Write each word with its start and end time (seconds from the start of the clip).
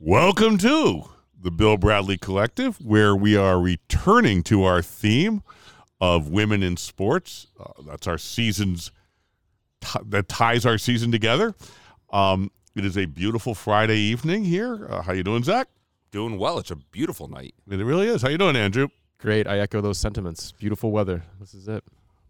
Welcome 0.00 0.58
to 0.58 1.08
the 1.42 1.50
Bill 1.50 1.76
Bradley 1.76 2.16
Collective, 2.16 2.80
where 2.80 3.16
we 3.16 3.36
are 3.36 3.58
returning 3.58 4.44
to 4.44 4.62
our 4.62 4.80
theme 4.80 5.42
of 6.00 6.28
women 6.28 6.62
in 6.62 6.76
sports. 6.76 7.48
Uh, 7.58 7.72
that's 7.84 8.06
our 8.06 8.16
season's 8.16 8.92
t- 9.80 9.98
that 10.06 10.28
ties 10.28 10.64
our 10.64 10.78
season 10.78 11.10
together. 11.10 11.52
Um, 12.10 12.52
it 12.76 12.84
is 12.84 12.96
a 12.96 13.06
beautiful 13.06 13.56
Friday 13.56 13.98
evening 13.98 14.44
here. 14.44 14.86
Uh, 14.88 15.02
how 15.02 15.14
you 15.14 15.24
doing, 15.24 15.42
Zach? 15.42 15.66
Doing 16.12 16.38
well. 16.38 16.60
It's 16.60 16.70
a 16.70 16.76
beautiful 16.76 17.26
night. 17.26 17.56
It 17.68 17.78
really 17.78 18.06
is. 18.06 18.22
How 18.22 18.28
you 18.28 18.38
doing, 18.38 18.54
Andrew? 18.54 18.86
Great. 19.18 19.48
I 19.48 19.58
echo 19.58 19.80
those 19.80 19.98
sentiments. 19.98 20.52
Beautiful 20.52 20.92
weather. 20.92 21.24
This 21.40 21.54
is 21.54 21.66
it. 21.66 21.82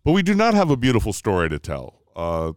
But 0.05 0.12
we 0.12 0.23
do 0.23 0.35
not 0.35 0.55
have 0.55 0.71
a 0.71 0.77
beautiful 0.77 1.12
story 1.12 1.50
to 1.50 1.59
tell. 1.59 2.00
Uh, 2.16 2.53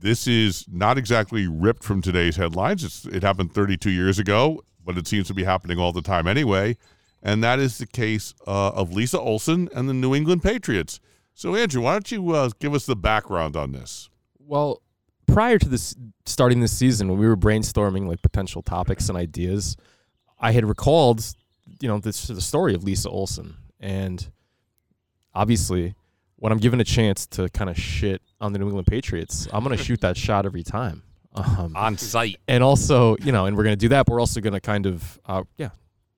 this 0.00 0.26
is 0.26 0.64
not 0.70 0.98
exactly 0.98 1.46
ripped 1.46 1.84
from 1.84 2.00
today's 2.00 2.36
headlines. 2.36 2.84
It's, 2.84 3.04
it 3.06 3.22
happened 3.22 3.52
32 3.52 3.90
years 3.90 4.18
ago, 4.18 4.62
but 4.84 4.96
it 4.96 5.06
seems 5.06 5.26
to 5.28 5.34
be 5.34 5.44
happening 5.44 5.78
all 5.78 5.92
the 5.92 6.02
time 6.02 6.26
anyway. 6.26 6.76
And 7.22 7.44
that 7.44 7.58
is 7.58 7.78
the 7.78 7.86
case 7.86 8.34
uh, 8.46 8.70
of 8.70 8.92
Lisa 8.92 9.20
Olson 9.20 9.68
and 9.74 9.88
the 9.88 9.94
New 9.94 10.14
England 10.14 10.42
Patriots. 10.42 11.00
So, 11.34 11.54
Andrew, 11.54 11.82
why 11.82 11.92
don't 11.92 12.10
you 12.10 12.30
uh, 12.30 12.50
give 12.58 12.74
us 12.74 12.86
the 12.86 12.96
background 12.96 13.56
on 13.56 13.72
this? 13.72 14.08
Well, 14.38 14.82
prior 15.26 15.58
to 15.58 15.68
this 15.68 15.94
starting 16.24 16.60
this 16.60 16.76
season, 16.76 17.08
when 17.08 17.18
we 17.18 17.26
were 17.26 17.36
brainstorming 17.36 18.08
like 18.08 18.22
potential 18.22 18.62
topics 18.62 19.08
and 19.08 19.18
ideas, 19.18 19.76
I 20.38 20.52
had 20.52 20.64
recalled, 20.64 21.24
you 21.80 21.88
know, 21.88 21.98
this 21.98 22.26
the 22.26 22.40
story 22.40 22.74
of 22.74 22.84
Lisa 22.84 23.10
Olson, 23.10 23.54
and 23.78 24.30
obviously, 25.34 25.94
when 26.40 26.52
I'm 26.52 26.58
given 26.58 26.80
a 26.80 26.84
chance 26.84 27.26
to 27.28 27.48
kind 27.50 27.70
of 27.70 27.78
shit 27.78 28.20
on 28.40 28.52
the 28.52 28.58
New 28.58 28.66
England 28.66 28.86
Patriots, 28.88 29.46
I'm 29.52 29.62
gonna 29.62 29.76
shoot 29.76 30.00
that 30.00 30.16
shot 30.16 30.44
every 30.44 30.62
time. 30.64 31.02
Um, 31.32 31.76
On 31.76 31.96
site. 31.96 32.38
and 32.48 32.64
also, 32.64 33.16
you 33.22 33.30
know, 33.30 33.46
and 33.46 33.56
we're 33.56 33.62
gonna 33.62 33.76
do 33.76 33.88
that. 33.90 34.06
But 34.06 34.12
we're 34.14 34.20
also 34.20 34.40
gonna 34.40 34.60
kind 34.60 34.86
of, 34.86 35.20
uh, 35.26 35.44
yeah, 35.56 35.70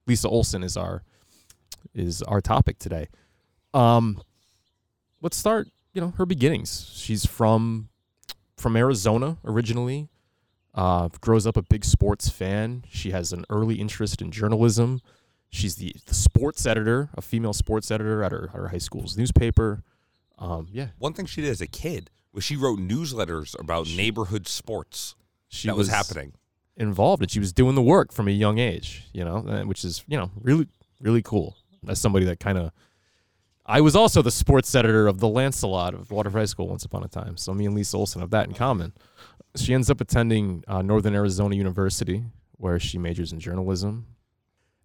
Lisa 0.07 0.29
Olson 0.29 0.63
is 0.63 0.77
our 0.77 1.03
is 1.95 2.23
our 2.23 2.41
topic 2.41 2.79
today. 2.79 3.09
Um, 3.75 4.23
let's 5.21 5.37
start. 5.37 5.69
You 5.93 6.01
know, 6.01 6.15
her 6.17 6.25
beginnings. 6.25 6.91
She's 6.95 7.27
from 7.27 7.91
from 8.57 8.77
Arizona 8.77 9.37
originally. 9.45 10.09
Uh, 10.75 11.09
grows 11.21 11.47
up 11.47 11.59
a 11.59 11.63
big 11.63 11.85
sports 11.85 12.31
fan. 12.31 12.83
She 12.89 13.11
has 13.11 13.33
an 13.33 13.45
early 13.51 13.75
interest 13.75 14.23
in 14.23 14.31
journalism. 14.31 15.01
She's 15.51 15.77
the, 15.77 15.95
the 16.07 16.15
sports 16.15 16.65
editor, 16.65 17.11
a 17.15 17.21
female 17.21 17.53
sports 17.53 17.91
editor 17.91 18.23
at 18.25 18.33
her, 18.33 18.45
at 18.45 18.55
her 18.57 18.69
high 18.69 18.79
school's 18.79 19.19
newspaper. 19.19 19.83
Um, 20.43 20.67
yeah, 20.73 20.89
One 20.99 21.13
thing 21.13 21.27
she 21.27 21.41
did 21.41 21.51
as 21.51 21.61
a 21.61 21.67
kid 21.69 22.11
was 22.33 22.43
she 22.43 22.57
wrote 22.57 22.81
newsletters 22.81 23.59
about 23.61 23.87
neighborhood 23.87 24.49
sports 24.49 25.15
she 25.49 25.69
that 25.69 25.77
was, 25.77 25.89
happening. 25.89 26.33
involved 26.77 27.23
and 27.23 27.31
she 27.31 27.39
was 27.39 27.53
doing 27.53 27.77
the 27.77 27.83
work 27.83 28.13
from 28.13 28.27
a 28.27 28.33
young 28.33 28.59
age, 28.59 29.05
you 29.13 29.25
know, 29.25 29.37
uh, 29.47 29.63
which 29.63 29.85
is, 29.85 30.03
you 30.09 30.17
know, 30.17 30.31
really, 30.41 30.67
really 31.01 31.23
cool. 31.23 31.57
As 31.87 32.01
somebody 32.01 32.25
that 32.27 32.41
kind 32.41 32.59
of, 32.59 32.73
I 33.65 33.81
was 33.81 33.95
also 33.95 34.21
the 34.23 34.31
sports 34.33 34.75
editor 34.75 35.07
of 35.07 35.21
the 35.21 35.29
Lancelot 35.29 35.95
of 35.95 36.11
Waterford 36.11 36.41
High 36.41 36.47
School 36.47 36.69
once 36.69 36.85
upon 36.85 37.05
a 37.05 37.09
time. 37.09 37.37
So 37.37 37.55
me 37.55 37.67
and 37.67 37.75
Lisa 37.77 37.97
Olson 37.97 38.21
have 38.21 38.31
that 38.31 38.49
in 38.49 38.55
common. 38.55 38.93
She 39.55 39.75
ends 39.75 39.91
up 39.91 40.01
attending 40.01 40.65
uh, 40.67 40.83
Northern 40.83 41.15
Arizona 41.15 41.55
University, 41.55 42.25
where 42.57 42.81
she 42.81 42.99
majors 42.99 43.33
in 43.33 43.39
journalism. 43.39 44.07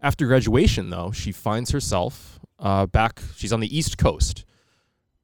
After 0.02 0.28
graduation, 0.28 0.92
though, 0.92 1.12
she 1.12 1.32
finds 1.32 1.72
herself 1.72 2.40
uh, 2.60 2.86
back. 2.86 3.22
She's 3.36 3.54
on 3.54 3.60
the 3.62 3.76
East 3.76 3.98
Coast, 3.98 4.46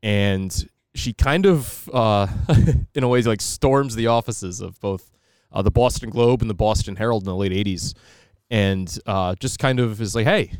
and 0.04 0.70
she 0.94 1.14
kind 1.14 1.48
of, 1.48 1.90
uh, 1.92 2.28
in 2.94 3.04
a 3.04 3.08
way, 3.08 3.22
like 3.24 3.42
storms 3.42 3.96
the 3.96 4.08
offices 4.08 4.62
of 4.62 4.80
both 4.80 5.10
uh, 5.52 5.62
the 5.62 5.72
Boston 5.72 6.10
Globe 6.10 6.42
and 6.42 6.50
the 6.50 6.56
Boston 6.56 6.98
Herald 6.98 7.24
in 7.24 7.28
the 7.28 7.36
late 7.36 7.52
'80s, 7.52 7.96
and 8.52 9.00
uh, 9.08 9.34
just 9.36 9.58
kind 9.58 9.80
of 9.80 10.02
is 10.02 10.14
like, 10.14 10.26
"Hey, 10.26 10.52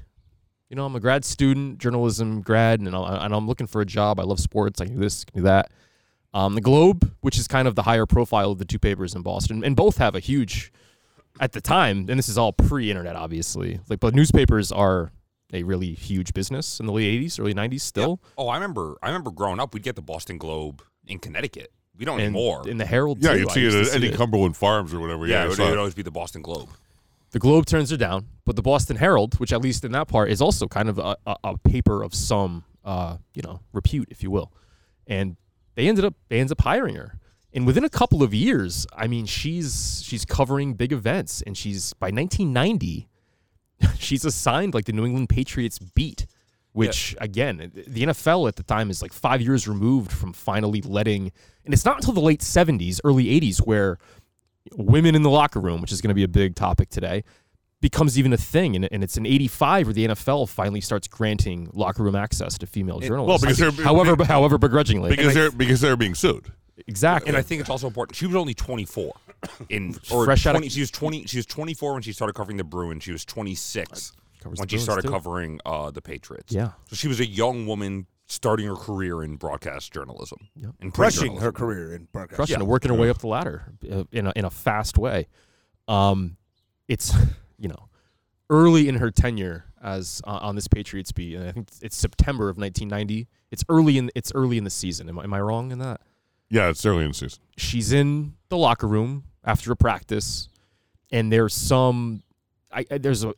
you 0.70 0.76
know, 0.76 0.86
I'm 0.86 0.96
a 0.96 1.00
grad 1.00 1.26
student, 1.26 1.78
journalism 1.78 2.42
grad, 2.42 2.80
and, 2.80 2.96
I, 2.96 3.26
I'm 3.26 3.46
looking 3.46 3.68
for 3.68 3.82
a 3.82 3.86
job. 3.86 4.20
I 4.20 4.24
love 4.24 4.40
sports. 4.40 4.82
I 4.82 4.86
can 4.86 4.96
do 4.96 5.02
this, 5.02 5.26
I 5.28 5.32
can 5.32 5.42
do 5.42 5.46
that." 5.46 5.72
Um, 6.34 6.56
the 6.56 6.62
Globe, 6.62 7.14
which 7.22 7.38
is 7.38 7.48
kind 7.48 7.68
of 7.68 7.76
the 7.76 7.84
higher 7.84 8.08
profile 8.08 8.52
of 8.52 8.58
the 8.58 8.66
two 8.66 8.80
papers 8.80 9.14
in 9.14 9.22
Boston, 9.22 9.64
and 9.64 9.76
both 9.76 9.98
have 9.98 10.16
a 10.16 10.20
huge, 10.20 10.72
at 11.40 11.52
the 11.52 11.62
time, 11.62 12.06
and 12.10 12.18
this 12.18 12.28
is 12.28 12.40
all 12.40 12.54
pre-internet, 12.54 13.16
obviously. 13.16 13.80
Like, 13.88 14.00
but 14.00 14.16
newspapers 14.16 14.72
are 14.72 15.12
a 15.54 15.64
really 15.64 15.94
huge 15.94 16.34
business 16.34 16.80
in 16.80 16.86
the 16.86 16.92
late 16.92 17.22
'80s, 17.22 17.40
early 17.40 17.54
'90s, 17.54 17.82
still. 17.82 18.20
Oh, 18.38 18.50
I 18.50 18.56
remember. 18.56 18.98
I 19.02 19.08
remember 19.08 19.32
growing 19.32 19.60
up, 19.60 19.74
we'd 19.74 19.84
get 19.84 19.96
the 19.96 20.02
Boston 20.02 20.38
Globe 20.38 20.82
in 21.06 21.20
Connecticut. 21.20 21.72
We 21.98 22.06
don't 22.06 22.20
and 22.20 22.36
anymore. 22.36 22.68
in 22.68 22.78
the 22.78 22.86
Herald. 22.86 23.20
Yeah, 23.22 23.34
too, 23.34 23.40
you'd 23.40 23.52
see 23.52 23.66
it 23.68 23.74
used 23.74 23.96
at 23.96 24.04
any. 24.04 24.12
Cumberland 24.12 24.58
Farms 24.58 24.94
or 24.94 25.00
whatever. 25.00 25.28
yeah, 25.28 25.42
I 25.42 25.46
it 25.46 25.50
would, 25.50 25.60
it 25.60 25.70
would 25.70 25.78
always 25.78 25.94
be 25.94 26.02
the 26.02 26.12
Boston 26.12 26.42
Globe. 26.42 26.70
The 27.32 27.40
Globe 27.40 27.66
turns 27.66 27.90
her 27.90 27.98
down, 27.98 28.28
but 28.46 28.56
the 28.56 28.62
Boston 28.62 28.96
Herald, 28.98 29.40
which 29.40 29.52
at 29.54 29.62
least 29.62 29.84
in 29.84 29.92
that 29.94 30.08
part 30.08 30.30
is 30.30 30.42
also 30.42 30.68
kind 30.68 30.90
of 30.90 31.00
a, 31.00 31.16
a, 31.26 31.36
a 31.44 31.58
paper 31.58 32.04
of 32.04 32.14
some, 32.14 32.64
uh, 32.86 33.18
you 33.36 33.42
know, 33.42 33.60
repute, 33.74 34.08
if 34.12 34.22
you 34.22 34.30
will, 34.32 34.52
and 35.08 35.36
they 35.76 35.88
ended 35.88 36.06
up 36.06 36.14
they 36.30 36.40
ends 36.40 36.52
up 36.52 36.62
hiring 36.62 36.96
her, 36.96 37.20
and 37.54 37.68
within 37.68 37.84
a 37.84 37.90
couple 37.90 38.24
of 38.24 38.34
years, 38.34 38.88
I 38.96 39.08
mean, 39.08 39.26
she's 39.26 40.04
she's 40.06 40.26
covering 40.26 40.74
big 40.74 40.92
events, 40.92 41.42
and 41.44 41.58
she's 41.58 41.94
by 41.94 42.08
1990, 42.08 43.08
she's 44.00 44.26
assigned 44.26 44.74
like 44.74 44.86
the 44.86 44.94
New 44.94 45.06
England 45.06 45.30
Patriots 45.30 45.80
beat, 45.80 46.26
which 46.72 47.16
again, 47.20 47.72
the 47.88 48.04
NFL 48.04 48.48
at 48.48 48.56
the 48.56 48.64
time 48.64 48.90
is 48.90 49.02
like 49.02 49.14
five 49.14 49.42
years 49.42 49.68
removed 49.68 50.12
from 50.12 50.34
finally 50.34 50.82
letting, 50.82 51.32
and 51.66 51.74
it's 51.74 51.86
not 51.86 51.98
until 51.98 52.14
the 52.14 52.22
late 52.22 52.42
70s, 52.42 53.00
early 53.04 53.26
80s 53.26 53.60
where 53.60 53.98
women 54.76 55.14
in 55.16 55.22
the 55.24 55.30
locker 55.30 55.60
room, 55.60 55.82
which 55.82 55.92
is 55.92 56.02
going 56.02 56.10
to 56.10 56.14
be 56.16 56.24
a 56.24 56.28
big 56.28 56.56
topic 56.56 56.90
today, 56.90 57.24
becomes 57.82 58.18
even 58.18 58.32
a 58.32 58.38
thing. 58.38 58.76
And, 58.76 58.88
and 58.92 59.04
it's 59.04 59.18
in 59.18 59.26
85 59.26 59.88
where 59.88 59.94
the 59.94 60.08
NFL 60.08 60.48
finally 60.50 60.80
starts 60.82 61.08
granting 61.08 61.70
locker 61.74 62.02
room 62.02 62.16
access 62.16 62.58
to 62.60 62.66
female 62.66 63.00
journalists. 63.00 63.44
well, 63.44 63.52
because 63.54 63.76
they're- 63.76 63.84
however, 63.86 64.24
however 64.24 64.58
begrudgingly. 64.58 65.10
because 65.10 65.34
they're 65.34 65.52
because 65.52 65.82
they're 65.82 65.98
being 65.98 66.16
sued. 66.16 66.52
Exactly. 66.88 67.30
And 67.30 67.38
I 67.38 67.42
think 67.42 67.62
it's 67.62 67.70
also 67.70 67.88
important. 67.88 68.16
She 68.16 68.26
was 68.28 68.36
only 68.36 68.54
24 68.54 69.14
in 69.70 69.96
or 70.12 70.26
Fresh 70.26 70.46
out 70.46 70.56
of- 70.56 70.62
20, 70.62 70.70
she 70.70 70.80
was 70.82 70.92
20 70.92 71.26
she 71.26 71.38
was 71.38 71.46
24 71.46 71.94
when 71.94 72.02
she 72.02 72.14
started 72.14 72.34
covering 72.34 72.58
the 72.58 72.64
Bruins. 72.64 73.04
She 73.04 73.12
was 73.12 73.26
26 73.26 74.14
when 74.44 74.56
she 74.56 74.62
Bruins, 74.76 74.84
started 74.84 75.02
too. 75.04 75.10
covering 75.10 75.60
uh, 75.66 75.92
the 75.92 76.02
Patriots. 76.02 76.54
Yeah. 76.54 76.72
So 76.88 76.96
she 76.96 77.08
was 77.08 77.20
a 77.20 77.26
young 77.26 77.66
woman 77.68 78.08
starting 78.26 78.66
her 78.68 78.76
career 78.76 79.22
in 79.24 79.36
broadcast 79.36 79.92
journalism. 79.94 80.40
Yep. 80.56 80.72
In 80.80 80.92
crushing 80.92 81.38
her 81.38 81.52
career 81.52 81.94
in 81.94 82.08
broadcast. 82.12 82.36
crushing 82.38 82.58
Yeah. 82.58 82.64
it, 82.64 82.68
working 82.68 82.90
her 82.92 82.98
way 82.98 83.10
up 83.10 83.20
the 83.20 83.28
ladder 83.28 83.74
uh, 83.92 84.04
in 84.12 84.28
a, 84.28 84.34
in 84.36 84.46
a 84.46 84.50
fast 84.50 84.98
way. 84.98 85.28
Um, 85.88 86.38
it's 86.88 87.14
you 87.60 87.68
know 87.70 87.90
early 88.50 88.88
in 88.88 88.96
her 88.96 89.12
tenure 89.12 89.66
as 89.82 90.22
uh, 90.26 90.40
on 90.42 90.56
this 90.56 90.68
Patriots 90.68 91.12
beat, 91.12 91.36
and 91.36 91.48
I 91.48 91.52
think 91.52 91.68
it's 91.82 91.96
September 91.98 92.50
of 92.50 92.58
1990. 92.58 93.28
It's 93.52 93.64
early 93.70 93.98
in 93.98 94.10
it's 94.16 94.32
early 94.34 94.58
in 94.58 94.64
the 94.64 94.70
season. 94.70 95.10
Am, 95.10 95.20
am 95.20 95.34
I 95.34 95.42
wrong 95.42 95.72
in 95.72 95.80
that? 95.80 96.02
Yeah, 96.54 96.70
it's 96.70 96.86
early 96.86 97.04
in 97.04 97.10
the 97.10 97.14
season. 97.16 97.40
she's 97.58 97.92
in 97.94 98.36
the 98.50 98.58
locker 98.58 98.88
room 98.88 99.24
after 99.44 99.72
a 99.72 99.76
practice, 99.76 100.50
and 101.12 101.32
there's 101.32 101.54
some. 101.54 102.22
I, 102.72 102.86
I- 102.92 102.98
there's 103.00 103.24
a, 103.24 103.34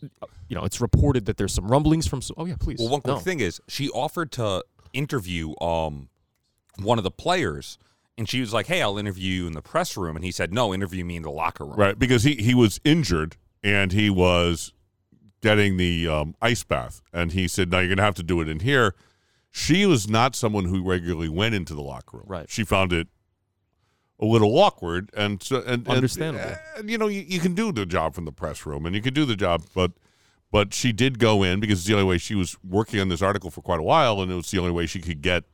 you 0.50 0.56
know, 0.56 0.64
it's 0.66 0.82
reported 0.82 1.26
that 1.28 1.38
there's 1.38 1.54
some 1.54 1.68
rumblings 1.70 2.06
from. 2.08 2.22
Oh 2.36 2.46
yeah, 2.46 2.56
please. 2.60 2.80
Well, 2.80 2.90
one 2.90 3.02
quick 3.02 3.16
No. 3.16 3.20
thing 3.22 3.40
is 3.40 3.62
she 3.70 3.90
offered 3.90 4.32
to 4.34 4.64
interview 4.94 5.54
um 5.62 6.10
one 6.82 6.98
of 6.98 7.04
the 7.06 7.12
players, 7.12 7.78
and 8.18 8.28
she 8.28 8.42
was 8.42 8.52
like, 8.52 8.68
"Hey, 8.68 8.82
I'll 8.82 8.98
interview 8.98 9.32
you 9.44 9.48
in 9.48 9.54
the 9.54 9.62
press 9.62 9.96
room," 9.96 10.18
and 10.18 10.26
he 10.26 10.32
said, 10.32 10.54
"No, 10.54 10.74
interview 10.74 11.06
me 11.06 11.16
in 11.16 11.24
the 11.24 11.32
locker 11.32 11.64
room." 11.66 11.76
Right, 11.78 11.98
because 11.98 12.24
he, 12.24 12.36
he 12.36 12.54
was 12.54 12.82
injured 12.84 13.38
and 13.64 13.94
he 13.94 14.10
was 14.10 14.74
getting 15.42 15.78
the 15.78 16.08
um, 16.08 16.36
ice 16.42 16.64
bath, 16.66 17.02
and 17.14 17.32
he 17.32 17.48
said, 17.48 17.72
"No, 17.72 17.80
you're 17.80 17.88
going 17.88 17.98
to 17.98 18.04
have 18.04 18.16
to 18.16 18.24
do 18.24 18.42
it 18.42 18.50
in 18.50 18.60
here." 18.60 18.94
She 19.58 19.86
was 19.86 20.10
not 20.10 20.36
someone 20.36 20.66
who 20.66 20.84
regularly 20.84 21.30
went 21.30 21.56
into 21.56 21.74
the 21.74 21.82
locker 21.82 22.18
room. 22.18 22.26
Right. 22.28 22.50
She 22.50 22.66
found 22.66 22.92
it 22.92 23.08
a 24.20 24.26
little 24.26 24.58
awkward, 24.60 25.10
and 25.16 25.42
so 25.42 25.62
and, 25.62 25.88
and- 25.88 25.88
Understandable. 25.88 26.56
And, 26.78 26.90
you 26.90 26.98
know, 26.98 27.08
you, 27.08 27.24
you 27.26 27.40
can 27.40 27.56
do 27.56 27.72
the 27.72 27.86
job 27.86 28.16
from 28.16 28.26
the 28.26 28.34
press 28.34 28.66
room, 28.66 28.86
and 28.86 28.94
you 28.94 29.02
can 29.02 29.14
do 29.14 29.24
the 29.24 29.38
job, 29.38 29.64
but 29.74 29.94
but 30.52 30.74
she 30.74 30.92
did 30.92 31.20
go 31.20 31.42
in 31.42 31.62
because 31.62 31.80
it's 31.80 31.88
the 31.88 31.94
only 31.94 32.06
way 32.06 32.18
she 32.18 32.36
was 32.36 32.58
working 32.68 33.00
on 33.00 33.08
this 33.08 33.22
article 33.22 33.50
for 33.50 33.62
quite 33.62 33.80
a 33.80 33.84
while, 33.84 34.22
and 34.22 34.30
it 34.30 34.36
was 34.36 34.52
the 34.52 34.60
only 34.60 34.72
way 34.72 34.86
she 34.86 35.00
could 35.00 35.22
get 35.22 35.46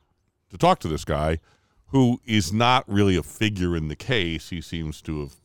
to 0.50 0.58
talk 0.58 0.80
to 0.80 0.88
this 0.88 1.04
guy, 1.04 1.38
who 1.86 2.20
is 2.24 2.52
not 2.52 2.84
really 2.88 3.16
a 3.16 3.22
figure 3.22 3.76
in 3.76 3.86
the 3.86 3.96
case. 3.96 4.50
He 4.50 4.60
seems 4.60 5.00
to 5.02 5.20
have 5.20 5.36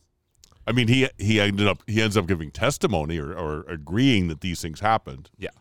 I 0.66 0.72
mean, 0.72 0.88
he 0.88 1.08
he 1.18 1.40
ended 1.40 1.68
up 1.68 1.84
he 1.86 2.02
ends 2.02 2.18
up 2.18 2.26
giving 2.28 2.50
testimony 2.50 3.20
or, 3.20 3.34
or 3.34 3.66
agreeing 3.70 4.28
that 4.30 4.42
these 4.42 4.62
things 4.62 4.80
happened. 4.80 5.30
Yeah. 5.38 5.52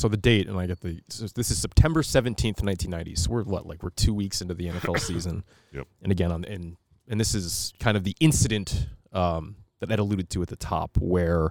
So 0.00 0.08
the 0.08 0.16
date, 0.16 0.48
and 0.48 0.58
I 0.58 0.66
get 0.66 0.80
the. 0.80 0.98
So 1.08 1.26
this 1.34 1.50
is 1.50 1.58
September 1.58 2.02
seventeenth, 2.02 2.62
nineteen 2.62 2.90
ninety. 2.90 3.14
So 3.14 3.30
we're 3.30 3.42
what, 3.42 3.66
like 3.66 3.82
we're 3.82 3.90
two 3.90 4.14
weeks 4.14 4.40
into 4.40 4.54
the 4.54 4.68
NFL 4.68 4.98
season. 5.06 5.44
Yep. 5.72 5.86
And 6.02 6.10
again, 6.10 6.32
on 6.32 6.46
and 6.46 6.78
and 7.06 7.20
this 7.20 7.34
is 7.34 7.74
kind 7.80 7.98
of 7.98 8.04
the 8.04 8.16
incident 8.18 8.88
um, 9.12 9.56
that 9.80 9.90
Ed 9.90 9.98
alluded 9.98 10.30
to 10.30 10.40
at 10.40 10.48
the 10.48 10.56
top, 10.56 10.96
where 10.98 11.50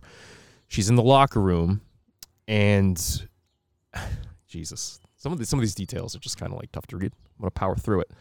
she's 0.67 0.89
in 0.89 0.95
the 0.95 1.03
locker 1.03 1.39
room, 1.39 1.81
and 2.47 3.27
Jesus, 4.47 4.99
some 5.15 5.31
of 5.31 5.37
the, 5.37 5.45
some 5.45 5.59
of 5.59 5.61
these 5.61 5.75
details 5.75 6.15
are 6.15 6.19
just 6.19 6.39
kind 6.39 6.51
of 6.51 6.57
like 6.57 6.71
tough 6.71 6.87
to 6.87 6.97
read. 6.97 7.13
I'm 7.13 7.41
gonna 7.41 7.51
power 7.51 7.75
through 7.75 8.01
it. 8.01 8.11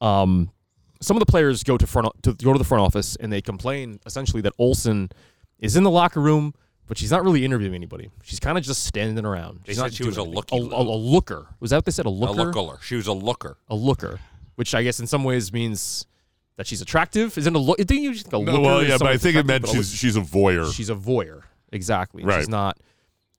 Um, 0.00 0.52
some 1.00 1.16
of 1.16 1.20
the 1.20 1.26
players 1.26 1.64
go 1.64 1.76
to 1.76 1.86
front 1.86 2.06
to 2.22 2.32
go 2.34 2.52
to 2.52 2.58
the 2.58 2.64
front 2.64 2.84
office 2.84 3.16
and 3.16 3.32
they 3.32 3.42
complain 3.42 3.98
essentially 4.06 4.42
that 4.42 4.52
Olson 4.56 5.10
is 5.58 5.74
in 5.74 5.82
the 5.82 5.90
locker 5.90 6.20
room, 6.20 6.54
but 6.88 6.98
she's 6.98 7.10
not 7.10 7.22
really 7.22 7.44
interviewing 7.44 7.74
anybody. 7.74 8.10
She's 8.22 8.40
kind 8.40 8.58
of 8.58 8.64
just 8.64 8.84
standing 8.84 9.24
around. 9.24 9.60
They 9.64 9.72
She's 9.72 9.76
said 9.76 9.82
not 9.84 9.92
she 9.92 10.04
was 10.04 10.16
doing 10.16 10.26
a 10.28 10.30
anything. 10.38 10.62
looky 10.62 10.74
a, 10.74 10.78
a, 10.78 10.82
a 10.82 10.96
looker. 10.96 11.46
Was 11.60 11.70
that 11.70 11.76
what 11.76 11.84
they 11.84 11.92
said? 11.92 12.06
A 12.06 12.08
A 12.08 12.10
looker. 12.10 12.52
looker. 12.52 12.78
She 12.82 12.96
was 12.96 13.06
a 13.06 13.12
looker. 13.12 13.56
A 13.68 13.74
looker, 13.76 14.18
which 14.56 14.74
I 14.74 14.82
guess 14.82 14.98
in 15.00 15.06
some 15.06 15.22
ways 15.24 15.52
means 15.52 16.06
that 16.56 16.66
she's 16.66 16.80
attractive. 16.80 17.38
Isn't 17.38 17.54
a 17.54 17.58
look? 17.58 17.76
Didn't 17.78 18.02
you 18.02 18.14
think 18.14 18.32
a 18.32 18.38
No, 18.38 18.52
looker? 18.52 18.60
well, 18.62 18.78
is 18.80 18.88
yeah, 18.88 18.94
but 18.94 18.98
someone 18.98 19.14
I 19.14 19.18
think 19.18 19.36
it 19.36 19.38
attractive, 19.40 19.46
meant 19.46 19.62
but 19.62 19.70
a 19.72 19.76
she's 19.76 19.94
she's 19.94 20.16
a 20.16 20.20
voyeur. 20.20 20.72
she's 20.74 20.90
a 20.90 20.94
voyeur. 20.94 21.42
Exactly. 21.70 22.24
Right. 22.24 22.38
She's 22.40 22.48
not. 22.48 22.78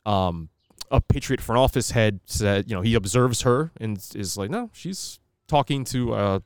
Um, 0.05 0.49
a 0.91 1.01
Patriot 1.01 1.39
front 1.41 1.59
office 1.59 1.91
head 1.91 2.19
said, 2.25 2.67
you 2.69 2.75
know, 2.75 2.81
he 2.81 2.95
observes 2.95 3.41
her 3.41 3.71
and 3.79 3.97
is 4.15 4.37
like, 4.37 4.49
no, 4.49 4.69
she's 4.73 5.19
talking 5.47 5.83
to. 5.85 6.13
uh 6.13 6.39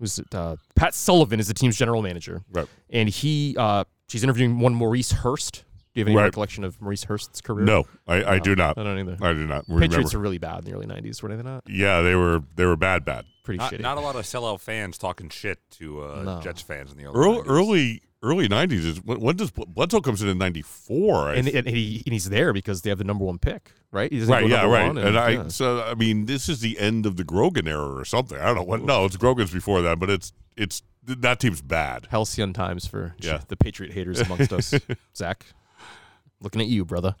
was 0.00 0.20
it 0.20 0.32
uh, 0.32 0.54
Pat 0.76 0.94
Sullivan 0.94 1.40
is 1.40 1.48
the 1.48 1.54
team's 1.54 1.76
general 1.76 2.02
manager, 2.02 2.42
Right. 2.52 2.68
and 2.88 3.08
he 3.08 3.56
uh, 3.58 3.82
she's 4.08 4.22
interviewing 4.22 4.60
one 4.60 4.72
Maurice 4.72 5.10
Hurst. 5.10 5.64
Do 5.98 6.00
you 6.02 6.04
have 6.04 6.08
any 6.08 6.16
Right. 6.16 6.24
recollection 6.24 6.64
of 6.64 6.80
Maurice 6.80 7.04
Hurst's 7.04 7.40
career? 7.40 7.64
No, 7.64 7.84
I, 8.06 8.24
I 8.34 8.38
do 8.38 8.54
not. 8.54 8.78
I 8.78 8.84
don't 8.84 8.98
either. 8.98 9.16
I 9.20 9.32
do 9.32 9.46
not 9.46 9.64
remember. 9.68 9.86
Patriots 9.88 10.14
are 10.14 10.18
really 10.18 10.38
bad 10.38 10.60
in 10.60 10.64
the 10.66 10.72
early 10.74 10.86
'90s, 10.86 11.22
were 11.22 11.34
they 11.34 11.42
not? 11.42 11.64
yeah, 11.68 12.00
they 12.02 12.14
were 12.14 12.42
they 12.56 12.64
were 12.64 12.76
bad, 12.76 13.04
bad. 13.04 13.24
Pretty 13.44 13.58
Not, 13.58 13.72
shitty. 13.72 13.80
not 13.80 13.96
a 13.96 14.00
lot 14.00 14.14
of 14.14 14.24
sellout 14.26 14.60
fans 14.60 14.98
talking 14.98 15.28
shit 15.30 15.58
to 15.72 16.02
uh, 16.04 16.22
No. 16.22 16.40
Jets 16.42 16.60
fans 16.60 16.92
in 16.92 16.98
the 16.98 17.04
early 17.06 17.16
Early 17.16 17.38
90s. 17.40 17.48
early 17.48 18.02
early 18.20 18.48
nineties 18.48 18.84
is 18.84 19.02
when, 19.04 19.20
when 19.20 19.36
does 19.36 19.50
Bledsoe 19.52 20.00
comes 20.00 20.20
in 20.22 20.28
in 20.28 20.36
ninety 20.38 20.60
four? 20.60 21.30
and, 21.32 21.48
and, 21.48 21.66
he, 21.66 22.02
and 22.04 22.12
he's 22.12 22.28
there 22.28 22.52
because 22.52 22.82
they 22.82 22.90
have 22.90 22.98
the 22.98 23.04
number 23.04 23.24
one 23.24 23.38
pick, 23.38 23.72
right? 23.92 24.12
He 24.12 24.20
right, 24.24 24.46
yeah, 24.48 24.66
right. 24.66 24.88
one, 24.88 24.98
And, 24.98 25.18
I 25.18 25.30
yeah. 25.30 25.48
so 25.48 25.82
I 25.82 25.94
mean 25.94 26.26
this 26.26 26.48
is 26.48 26.60
the 26.60 26.78
end 26.78 27.06
of 27.06 27.16
the 27.16 27.24
Grogan 27.24 27.66
era 27.66 27.94
or 27.96 28.04
something. 28.04 28.36
I 28.38 28.44
don't 28.46 28.56
know 28.56 28.62
what. 28.64 28.82
No, 28.82 29.04
it's 29.06 29.16
Grogan's 29.16 29.52
before 29.52 29.80
that, 29.82 29.98
but 29.98 30.10
it's 30.10 30.32
it's 30.56 30.82
that 31.06 31.40
team's 31.40 31.62
bad. 31.62 32.06
halcyon 32.10 32.52
times 32.52 32.86
for 32.86 33.14
Yeah. 33.20 33.40
the 33.48 33.56
Patriot 33.56 33.92
haters 33.94 34.20
amongst 34.20 34.52
us. 34.52 34.74
Zach, 35.16 35.46
looking 36.40 36.60
at 36.60 36.66
you, 36.68 36.84
brother. 36.84 37.14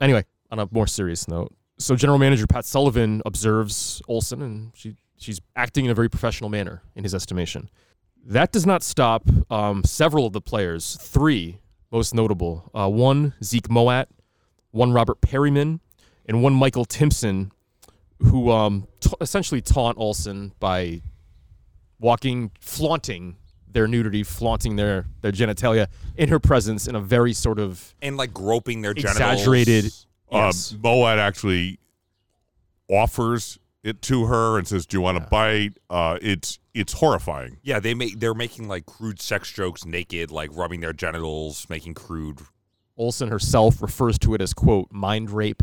Anyway, 0.00 0.24
on 0.50 0.58
a 0.58 0.68
more 0.70 0.86
serious 0.86 1.28
note, 1.28 1.54
so 1.78 1.96
general 1.96 2.18
manager 2.18 2.46
Pat 2.46 2.64
Sullivan 2.64 3.22
observes 3.24 4.02
Olson, 4.08 4.42
and 4.42 4.72
she 4.74 4.96
she's 5.18 5.40
acting 5.54 5.84
in 5.84 5.90
a 5.90 5.94
very 5.94 6.08
professional 6.08 6.50
manner 6.50 6.82
in 6.94 7.02
his 7.04 7.14
estimation. 7.14 7.70
That 8.24 8.52
does 8.52 8.66
not 8.66 8.82
stop 8.82 9.24
um, 9.50 9.84
several 9.84 10.26
of 10.26 10.32
the 10.32 10.40
players. 10.40 10.96
Three 11.00 11.60
most 11.90 12.14
notable: 12.14 12.70
uh, 12.74 12.88
one 12.88 13.34
Zeke 13.42 13.68
Mowatt, 13.68 14.06
one 14.70 14.92
Robert 14.92 15.20
Perryman, 15.20 15.80
and 16.26 16.42
one 16.42 16.54
Michael 16.54 16.84
Timpson, 16.84 17.52
who 18.20 18.50
um, 18.50 18.86
t- 19.00 19.10
essentially 19.20 19.60
taunt 19.60 19.98
Olson 19.98 20.52
by 20.58 21.02
walking, 21.98 22.50
flaunting 22.60 23.36
their 23.76 23.86
nudity, 23.86 24.22
flaunting 24.22 24.76
their 24.76 25.04
their 25.20 25.32
genitalia 25.32 25.86
in 26.16 26.30
her 26.30 26.40
presence 26.40 26.88
in 26.88 26.94
a 26.96 27.00
very 27.00 27.34
sort 27.34 27.58
of 27.58 27.94
and 28.00 28.16
like 28.16 28.32
groping 28.32 28.80
their 28.80 28.94
genitals. 28.94 29.34
exaggerated. 29.34 29.92
Yes. 30.32 30.72
Um, 30.72 30.78
Mowatt 30.78 31.18
actually 31.18 31.78
offers 32.88 33.58
it 33.84 34.00
to 34.02 34.24
her 34.24 34.56
and 34.56 34.66
says, 34.66 34.86
"Do 34.86 34.96
you 34.96 35.02
want 35.02 35.22
to 35.22 35.28
bite?" 35.28 35.74
Uh, 35.90 36.18
it's 36.22 36.58
it's 36.72 36.94
horrifying. 36.94 37.58
Yeah, 37.62 37.78
they 37.78 37.92
make 37.92 38.18
they're 38.18 38.34
making 38.34 38.66
like 38.66 38.86
crude 38.86 39.20
sex 39.20 39.52
jokes 39.52 39.84
naked, 39.84 40.30
like 40.30 40.48
rubbing 40.56 40.80
their 40.80 40.94
genitals, 40.94 41.66
making 41.68 41.92
crude. 41.94 42.40
Olson 42.96 43.28
herself 43.28 43.82
refers 43.82 44.18
to 44.20 44.32
it 44.32 44.40
as 44.40 44.54
quote 44.54 44.90
mind 44.90 45.30
rape, 45.30 45.62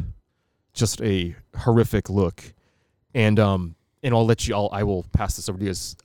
just 0.72 1.02
a 1.02 1.36
horrific 1.58 2.12
look, 2.12 2.54
and 3.16 3.40
um 3.40 3.76
and 4.04 4.14
I'll 4.14 4.26
let 4.26 4.48
you. 4.48 4.54
I'll, 4.54 4.70
I 4.72 4.84
will 4.84 5.04
pass 5.14 5.36
this 5.36 5.50
over 5.50 5.58
to 5.58 5.66
you. 5.66 5.72
Is 5.72 5.98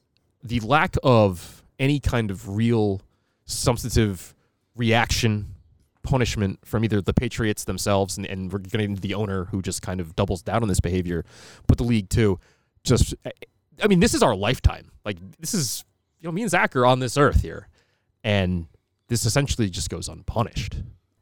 the 0.42 0.60
lack 0.60 0.96
of 1.02 1.57
any 1.78 2.00
kind 2.00 2.30
of 2.30 2.48
real 2.48 3.00
substantive 3.44 4.34
reaction 4.76 5.54
punishment 6.02 6.58
from 6.64 6.84
either 6.84 7.02
the 7.02 7.12
Patriots 7.12 7.64
themselves 7.64 8.16
and, 8.16 8.26
and 8.26 8.52
we're 8.52 8.58
getting 8.60 8.90
into 8.90 9.00
the 9.02 9.14
owner 9.14 9.44
who 9.46 9.60
just 9.60 9.82
kind 9.82 10.00
of 10.00 10.14
doubles 10.16 10.42
down 10.42 10.62
on 10.62 10.68
this 10.68 10.80
behavior, 10.80 11.24
but 11.66 11.76
the 11.78 11.84
league 11.84 12.08
too. 12.08 12.38
Just, 12.84 13.14
I 13.82 13.86
mean, 13.88 14.00
this 14.00 14.14
is 14.14 14.22
our 14.22 14.34
lifetime. 14.34 14.90
Like 15.04 15.18
this 15.38 15.52
is, 15.52 15.84
you 16.20 16.28
know, 16.28 16.32
me 16.32 16.42
and 16.42 16.50
Zach 16.50 16.74
are 16.76 16.86
on 16.86 17.00
this 17.00 17.18
earth 17.18 17.42
here, 17.42 17.68
and 18.24 18.66
this 19.08 19.26
essentially 19.26 19.68
just 19.68 19.90
goes 19.90 20.08
unpunished. 20.08 20.76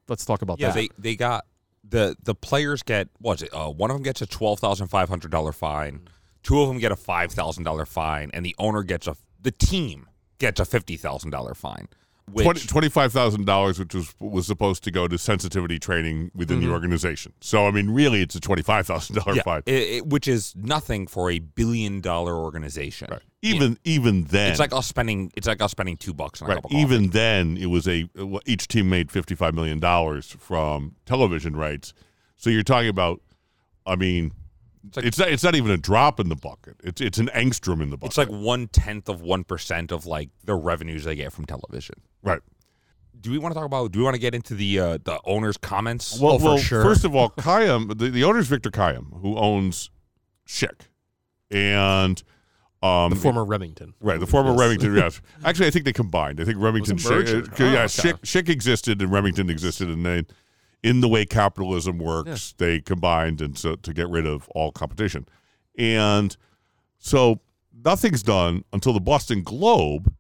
Let's 0.08 0.24
talk 0.24 0.42
about 0.42 0.60
Yeah, 0.60 0.68
that. 0.68 0.74
they 0.74 0.88
they 0.98 1.16
got 1.16 1.46
the 1.88 2.16
the 2.22 2.34
players 2.34 2.82
get 2.82 3.08
what's 3.18 3.42
it? 3.42 3.50
Uh, 3.52 3.70
one 3.70 3.90
of 3.90 3.96
them 3.96 4.02
gets 4.04 4.20
a 4.22 4.26
twelve 4.26 4.60
thousand 4.60 4.88
five 4.88 5.08
hundred 5.08 5.30
dollar 5.32 5.52
fine. 5.52 6.08
Two 6.42 6.60
of 6.60 6.68
them 6.68 6.78
get 6.78 6.92
a 6.92 6.96
five 6.96 7.32
thousand 7.32 7.64
dollar 7.64 7.86
fine, 7.86 8.30
and 8.34 8.44
the 8.46 8.54
owner 8.58 8.82
gets 8.82 9.06
a 9.08 9.16
the 9.40 9.50
team 9.50 10.06
gets 10.38 10.60
a 10.60 10.64
fifty 10.64 10.96
thousand 10.96 11.30
dollar 11.30 11.54
fine. 11.54 11.88
Which, 12.32 12.66
Twenty 12.66 12.88
five 12.88 13.12
thousand 13.12 13.44
dollars, 13.44 13.78
which 13.78 13.94
was 13.94 14.12
was 14.18 14.48
supposed 14.48 14.82
to 14.82 14.90
go 14.90 15.06
to 15.06 15.16
sensitivity 15.16 15.78
training 15.78 16.32
within 16.34 16.60
the 16.60 16.68
organization. 16.72 17.32
So 17.40 17.68
I 17.68 17.70
mean, 17.70 17.90
really, 17.90 18.20
it's 18.20 18.34
a 18.34 18.40
twenty 18.40 18.62
five 18.62 18.84
thousand 18.84 19.14
dollar 19.14 19.34
Mm-hmm. 19.36 19.40
fine. 19.42 19.62
it- 19.64 19.72
it- 19.98 20.06
which 20.08 20.26
is 20.26 20.52
nothing 20.56 21.06
for 21.06 21.30
a 21.30 21.38
billion 21.38 22.00
dollar 22.00 22.34
organization. 22.34 23.06
Right. 23.12 23.22
Even 23.42 23.78
even 23.84 24.24
then, 24.24 24.50
It's 24.50 24.58
like 24.58 24.72
us 24.74 24.88
spending. 24.88 25.30
It's 25.36 25.46
like 25.46 25.62
us 25.62 25.70
spending 25.70 25.96
two 25.96 26.12
bucks 26.12 26.42
on 26.42 26.46
a 26.46 26.48
right. 26.48 26.56
cup 26.56 26.64
of 26.64 26.70
coffee. 26.72 26.82
Even 26.82 27.10
then, 27.10 27.56
it 27.58 27.66
was 27.66 27.86
a 27.86 28.08
each 28.44 28.66
team 28.66 28.88
made 28.90 29.12
fifty 29.12 29.36
five 29.36 29.54
million 29.54 29.78
dollars 29.78 30.34
from 30.40 30.96
television 31.04 31.54
rights. 31.54 31.94
So 32.34 32.50
you're 32.50 32.64
talking 32.64 32.88
about, 32.88 33.20
I 33.86 33.94
mean, 33.94 34.32
It's 34.88 34.96
like- 34.96 35.06
it's 35.06 35.18
not, 35.18 35.28
it's 35.28 35.42
not 35.42 35.54
even 35.54 35.70
a 35.72 35.76
drop 35.76 36.20
in 36.20 36.28
the 36.28 36.36
bucket. 36.36 36.76
It's 36.84 37.00
it's 37.00 37.18
an 37.18 37.28
angstrom 37.34 37.82
in 37.82 37.90
the 37.90 37.96
bucket. 37.96 38.10
It's 38.10 38.18
like 38.18 38.28
one 38.28 38.68
tenth 38.68 39.08
of 39.08 39.20
one 39.20 39.44
percent 39.44 39.92
of 39.92 40.06
like 40.06 40.30
the 40.44 40.54
revenues 40.54 41.04
they 41.04 41.16
get 41.16 41.32
from 41.32 41.46
television. 41.46 41.96
right. 42.22 42.40
Do 43.18 43.30
we 43.30 43.38
want 43.38 43.54
to 43.54 43.58
talk 43.58 43.64
about? 43.66 43.90
Do 43.92 43.98
we 44.00 44.04
want 44.04 44.14
to 44.14 44.20
get 44.20 44.34
into 44.34 44.54
the 44.54 44.78
uh, 44.78 44.98
the 45.02 45.18
owner's 45.24 45.56
comments? 45.56 46.20
Well, 46.20 46.34
Oh, 46.34 46.38
for 46.38 46.44
well 46.44 46.58
sure. 46.58 46.82
first 46.82 47.02
of 47.04 47.16
all, 47.16 47.30
Kiam, 47.30 47.96
the, 47.98 48.10
the 48.10 48.22
owner's 48.24 48.46
Victor 48.46 48.70
Kiam, 48.70 49.20
who 49.22 49.36
owns 49.38 49.90
Schick, 50.46 50.82
and 51.50 52.22
um, 52.82 53.10
the 53.10 53.16
former 53.16 53.44
Remington. 53.44 53.94
Right, 54.00 54.20
the 54.20 54.26
former 54.26 54.50
Yes. 54.50 54.60
Remington. 54.60 54.94
Yes, 54.96 55.20
actually, 55.44 55.66
I 55.66 55.70
think 55.70 55.86
they 55.86 55.92
combined. 55.94 56.40
I 56.40 56.44
think 56.44 56.58
Remington, 56.60 56.96
Was 56.96 57.06
it 57.06 57.10
merged? 57.10 57.28
Schick, 57.52 57.60
uh, 57.60 57.64
Oh, 57.64 57.72
yeah, 57.72 57.78
okay. 57.84 57.86
Schick, 57.86 58.20
Schick 58.20 58.48
existed 58.50 59.00
and 59.00 59.10
Remington 59.10 59.48
existed, 59.50 59.88
and 59.88 60.04
then 60.04 60.26
in 60.86 61.00
the 61.00 61.08
way 61.08 61.26
capitalism 61.26 61.98
works, 61.98 62.54
they 62.58 62.80
combined 62.80 63.40
and 63.40 63.58
so 63.58 63.74
to 63.74 63.92
get 63.92 64.08
rid 64.08 64.24
of 64.24 64.48
all 64.50 64.70
competition, 64.70 65.26
and 65.76 66.36
so 66.98 67.40
nothing's 67.84 68.22
done 68.22 68.64
until 68.72 68.92
the 68.92 69.00
Boston 69.00 69.42
Globe 69.42 70.14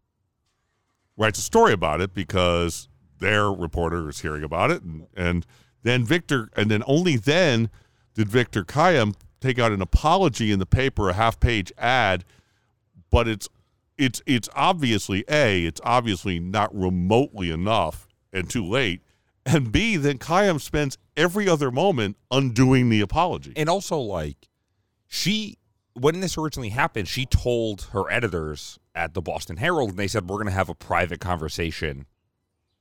writes 1.16 1.38
a 1.38 1.42
story 1.42 1.72
about 1.72 2.00
it 2.00 2.12
because 2.12 2.88
their 3.20 3.52
reporter 3.52 4.08
is 4.08 4.20
hearing 4.20 4.42
about 4.42 4.72
it, 4.72 4.82
and, 4.82 5.06
and 5.16 5.46
then 5.84 6.04
Victor, 6.04 6.50
and 6.56 6.68
then 6.68 6.82
only 6.88 7.16
then 7.16 7.70
did 8.14 8.28
Victor 8.28 8.64
Kiam 8.64 9.14
take 9.40 9.60
out 9.60 9.70
an 9.70 9.80
apology 9.80 10.50
in 10.50 10.58
the 10.58 10.66
paper, 10.66 11.08
a 11.08 11.12
half-page 11.12 11.72
ad. 11.78 12.24
But 13.08 13.28
it's 13.28 13.48
it's 13.96 14.20
it's 14.26 14.48
obviously 14.56 15.24
a 15.30 15.64
it's 15.64 15.80
obviously 15.84 16.40
not 16.40 16.74
remotely 16.74 17.52
enough 17.52 18.08
and 18.32 18.50
too 18.50 18.64
late 18.64 19.02
and 19.46 19.72
b 19.72 19.96
then 19.96 20.18
Kiam 20.18 20.60
spends 20.60 20.98
every 21.16 21.48
other 21.48 21.70
moment 21.70 22.16
undoing 22.30 22.90
the 22.90 23.00
apology. 23.00 23.52
And 23.56 23.68
also 23.68 23.98
like 23.98 24.48
she 25.06 25.56
when 25.94 26.20
this 26.20 26.36
originally 26.36 26.68
happened 26.70 27.08
she 27.08 27.24
told 27.24 27.88
her 27.92 28.10
editors 28.10 28.78
at 28.94 29.14
the 29.14 29.22
boston 29.22 29.56
herald 29.56 29.90
and 29.90 29.98
they 29.98 30.08
said 30.08 30.28
we're 30.28 30.36
going 30.36 30.46
to 30.46 30.52
have 30.52 30.68
a 30.68 30.74
private 30.74 31.20
conversation 31.20 32.06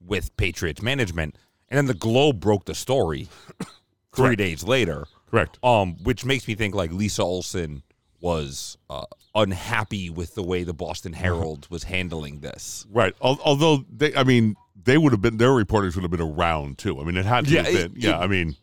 with 0.01 0.35
patriots 0.35 0.81
management. 0.81 1.37
And 1.69 1.77
then 1.77 1.85
the 1.87 1.93
globe 1.93 2.39
broke 2.39 2.65
the 2.65 2.75
story 2.75 3.29
three 4.13 4.35
days 4.35 4.63
later 4.63 5.05
correct. 5.29 5.59
um 5.63 5.95
which 6.03 6.25
makes 6.25 6.47
me 6.47 6.55
think 6.55 6.75
like 6.75 6.91
lisa 6.91 7.23
olson 7.23 7.83
was 8.25 8.75
uh, 8.89 9.05
unhappy 9.35 10.09
with 10.09 10.33
the 10.33 10.41
way 10.41 10.63
the 10.63 10.73
boston 10.73 11.13
herald 11.13 11.67
was 11.69 11.83
handling 11.83 12.39
this. 12.39 12.83
Right. 12.91 13.13
Al- 13.23 13.39
although 13.45 13.85
they 13.95 14.15
i 14.15 14.23
mean 14.23 14.55
they 14.83 14.97
would 14.97 15.11
have 15.11 15.21
been 15.21 15.37
their 15.37 15.53
reporters 15.53 15.95
would 15.95 16.01
have 16.01 16.09
been 16.11 16.21
around 16.21 16.79
too. 16.79 16.99
I 16.99 17.03
mean 17.03 17.17
it 17.17 17.25
had 17.25 17.45
to 17.45 17.51
Yeah, 17.51 17.61
have 17.63 17.73
been 17.73 17.91
it- 17.97 18.03
yeah 18.03 18.17
it- 18.19 18.23
i 18.23 18.27
mean 18.27 18.55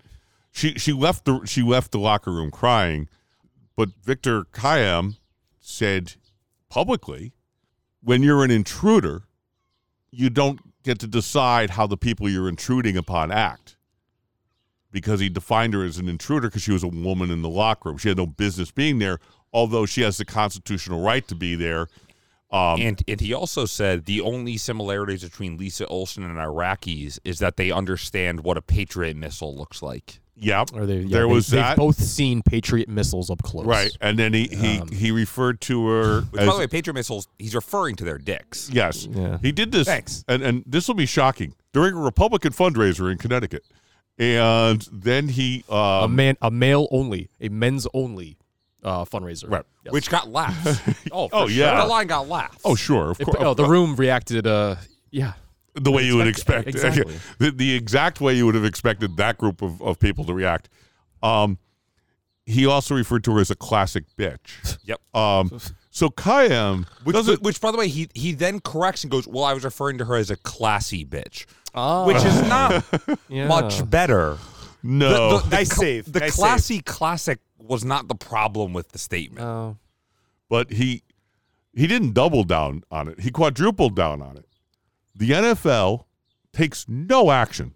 she 0.51 0.75
she 0.79 0.93
left 0.93 1.25
the 1.27 1.41
she 1.47 1.63
left 1.63 1.93
the 1.93 2.01
locker 2.01 2.33
room 2.33 2.51
crying 2.51 3.09
but 3.77 3.91
victor 4.03 4.43
Kiam 4.53 5.17
said 5.61 6.15
publicly 6.69 7.33
when 8.03 8.25
you're 8.25 8.43
an 8.45 8.51
intruder 8.51 9.23
you 10.11 10.29
don't 10.29 10.59
get 10.83 10.99
to 10.99 11.07
decide 11.07 11.71
how 11.71 11.87
the 11.87 11.97
people 11.97 12.29
you're 12.29 12.49
intruding 12.49 12.97
upon 12.97 13.31
act 13.31 13.77
because 14.91 15.21
he 15.21 15.29
defined 15.29 15.73
her 15.73 15.85
as 15.85 15.99
an 15.99 16.09
intruder 16.09 16.49
because 16.49 16.63
she 16.63 16.73
was 16.73 16.83
a 16.83 16.89
woman 16.89 17.31
in 17.31 17.41
the 17.41 17.49
locker 17.49 17.89
room. 17.89 17.97
She 17.97 18.09
had 18.09 18.19
no 18.19 18.27
business 18.27 18.71
being 18.71 18.99
there, 18.99 19.21
although 19.53 19.87
she 19.87 20.03
has 20.03 20.17
the 20.17 20.25
constitutional 20.25 21.01
right 21.03 21.27
to 21.29 21.35
be 21.35 21.55
there. 21.55 21.89
Um, 22.51 22.81
and 22.83 23.03
and 23.09 23.21
he 23.21 23.33
also 23.33 23.65
said 23.65 24.05
the 24.05 24.21
only 24.21 24.59
similarities 24.59 25.25
between 25.25 25.57
Lisa 25.57 25.87
Olson 25.87 26.23
and 26.23 26.37
Iraqis 26.37 27.19
is 27.25 27.39
that 27.39 27.57
they 27.57 27.71
understand 27.71 28.45
what 28.45 28.59
a 28.59 28.63
Patriot 28.63 29.17
missile 29.17 29.57
looks 29.57 29.81
like. 29.81 30.21
yeah, 30.37 30.65
Or 30.75 30.85
they, 30.85 30.99
yeah, 30.99 31.09
there 31.17 31.27
they, 31.27 31.33
was 31.33 31.47
they've 31.47 31.63
that. 31.63 31.79
both 31.79 31.97
seen 31.97 32.43
Patriot 32.43 32.91
missiles 32.91 33.31
up 33.31 33.43
close. 33.43 33.65
right, 33.65 33.97
and 34.03 34.19
then 34.19 34.35
he 34.35 34.49
he, 34.49 34.79
Um, 34.81 34.89
he 34.89 35.11
referred 35.11 35.63
to 35.63 35.87
her 35.89 36.21
Which, 36.31 36.43
as 36.43 36.47
by 36.47 36.53
the 36.53 36.59
way, 36.59 36.67
Patriot 36.67 36.93
missiles, 36.93 37.27
he's 37.39 37.55
referring 37.55 37.97
to 37.97 38.05
their 38.05 38.19
dicks. 38.19 38.69
yes. 38.71 39.07
Yeah. 39.11 39.39
He 39.41 39.51
did 39.51 39.73
this, 39.73 39.87
Thanks. 39.87 40.23
and 40.29 40.43
and 40.43 40.63
this 40.67 40.89
will 40.89 40.95
be 40.95 41.07
shocking 41.07 41.55
during 41.73 41.95
a 41.95 42.01
Republican 42.01 42.53
fundraiser 42.53 43.11
in 43.11 43.17
Connecticut, 43.17 43.65
and 44.19 44.87
then 44.93 45.29
he 45.29 45.65
A 45.71 45.75
um, 45.75 46.15
man, 46.15 46.37
a 46.43 46.51
male 46.51 46.87
only, 46.91 47.31
a 47.41 47.49
men's 47.49 47.87
only 47.95 48.37
uh, 48.83 49.05
fundraiser. 49.05 49.51
Right. 49.51 49.65
Yes. 49.85 49.93
Which 49.93 50.11
got 50.11 50.29
laughs. 50.31 50.81
oh, 51.13 51.29
for 51.29 51.35
Oh, 51.37 51.49
sure. 51.49 51.51
yeah. 51.51 51.81
The 51.83 51.87
line 51.87 52.07
got 52.07 52.29
laughs. 52.29 52.59
oh 52.65 52.75
sure 52.75 53.11
of 53.11 53.19
course 53.19 53.37
oh, 53.41 53.55
the 53.55 53.65
room 53.65 53.97
reacted. 53.97 54.47
Uh, 54.47 54.77
yeah. 55.11 55.33
the 55.75 55.91
way 55.91 56.03
you 56.03 56.17
would 56.17 56.27
expect 56.29 56.69
Expect- 56.69 56.97
exactly. 57.07 57.17
the, 57.39 57.51
the 57.51 57.75
exact 57.75 58.21
way 58.21 58.35
you 58.35 58.47
would 58.47 58.55
have 58.55 58.65
expected 58.65 59.17
that 59.17 59.39
group 59.39 59.63
of, 59.63 59.81
of 59.83 59.99
people 59.99 60.25
to 60.25 60.35
react. 60.35 60.69
Um, 61.23 61.59
he 62.45 62.67
also 62.67 62.95
referred 62.97 63.23
to 63.25 63.33
her 63.35 63.41
as 63.41 63.51
a 63.51 63.55
classic 63.57 64.05
bitch. 64.19 64.79
Yep. 64.85 65.01
Um, 65.15 65.61
so 65.91 66.09
Kiam 66.09 66.87
Which, 67.05 67.15
doesn't 67.15 67.43
which, 67.43 67.61
by 67.61 67.71
the 67.71 67.79
way, 67.79 67.87
he 67.89 68.09
he 68.15 68.33
then 68.33 68.59
corrects 68.61 69.05
and 69.05 69.11
goes, 69.11 69.29
"Well, 69.29 69.45
I 69.45 69.53
was 69.53 69.63
referring 69.63 69.99
to 69.99 70.07
her 70.07 70.17
as 70.17 70.31
a 70.31 70.37
classy 70.37 71.05
bitch," 71.05 71.45
Oh, 71.75 72.07
which 72.07 72.17
is 72.25 72.43
not 72.49 72.83
yeah. 73.29 73.47
much 73.47 73.89
better. 73.89 74.39
No. 74.83 75.39
The, 75.39 75.45
the, 75.49 75.57
Nice 75.57 75.69
cl- 75.71 75.81
save. 75.81 76.13
The 76.13 76.21
Nice 76.21 76.37
classy 76.37 76.81
classic 76.81 77.39
was 77.59 77.85
not 77.85 78.09
the 78.09 78.15
problem 78.15 78.73
with 78.73 78.89
the 78.93 78.99
statement. 78.99 79.45
Oh. 79.47 79.77
but 80.49 80.71
he 80.73 81.03
he 81.75 81.87
didn't 81.87 82.13
double 82.13 82.45
down 82.45 82.83
on 82.91 83.09
it. 83.09 83.21
He 83.21 83.31
quadrupled 83.31 83.95
down 83.97 84.21
on 84.21 84.37
it. 84.37 84.47
The 85.15 85.31
NFL 85.31 86.05
takes 86.53 86.87
no 86.89 87.31
action 87.31 87.75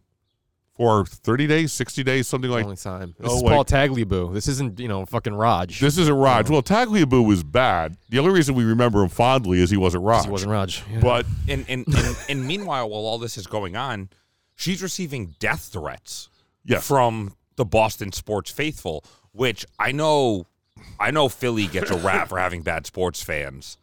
for 0.75 1.06
30 1.06 1.46
days, 1.46 1.72
60 1.72 2.02
days, 2.04 2.28
something 2.28 2.50
like 2.50 2.64
only 2.64 2.76
time. 2.76 3.14
This 3.18 3.30
Oh, 3.30 3.36
is 3.38 3.42
wait. 3.42 3.50
Paul 3.52 3.64
Tagliabue. 3.64 4.34
This 4.34 4.46
isn't 4.48 4.78
you 4.78 4.88
know 4.88 5.06
fucking 5.06 5.34
Raj. 5.34 5.80
this 5.80 5.96
isn't 5.96 6.14
Raj. 6.14 6.50
Well, 6.50 6.62
Tagliabue 6.62 7.26
was 7.26 7.42
bad. 7.42 7.96
The 8.10 8.18
only 8.18 8.32
reason 8.32 8.54
we 8.54 8.64
remember 8.64 9.02
him 9.02 9.08
fondly 9.08 9.60
is 9.60 9.70
he 9.70 9.76
wasn't 9.78 10.04
Raj. 10.04 10.25
he 10.26 10.30
wasn't 10.30 10.50
Raj. 10.52 10.82
Yeah. 10.92 11.00
But 11.00 11.25
And 11.48 11.64
and, 11.68 11.86
and 11.86 12.16
and 12.28 12.46
meanwhile, 12.46 12.90
while 12.90 13.06
all 13.06 13.18
this 13.18 13.38
is 13.38 13.46
going 13.46 13.76
on, 13.76 14.10
she's 14.54 14.82
receiving 14.82 15.34
death 15.38 15.70
threats 15.72 16.28
Yes. 16.66 16.87
from 16.87 17.35
the 17.56 17.64
Boston 17.64 18.12
sports 18.12 18.50
faithful, 18.50 19.04
which 19.32 19.64
I 19.78 19.92
know 19.92 20.46
I 21.00 21.11
know 21.11 21.28
Philly 21.28 21.66
gets 21.66 21.90
a 21.90 21.96
rap 21.96 22.28
for 22.28 22.38
having 22.38 22.62
bad 22.62 22.87
sports 22.87 23.23
fans. 23.23 23.78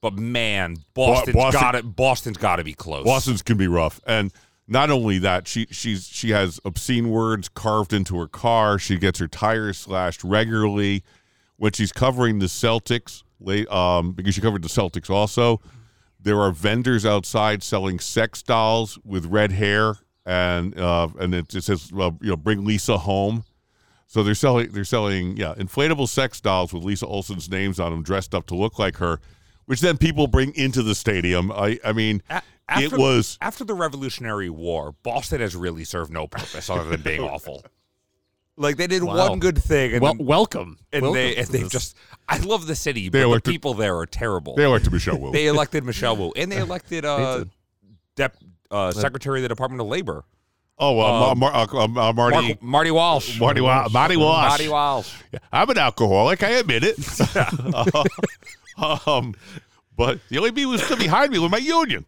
But 0.00 0.14
man, 0.14 0.78
Boston's 0.94 1.36
Boston- 1.36 1.60
got 1.60 1.74
it. 1.74 1.96
Boston's 1.96 2.36
got 2.36 2.56
to 2.56 2.64
be 2.64 2.72
close. 2.74 3.04
Boston's 3.04 3.42
can 3.42 3.56
be 3.56 3.68
rough, 3.68 4.00
and 4.06 4.32
not 4.66 4.90
only 4.90 5.18
that, 5.18 5.46
she 5.46 5.66
she's 5.70 6.08
she 6.08 6.30
has 6.30 6.58
obscene 6.64 7.10
words 7.10 7.48
carved 7.48 7.92
into 7.92 8.18
her 8.18 8.26
car. 8.26 8.78
She 8.78 8.96
gets 8.98 9.18
her 9.20 9.28
tires 9.28 9.78
slashed 9.78 10.24
regularly 10.24 11.04
when 11.56 11.72
she's 11.72 11.92
covering 11.92 12.38
the 12.38 12.46
Celtics. 12.46 13.22
Late, 13.44 13.68
um, 13.70 14.12
because 14.12 14.34
she 14.36 14.40
covered 14.40 14.62
the 14.62 14.68
Celtics 14.68 15.10
also. 15.10 15.60
There 16.20 16.40
are 16.40 16.52
vendors 16.52 17.04
outside 17.04 17.62
selling 17.64 17.98
sex 17.98 18.40
dolls 18.42 18.98
with 19.04 19.26
red 19.26 19.50
hair, 19.50 19.96
and 20.26 20.78
uh, 20.78 21.08
and 21.18 21.34
it, 21.34 21.54
it 21.54 21.64
says, 21.64 21.92
well, 21.92 22.18
you 22.20 22.30
know, 22.30 22.36
bring 22.36 22.64
Lisa 22.64 22.98
home. 22.98 23.44
So 24.06 24.22
they're 24.22 24.34
selling 24.34 24.70
they're 24.72 24.84
selling 24.84 25.36
yeah 25.38 25.54
inflatable 25.54 26.08
sex 26.08 26.40
dolls 26.40 26.72
with 26.72 26.84
Lisa 26.84 27.06
Olson's 27.06 27.48
names 27.50 27.80
on 27.80 27.92
them, 27.92 28.02
dressed 28.02 28.34
up 28.34 28.46
to 28.48 28.54
look 28.54 28.78
like 28.78 28.96
her, 28.98 29.20
which 29.66 29.80
then 29.80 29.96
people 29.96 30.26
bring 30.26 30.54
into 30.54 30.82
the 30.82 30.94
stadium. 30.94 31.50
I 31.50 31.78
I 31.84 31.92
mean, 31.92 32.22
A- 32.28 32.36
it 32.36 32.42
after- 32.68 32.96
was 32.98 33.38
after 33.40 33.64
the 33.64 33.74
Revolutionary 33.74 34.50
War. 34.50 34.94
Boston 35.02 35.40
has 35.40 35.56
really 35.56 35.84
served 35.84 36.12
no 36.12 36.26
purpose 36.26 36.68
other 36.68 36.84
than 36.90 37.00
being 37.00 37.20
awful. 37.22 37.64
Like 38.58 38.76
they 38.76 38.86
did 38.86 39.02
Wow. 39.02 39.30
one 39.30 39.38
good 39.40 39.56
thing, 39.62 39.92
and 39.94 40.02
well, 40.02 40.12
then- 40.14 40.26
welcome. 40.26 40.78
and 40.92 41.02
Welcome 41.02 41.14
they 41.14 41.36
and 41.36 41.48
they 41.48 41.62
just. 41.68 41.96
I 42.28 42.36
love 42.36 42.66
the 42.66 42.76
city, 42.76 43.08
They 43.08 43.24
but 43.24 43.42
the 43.44 43.50
people 43.50 43.72
there 43.72 43.96
are 43.96 44.04
terrible. 44.06 44.56
they 44.56 44.64
elected 44.64 44.92
Michelle 44.92 45.18
Wu. 45.18 45.32
They 45.32 45.46
elected 45.46 45.84
Michelle 45.84 46.16
Wu, 46.18 46.32
and 46.36 46.52
they 46.52 46.58
elected 46.58 47.04
uh, 47.06 47.38
did. 47.38 47.50
Dep, 48.14 48.36
uh, 48.72 48.90
Secretary 48.92 49.38
of 49.38 49.42
the 49.42 49.48
Department 49.48 49.80
of 49.80 49.86
Labor, 49.86 50.24
oh, 50.78 50.98
uh, 51.00 51.30
um, 51.32 51.38
Mar- 51.38 51.54
uh, 51.54 51.66
uh, 51.84 52.12
Marty. 52.12 52.48
Mark, 52.48 52.62
Marty 52.62 52.90
Walsh. 52.90 53.38
Marty, 53.38 53.60
Wa- 53.60 53.88
Marty 53.92 54.16
Walsh. 54.16 54.48
Marty 54.48 54.68
Walsh. 54.68 55.14
Yeah, 55.32 55.38
I'm 55.52 55.68
an 55.70 55.78
alcoholic. 55.78 56.42
I 56.42 56.50
admit 56.50 56.82
it. 56.84 56.98
um, 59.06 59.34
but 59.96 60.18
the 60.28 60.38
only 60.38 60.52
people 60.52 60.72
who 60.72 60.78
stood 60.78 60.98
behind 60.98 61.30
me 61.32 61.38
was 61.38 61.50
my 61.50 61.58
union. 61.58 62.06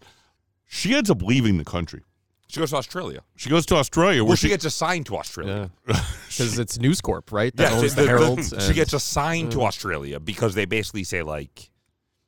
She 0.66 0.94
ends 0.94 1.10
up 1.10 1.22
leaving 1.22 1.58
the 1.58 1.64
country. 1.64 2.02
She 2.48 2.60
goes 2.60 2.70
to 2.70 2.76
Australia. 2.76 3.20
She 3.36 3.50
goes 3.50 3.66
to 3.66 3.76
Australia, 3.76 4.22
where 4.22 4.28
Well, 4.30 4.36
she 4.36 4.46
she, 4.46 4.48
gets 4.48 4.64
assigned 4.64 5.06
to 5.06 5.16
Australia. 5.16 5.70
Yeah. 5.88 6.00
Because 6.34 6.58
it's 6.58 6.78
News 6.80 7.00
Corp, 7.00 7.30
right? 7.30 7.54
That 7.56 7.70
Yeah, 7.70 7.78
owns 7.78 7.82
she- 7.82 7.88
the, 7.90 7.94
the- 7.94 8.02
the- 8.02 8.08
Herald. 8.08 8.62
she 8.62 8.72
gets 8.74 8.92
assigned 8.92 9.52
to 9.52 9.62
Australia 9.62 10.18
because 10.18 10.54
they 10.56 10.64
basically 10.64 11.04
say 11.04 11.22
like, 11.22 11.70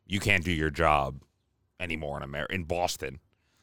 you 0.07 0.21
can't 0.21 0.45
do 0.45 0.53
your 0.53 0.71
job 0.71 1.23
anymore 1.81 2.17
in 2.17 2.23
America 2.23 2.55
in 2.55 2.65
Boston. 2.65 3.19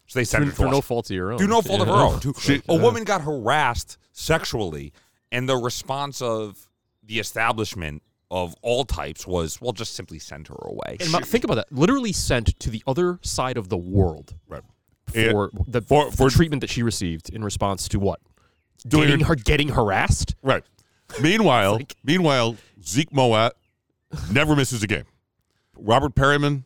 So 0.07 0.19
they 0.19 0.23
sent 0.25 0.43
through, 0.43 0.51
her 0.51 0.51
to 0.51 0.57
through 0.63 0.71
no 0.71 0.81
fault 0.81 1.09
of 1.09 1.15
your 1.15 1.31
own. 1.31 1.37
through 1.37 1.47
no 1.47 1.61
fault 1.61 1.81
of 1.81 1.87
her 1.87 1.93
own. 1.93 2.19
To- 2.21 2.33
She- 2.39 2.61
a 2.67 2.75
woman 2.75 3.03
got 3.03 3.21
harassed 3.21 3.97
sexually, 4.11 4.93
and 5.31 5.47
the 5.49 5.55
response 5.57 6.21
of 6.21 6.67
the 7.03 7.19
establishment 7.19 8.03
of 8.31 8.55
all 8.61 8.83
types 8.85 9.25
was, 9.27 9.61
"Well, 9.61 9.71
just 9.73 9.93
simply 9.95 10.19
send 10.19 10.47
her 10.47 10.55
away." 10.61 10.97
And 10.99 11.11
ma- 11.11 11.19
think 11.19 11.43
about 11.43 11.55
that. 11.55 11.71
Literally 11.71 12.11
sent 12.11 12.59
to 12.59 12.69
the 12.69 12.83
other 12.87 13.19
side 13.21 13.57
of 13.57 13.69
the 13.69 13.77
world 13.77 14.35
right. 14.47 14.63
And 15.15 15.31
for 15.31 15.51
the, 15.67 15.81
for- 15.81 16.09
the 16.11 16.17
for- 16.17 16.29
treatment 16.29 16.61
that 16.61 16.69
she 16.69 16.81
received 16.83 17.29
in 17.29 17.43
response 17.43 17.87
to 17.89 17.99
what? 17.99 18.19
Doing 18.87 19.07
getting 19.07 19.19
her- 19.21 19.25
her 19.27 19.35
getting 19.35 19.69
harassed. 19.69 20.35
right. 20.41 20.63
Meanwhile, 21.21 21.73
Like- 21.77 21.95
meanwhile, 22.03 22.57
Zeke 22.83 23.11
Mowatt 23.11 23.51
never 24.31 24.55
misses 24.55 24.81
a 24.83 24.87
game. 24.87 25.05
Robert 25.77 26.15
Perryman 26.15 26.65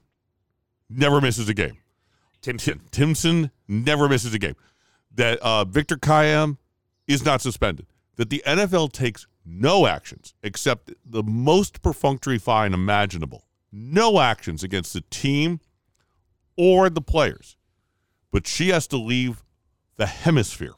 never 0.89 1.19
misses 1.21 1.49
a 1.49 1.53
game. 1.53 1.77
Timpson. 2.41 2.81
Timpson 2.91 3.51
never 3.67 4.07
misses 4.07 4.33
a 4.33 4.39
game. 4.39 4.55
That 5.15 5.39
uh, 5.39 5.65
Victor 5.65 5.97
Kiam 5.97 6.57
is 7.07 7.25
not 7.25 7.41
suspended. 7.41 7.87
That 8.17 8.29
the 8.29 8.43
NFL 8.45 8.91
takes 8.91 9.27
no 9.45 9.85
actions 9.87 10.33
except 10.43 10.91
the 11.05 11.23
most 11.23 11.81
perfunctory 11.81 12.37
fine 12.37 12.73
imaginable. 12.73 13.45
No 13.71 14.19
actions 14.19 14.63
against 14.63 14.93
the 14.93 15.01
team 15.09 15.59
or 16.55 16.89
the 16.89 17.01
players. 17.01 17.55
But 18.31 18.45
she 18.47 18.69
has 18.69 18.87
to 18.87 18.97
leave 18.97 19.43
the 19.95 20.05
hemisphere. 20.05 20.73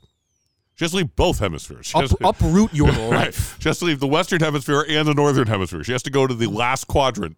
She 0.76 0.86
has 0.86 0.92
to 0.92 0.98
leave 0.98 1.16
both 1.16 1.40
hemispheres. 1.40 1.88
She 1.88 1.98
has 2.00 2.14
Up, 2.14 2.20
to- 2.20 2.28
uproot 2.30 2.74
your 2.74 2.88
Right. 2.88 3.10
life. 3.12 3.58
She 3.60 3.68
has 3.68 3.80
to 3.80 3.86
leave 3.86 4.00
the 4.00 4.08
Western 4.08 4.40
Hemisphere 4.40 4.86
and 4.88 5.08
the 5.08 5.14
Northern 5.14 5.48
Hemisphere. 5.48 5.84
She 5.84 5.92
has 5.92 6.04
to 6.04 6.10
go 6.10 6.26
to 6.26 6.34
the 6.34 6.48
last 6.48 6.88
quadrant. 6.88 7.38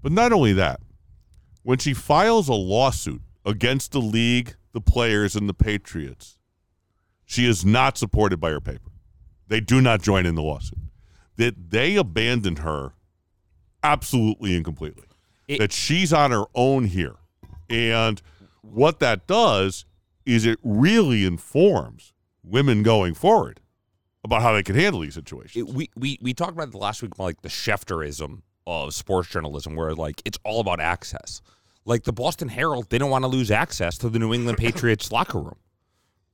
But 0.00 0.12
not 0.12 0.32
only 0.32 0.52
that, 0.54 0.80
when 1.64 1.78
she 1.78 1.92
files 1.94 2.48
a 2.48 2.54
lawsuit 2.54 3.22
against 3.44 3.92
the 3.92 4.00
league, 4.00 4.54
the 4.72 4.80
players, 4.80 5.34
and 5.36 5.48
the 5.48 5.54
Patriots, 5.54 6.38
she 7.24 7.46
is 7.46 7.64
not 7.64 7.96
supported 7.98 8.38
by 8.38 8.50
her 8.50 8.60
paper. 8.60 8.90
They 9.48 9.60
do 9.60 9.80
not 9.80 10.02
join 10.02 10.26
in 10.26 10.34
the 10.34 10.42
lawsuit. 10.42 10.78
That 11.36 11.70
they 11.70 11.96
abandon 11.96 12.56
her 12.56 12.92
absolutely 13.82 14.54
and 14.54 14.64
completely. 14.64 15.04
It- 15.48 15.58
that 15.58 15.72
she's 15.72 16.12
on 16.12 16.30
her 16.30 16.44
own 16.54 16.84
here. 16.84 17.16
And 17.68 18.20
what 18.62 19.00
that 19.00 19.26
does 19.26 19.84
is 20.24 20.46
it 20.46 20.58
really 20.62 21.24
informs 21.24 22.12
women 22.44 22.82
going 22.82 23.14
forward 23.14 23.60
about 24.24 24.42
how 24.42 24.52
they 24.52 24.62
can 24.62 24.76
handle 24.76 25.00
these 25.00 25.14
situations. 25.14 25.56
It- 25.56 25.74
we, 25.74 25.90
we 25.96 26.18
we 26.22 26.32
talked 26.32 26.52
about 26.52 26.70
the 26.70 26.78
last 26.78 27.02
week, 27.02 27.18
like 27.18 27.42
the 27.42 27.48
Schefterism 27.48 28.42
of 28.66 28.94
sports 28.94 29.28
journalism, 29.30 29.74
where 29.74 29.94
like 29.94 30.22
it's 30.24 30.38
all 30.44 30.60
about 30.60 30.80
access. 30.80 31.40
Like 31.84 32.04
the 32.04 32.12
Boston 32.12 32.48
Herald, 32.48 32.90
they 32.90 32.98
don't 32.98 33.10
want 33.10 33.24
to 33.24 33.28
lose 33.28 33.50
access 33.50 33.98
to 33.98 34.08
the 34.08 34.18
New 34.18 34.32
England 34.32 34.58
Patriots 34.58 35.10
locker 35.10 35.40
room 35.40 35.56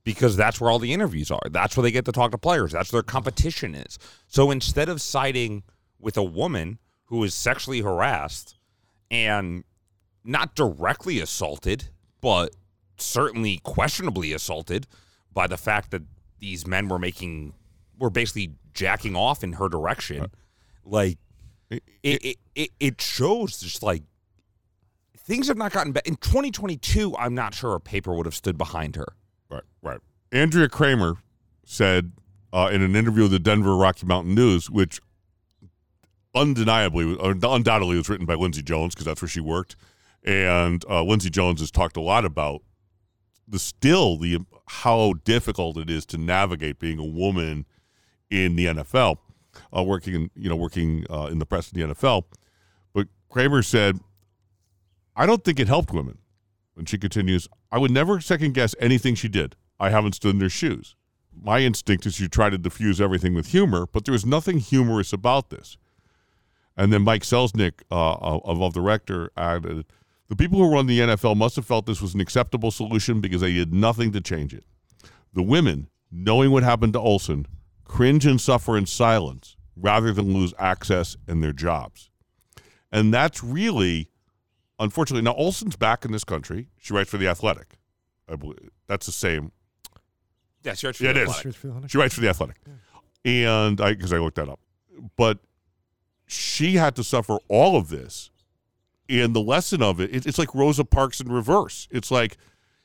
because 0.03 0.35
that's 0.35 0.61
where 0.61 0.69
all 0.69 0.79
the 0.79 0.93
interviews 0.93 1.31
are. 1.31 1.41
That's 1.49 1.75
where 1.75 1.83
they 1.83 1.91
get 1.91 2.05
to 2.05 2.11
talk 2.11 2.31
to 2.31 2.37
players. 2.37 2.71
That's 2.71 2.91
where 2.91 3.01
their 3.01 3.07
competition 3.07 3.75
is. 3.75 3.97
So 4.27 4.51
instead 4.51 4.89
of 4.89 5.01
siding 5.01 5.63
with 5.99 6.17
a 6.17 6.23
woman 6.23 6.79
who 7.05 7.23
is 7.23 7.33
sexually 7.33 7.81
harassed 7.81 8.55
and 9.09 9.63
not 10.23 10.55
directly 10.55 11.19
assaulted, 11.19 11.89
but 12.21 12.55
certainly 12.97 13.59
questionably 13.63 14.33
assaulted 14.33 14.87
by 15.33 15.47
the 15.47 15.57
fact 15.57 15.91
that 15.91 16.03
these 16.39 16.67
men 16.67 16.87
were 16.87 16.99
making 16.99 17.53
were 17.97 18.09
basically 18.09 18.53
jacking 18.73 19.15
off 19.15 19.43
in 19.43 19.53
her 19.53 19.67
direction. 19.67 20.23
Uh, 20.23 20.27
like 20.85 21.17
it 21.69 21.83
it, 22.03 22.37
it 22.55 22.69
it 22.79 23.01
shows 23.01 23.59
just 23.59 23.83
like 23.83 24.03
things 25.29 25.47
have 25.47 25.57
not 25.57 25.71
gotten 25.71 25.93
better. 25.93 26.07
In 26.07 26.15
2022, 26.15 27.15
I'm 27.15 27.35
not 27.35 27.53
sure 27.53 27.75
a 27.75 27.79
paper 27.79 28.13
would 28.15 28.25
have 28.25 28.35
stood 28.35 28.57
behind 28.57 28.95
her. 28.95 29.13
Right, 29.49 29.63
right. 29.81 29.99
Andrea 30.31 30.67
Kremer 30.67 31.17
said 31.63 32.11
uh, 32.51 32.69
in 32.73 32.81
an 32.81 32.95
interview 32.95 33.23
with 33.23 33.31
the 33.31 33.39
Denver 33.39 33.77
Rocky 33.77 34.07
Mountain 34.07 34.33
News, 34.33 34.69
which 34.69 34.99
undeniably, 36.35 37.15
undoubtedly 37.21 37.95
was 37.95 38.09
written 38.09 38.25
by 38.25 38.33
Lindsey 38.33 38.63
Jones 38.63 38.95
because 38.95 39.05
that's 39.05 39.21
where 39.21 39.29
she 39.29 39.39
worked, 39.39 39.75
and 40.23 40.83
uh, 40.89 41.03
Lindsey 41.03 41.29
Jones 41.29 41.59
has 41.59 41.71
talked 41.71 41.95
a 41.95 42.01
lot 42.01 42.25
about 42.25 42.61
the 43.47 43.59
still 43.59 44.17
the 44.17 44.39
how 44.67 45.13
difficult 45.23 45.77
it 45.77 45.89
is 45.89 46.05
to 46.07 46.17
navigate 46.17 46.79
being 46.79 46.99
a 46.99 47.05
woman 47.05 47.65
in 48.29 48.55
the 48.55 48.65
NFL, 48.65 49.17
uh, 49.75 49.83
working 49.83 50.13
in 50.13 50.31
you 50.35 50.49
know 50.49 50.55
working 50.55 51.05
uh, 51.09 51.27
in 51.31 51.39
the 51.39 51.45
press 51.45 51.71
in 51.71 51.79
the 51.79 51.93
NFL. 51.93 52.23
But 52.93 53.07
Kremer 53.29 53.61
said, 53.61 53.99
"I 55.19 55.25
don't 55.25 55.43
think 55.43 55.59
it 55.59 55.67
helped 55.67 55.93
women." 55.93 56.17
And 56.77 56.87
she 56.87 56.97
continues, 56.97 57.47
"I 57.71 57.77
would 57.77 57.91
never 57.91 58.21
second 58.21 58.53
guess 58.53 58.73
anything 58.79 59.15
she 59.15 59.27
did. 59.27 59.55
I 59.79 59.89
haven't 59.89 60.15
stood 60.15 60.33
in 60.33 60.39
their 60.39 60.49
shoes. 60.49 60.95
My 61.31 61.59
instinct 61.59 62.05
is 62.05 62.19
you 62.19 62.27
try 62.27 62.49
to 62.49 62.57
diffuse 62.57 62.99
everything 62.99 63.33
with 63.33 63.47
humor, 63.47 63.85
but 63.91 64.05
there 64.05 64.13
was 64.13 64.25
nothing 64.25 64.59
humorous 64.59 65.13
about 65.13 65.49
this." 65.49 65.77
And 66.77 66.93
then 66.93 67.03
Mike 67.03 67.23
Celizic 67.23 67.81
uh, 67.91 68.13
of, 68.13 68.61
of 68.61 68.73
the 68.73 68.81
Rector 68.81 69.31
added, 69.35 69.85
"The 70.29 70.35
people 70.37 70.59
who 70.59 70.73
run 70.73 70.87
the 70.87 71.01
NFL 71.01 71.35
must 71.35 71.57
have 71.57 71.65
felt 71.65 71.85
this 71.85 72.01
was 72.01 72.13
an 72.13 72.21
acceptable 72.21 72.71
solution 72.71 73.19
because 73.19 73.41
they 73.41 73.53
did 73.53 73.73
nothing 73.73 74.13
to 74.13 74.21
change 74.21 74.53
it. 74.53 74.63
The 75.33 75.43
women, 75.43 75.89
knowing 76.09 76.51
what 76.51 76.63
happened 76.63 76.93
to 76.93 76.99
Olson, 76.99 77.45
cringe 77.83 78.25
and 78.25 78.39
suffer 78.39 78.77
in 78.77 78.85
silence 78.85 79.57
rather 79.75 80.13
than 80.13 80.33
lose 80.33 80.53
access 80.57 81.17
and 81.27 81.43
their 81.43 81.53
jobs. 81.53 82.09
And 82.91 83.13
that's 83.13 83.43
really, 83.43 84.09
unfortunately, 84.79 85.23
now 85.23 85.33
Olson's 85.33 85.75
back 85.75 86.05
in 86.05 86.11
this 86.11 86.23
country. 86.23 86.69
She 86.77 86.93
writes 86.93 87.09
for 87.09 87.17
The 87.17 87.27
Athletic. 87.27 87.77
I 88.27 88.35
believe 88.35 88.69
that's 88.87 89.05
the 89.05 89.11
same. 89.11 89.51
Yeah, 90.63 90.73
she 90.73 90.87
writes 90.87 90.97
for 90.99 91.05
Yeah, 91.05 91.13
the 91.13 91.21
it 91.21 91.23
is. 91.23 91.29
Athletic. 91.29 91.89
She 91.89 91.97
writes 91.97 92.13
for 92.13 92.21
The 92.21 92.29
Athletic. 92.29 92.57
And 93.25 93.81
I, 93.81 93.93
because 93.93 94.13
I 94.13 94.17
looked 94.17 94.37
that 94.37 94.49
up. 94.49 94.59
But 95.15 95.39
she 96.27 96.75
had 96.75 96.95
to 96.95 97.03
suffer 97.03 97.37
all 97.47 97.75
of 97.75 97.89
this. 97.89 98.29
And 99.09 99.35
the 99.35 99.41
lesson 99.41 99.81
of 99.81 99.99
it, 99.99 100.13
it, 100.15 100.27
it's 100.27 100.37
like 100.37 100.53
Rosa 100.53 100.85
Parks 100.85 101.19
in 101.19 101.31
reverse. 101.31 101.87
It's 101.89 102.11
like, 102.11 102.37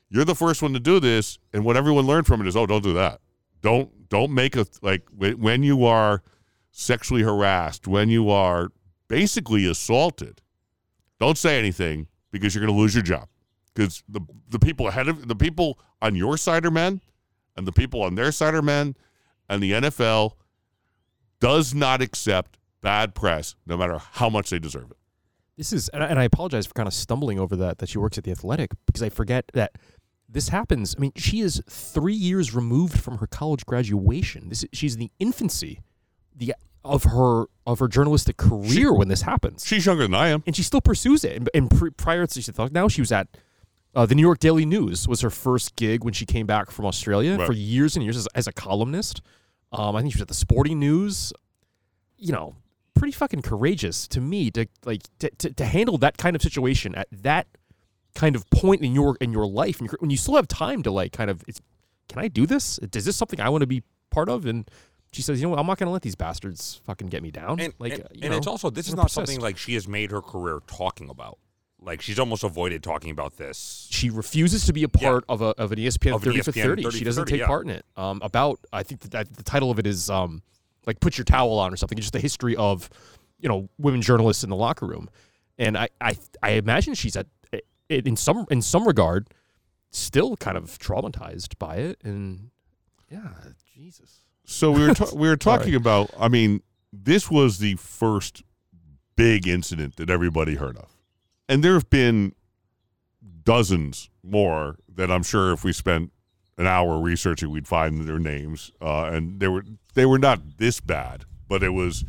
you're 0.09 0.25
the 0.25 0.35
first 0.35 0.63
one 0.63 0.73
to 0.73 0.81
do 0.81 0.99
this. 0.99 1.39
And 1.53 1.65
what 1.65 1.77
everyone 1.77 2.07
learned 2.07 2.27
from 2.27 2.41
it 2.41 2.47
is, 2.47 2.57
oh, 2.57 2.67
don't 2.67 2.83
do 2.83 2.95
that. 2.95 3.21
Don't, 3.61 4.09
don't 4.09 4.33
make 4.33 4.57
a, 4.57 4.67
like, 4.81 5.03
when 5.15 5.39
when 5.41 5.63
you 5.63 5.85
are 5.85 6.23
sexually 6.71 7.23
harassed, 7.23 7.87
when 7.87 8.09
you 8.09 8.31
are 8.31 8.71
basically 9.09 9.67
assaulted, 9.67 10.41
don't 11.25 11.38
say 11.38 11.59
anything 11.59 12.09
because 12.31 12.54
you're 12.54 12.64
going 12.64 12.75
to 12.75 12.81
lose 12.81 12.95
your 12.95 13.02
job. 13.02 13.28
Because 13.75 14.02
the, 14.09 14.21
the 14.50 14.59
people 14.59 14.88
ahead 14.88 15.09
of, 15.09 15.26
the 15.26 15.35
people 15.35 15.78
on 16.00 16.14
your 16.14 16.37
side 16.37 16.64
are 16.64 16.71
men 16.71 17.00
and 17.57 17.66
the 17.66 17.73
people 17.73 18.02
on 18.02 18.14
their 18.14 18.33
side 18.33 18.54
are 18.54 18.62
men. 18.62 18.97
And 19.49 19.62
the 19.62 19.73
NFL 19.73 20.33
does 21.40 21.75
not 21.75 22.00
accept 22.00 22.59
bad 22.81 23.14
press, 23.14 23.54
no 23.66 23.76
matter 23.76 23.99
how 23.99 24.31
much 24.31 24.50
they 24.50 24.59
deserve 24.59 24.90
it. 24.90 24.97
This 25.57 25.73
is, 25.73 25.88
and 25.90 26.02
I, 26.02 26.07
and 26.07 26.19
I 26.19 26.25
apologize 26.25 26.66
for 26.66 26.75
kind 26.75 26.87
of 26.87 26.95
stumbling 26.95 27.38
over 27.38 27.54
that 27.57 27.78
that 27.78 27.88
she 27.88 27.99
works 27.99 28.19
at 28.19 28.25
the 28.25 28.31
Athletic 28.31 28.73
because 28.87 29.02
I 29.02 29.09
forget 29.09 29.50
that 29.54 29.76
this 30.28 30.49
happens. 30.49 30.95
I 30.97 31.00
mean, 31.00 31.12
she 31.16 31.40
is 31.40 31.62
three 31.69 32.14
years 32.14 32.54
removed 32.54 32.99
from 32.99 33.19
her 33.19 33.26
college 33.26 33.64
graduation. 33.66 34.49
This 34.49 34.64
is, 34.64 34.71
she's 34.73 34.95
in 34.95 35.00
the 35.00 35.12
infancy, 35.19 35.81
the 36.35 36.54
of 36.85 37.05
her 37.05 37.47
of 37.67 37.79
her 37.79 37.88
journalistic 37.88 38.37
career 38.37 38.93
when 38.93 39.09
this 39.09 39.23
happens, 39.23 39.64
She's 39.67 39.87
younger 39.87 40.03
than 40.05 40.14
I 40.14 40.29
am. 40.29 40.43
and 40.47 40.55
she 40.55 40.62
still 40.62 40.81
pursues 40.83 41.25
it. 41.25 41.37
And, 41.37 41.50
and 41.55 41.71
pre, 41.71 41.91
prior 41.91 42.26
to 42.26 42.43
she 42.43 42.53
thought 42.53 42.73
now 42.73 42.88
she 42.88 43.00
was 43.00 43.11
at 43.12 43.29
uh, 43.95 44.05
the 44.05 44.14
New 44.14 44.23
York 44.23 44.38
Daily 44.41 44.67
News 44.67 45.07
was 45.09 45.21
her 45.23 45.31
first 45.31 45.76
gig 45.76 46.05
when 46.05 46.12
she 46.12 46.26
came 46.26 46.47
back 46.47 46.71
from 46.71 46.85
Australia 46.85 47.37
Right. 47.38 47.47
for 47.47 47.53
years 47.53 47.97
and 47.97 48.05
years 48.05 48.17
as, 48.17 48.26
as 48.35 48.47
a 48.47 48.53
columnist. 48.53 49.23
Um, 49.73 49.97
I 49.97 50.00
think 50.03 50.12
she 50.12 50.17
was 50.19 50.23
at 50.23 50.29
the 50.29 50.35
Sporting 50.35 50.79
News. 50.79 51.33
You 52.19 52.33
know, 52.33 52.57
pretty 52.95 53.12
fucking 53.12 53.43
courageous 53.43 54.07
to 54.09 54.21
me 54.21 54.50
to 54.53 54.67
like 54.85 55.03
to, 55.21 55.31
to, 55.31 55.53
to 55.53 55.64
handle 55.64 55.97
that 55.99 56.17
kind 56.19 56.37
of 56.37 56.43
situation 56.43 56.95
at 56.95 57.09
that 57.12 57.47
kind 58.14 58.37
of 58.37 58.49
point 58.50 58.83
in 58.83 58.95
your 58.95 59.17
in 59.21 59.33
your 59.33 59.47
life 59.47 59.81
and 59.81 59.91
when 59.99 60.09
you 60.11 60.17
still 60.17 60.37
have 60.37 60.47
time 60.47 60.83
to 60.85 60.91
like 60.93 61.12
kind 61.12 61.29
of 61.31 61.43
it's 61.49 61.61
can 62.09 62.23
I 62.23 62.29
do 62.29 62.47
this? 62.47 62.79
Is 62.95 63.05
this 63.07 63.17
something 63.17 63.41
I 63.41 63.49
want 63.49 63.62
to 63.62 63.67
be 63.67 63.83
part 64.11 64.29
of? 64.29 64.45
And 64.47 64.71
she 65.14 65.23
says, 65.23 65.40
you 65.40 65.47
know 65.47 65.50
what, 65.50 65.59
I'm 65.59 65.66
not 65.66 65.78
going 65.78 65.87
to 65.87 65.92
let 65.92 66.02
these 66.02 66.14
bastards 66.14 66.80
fucking 66.85 67.09
get 67.09 67.23
me 67.23 67.30
down. 67.30 67.61
And, 67.61 67.75
like, 67.78 67.92
and, 67.92 68.02
you 68.12 68.23
and 68.23 68.30
know, 68.33 68.37
it's 68.38 68.47
also 68.47 68.71
this 68.71 68.88
is 68.88 68.94
not 68.94 69.02
gonna 69.02 69.09
something 69.11 69.40
like 69.40 69.56
she 69.56 69.75
has 69.75 69.87
made 69.87 70.11
her 70.11 70.21
career 70.21 70.61
talking 70.66 71.09
about. 71.09 71.38
Like 71.80 72.00
she's 72.00 72.18
almost 72.18 72.44
avoided 72.44 72.83
talking 72.83 73.11
about 73.11 73.37
this. 73.37 73.88
she 73.90 74.09
refuses 74.09 74.64
to 74.66 74.73
be 74.73 74.85
a 74.85 74.88
part 74.88 75.25
of 75.28 75.42
a 75.42 75.49
of 75.59 75.71
an 75.71 75.78
ESPN 75.78 76.14
Of 76.14 76.23
an 76.26 76.33
30 76.33 76.40
for 76.40 76.52
30. 76.52 76.83
30 76.83 76.99
She 76.99 77.04
doesn't 77.04 77.23
30, 77.23 77.30
take 77.30 77.40
yeah. 77.40 77.47
part 77.47 77.66
in 77.66 77.71
it. 77.71 77.85
Um, 77.94 78.21
about 78.23 78.61
I 78.73 78.83
think 78.83 79.02
that, 79.02 79.11
that 79.11 79.37
the 79.37 79.42
title 79.42 79.71
of 79.71 79.78
it 79.78 79.87
is 79.87 80.09
um, 80.09 80.42
like 80.87 81.00
put 81.00 81.18
your 81.18 81.26
towel 81.26 81.59
on 81.59 81.72
or 81.72 81.77
something. 81.77 81.98
It's 81.98 82.07
just 82.07 82.14
the 82.14 82.20
history 82.20 82.57
of 82.57 82.88
you 83.38 83.50
know 83.50 83.68
women 83.79 84.00
journalists 84.00 84.44
in 84.44 84.50
the 84.50 84.57
locker 84.57 84.87
room, 84.87 85.11
and 85.59 85.77
I 85.77 85.90
I, 86.00 86.16
I 86.42 86.50
imagine 86.53 86.94
she's 86.94 87.16
at 87.16 87.27
in 87.90 88.16
some 88.16 88.46
in 88.50 88.62
some 88.62 88.87
regard 88.87 89.29
still 89.90 90.37
kind 90.37 90.57
of 90.57 90.79
traumatized 90.79 91.59
by 91.59 91.77
it, 91.77 91.98
and 92.03 92.50
yeah, 93.11 93.29
Jesus. 93.74 94.24
So 94.44 94.70
we 94.70 94.87
were 94.87 94.94
ta- 94.94 95.14
we 95.14 95.28
were 95.28 95.37
talking 95.50 95.74
about. 95.74 96.11
I 96.18 96.28
mean, 96.28 96.62
this 96.92 97.30
was 97.30 97.59
the 97.59 97.76
first 97.76 98.42
big 99.16 99.46
incident 99.46 99.96
that 99.96 100.11
everybody 100.11 100.54
heard 100.57 100.76
of, 100.76 100.96
and 101.48 101.62
there 101.62 101.74
have 101.74 101.90
been 101.90 102.35
dozens 103.44 104.11
more 104.22 104.76
that 104.94 105.11
I'm 105.11 105.22
sure 105.22 105.52
if 105.52 105.64
we 105.64 105.72
spent 105.72 106.12
an 106.57 106.66
hour 106.66 107.00
researching, 107.00 107.50
we'd 107.50 107.66
find 107.66 108.07
their 108.07 108.18
names. 108.18 108.72
Uh, 108.80 109.04
and 109.04 109.40
they 109.40 109.48
were 109.48 109.64
they 109.94 110.07
were 110.07 110.18
not 110.18 110.59
this 110.59 110.80
bad, 110.80 111.24
but 111.48 111.62
it 111.62 111.70
was 111.70 112.04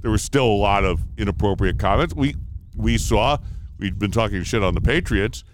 there 0.00 0.10
was 0.10 0.22
still 0.22 0.46
a 0.46 0.56
lot 0.56 0.84
of 0.84 1.02
inappropriate 1.16 1.78
comments. 1.78 2.14
We 2.14 2.34
we 2.76 2.98
saw 2.98 3.38
we'd 3.78 3.98
been 3.98 4.10
talking 4.10 4.42
shit 4.42 4.62
on 4.62 4.74
the 4.74 4.80
Patriots. 4.80 5.44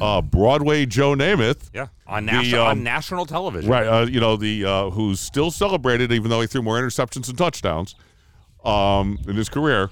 Uh, 0.00 0.20
Broadway 0.20 0.84
Joe 0.86 1.14
Namath 1.14 1.70
Yeah, 1.72 1.86
on 2.06 2.26
The, 2.26 2.32
national 2.32 2.62
um, 2.62 2.68
on 2.68 2.82
national 2.82 3.26
television. 3.26 3.70
Right. 3.70 3.86
Uh, 3.86 4.06
you 4.06 4.18
know, 4.20 4.36
the 4.36 4.64
uh, 4.64 4.90
who's 4.90 5.20
still 5.20 5.50
celebrated, 5.50 6.10
even 6.12 6.30
though 6.30 6.40
he 6.40 6.46
threw 6.48 6.62
more 6.62 6.80
interceptions 6.80 7.28
and 7.28 7.38
touchdowns 7.38 7.94
um, 8.64 9.18
in 9.28 9.36
his 9.36 9.48
career. 9.48 9.90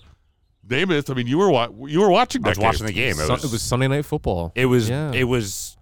Namath, 0.66 1.08
I 1.10 1.14
mean, 1.14 1.28
you 1.28 1.38
were 1.38 1.50
wa- 1.50 1.68
you 1.86 2.00
were 2.00 2.10
watching 2.10 2.42
That 2.42 2.50
I 2.50 2.52
that 2.54 2.58
was 2.58 2.64
watching 2.64 2.86
the 2.86 2.92
game. 2.92 3.14
It 3.20 3.28
was, 3.28 3.44
it 3.44 3.52
was 3.52 3.62
Sunday 3.62 3.86
Night 3.86 4.04
Football. 4.04 4.50
it 4.56 4.66
was 4.66 4.88
yeah. 4.90 5.12
it 5.12 5.24
was 5.24 5.76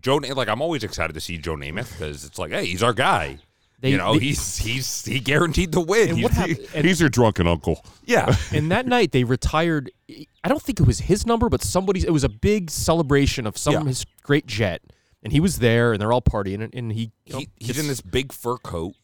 Joe. 0.00 0.18
Na- 0.18 0.32
Like 0.34 0.48
I'm 0.48 0.62
always 0.62 0.82
excited 0.84 1.12
to 1.12 1.20
see 1.20 1.36
Joe 1.36 1.54
Namath 1.56 1.92
because 1.92 2.24
it's 2.24 2.38
like, 2.38 2.50
hey, 2.50 2.64
he's 2.64 2.82
our 2.82 2.94
guy. 2.94 3.38
They- 3.82 3.90
you 3.90 3.98
know, 3.98 4.14
they- 4.14 4.20
he's 4.26 4.56
he's 4.56 5.04
he 5.04 5.20
guaranteed 5.20 5.72
the 5.72 5.80
win. 5.80 6.08
And 6.08 6.18
He's- 6.18 6.22
what 6.30 6.32
happened? 6.32 6.66
and- 6.74 6.86
He's 6.86 7.00
your 7.00 7.10
drunken 7.10 7.46
uncle. 7.46 7.84
yeah, 8.06 8.34
and 8.52 8.70
that 8.70 8.86
night 8.86 9.12
they 9.12 9.24
retired. 9.24 9.90
I 10.08 10.48
don't 10.48 10.62
think 10.62 10.80
it 10.80 10.86
was 10.86 11.00
his 11.00 11.26
number, 11.26 11.48
but 11.50 11.62
somebody's. 11.62 12.04
It 12.04 12.12
was 12.12 12.24
a 12.24 12.28
big 12.30 12.70
celebration 12.70 13.46
of 13.46 13.58
some 13.58 13.74
Yeah. 13.74 13.80
of 13.80 13.86
his 13.86 14.06
great 14.22 14.46
jet, 14.46 14.80
and 15.22 15.32
he 15.32 15.40
was 15.40 15.58
there, 15.58 15.92
and 15.92 16.00
they're 16.00 16.12
all 16.12 16.22
partying, 16.22 16.62
and, 16.62 16.74
and 16.74 16.92
he, 16.92 17.10
you 17.26 17.32
know, 17.34 17.38
he, 17.40 17.48
he's 17.58 17.78
in 17.78 17.88
this 17.88 18.00
big 18.00 18.32
fur 18.32 18.56
coat, 18.58 18.94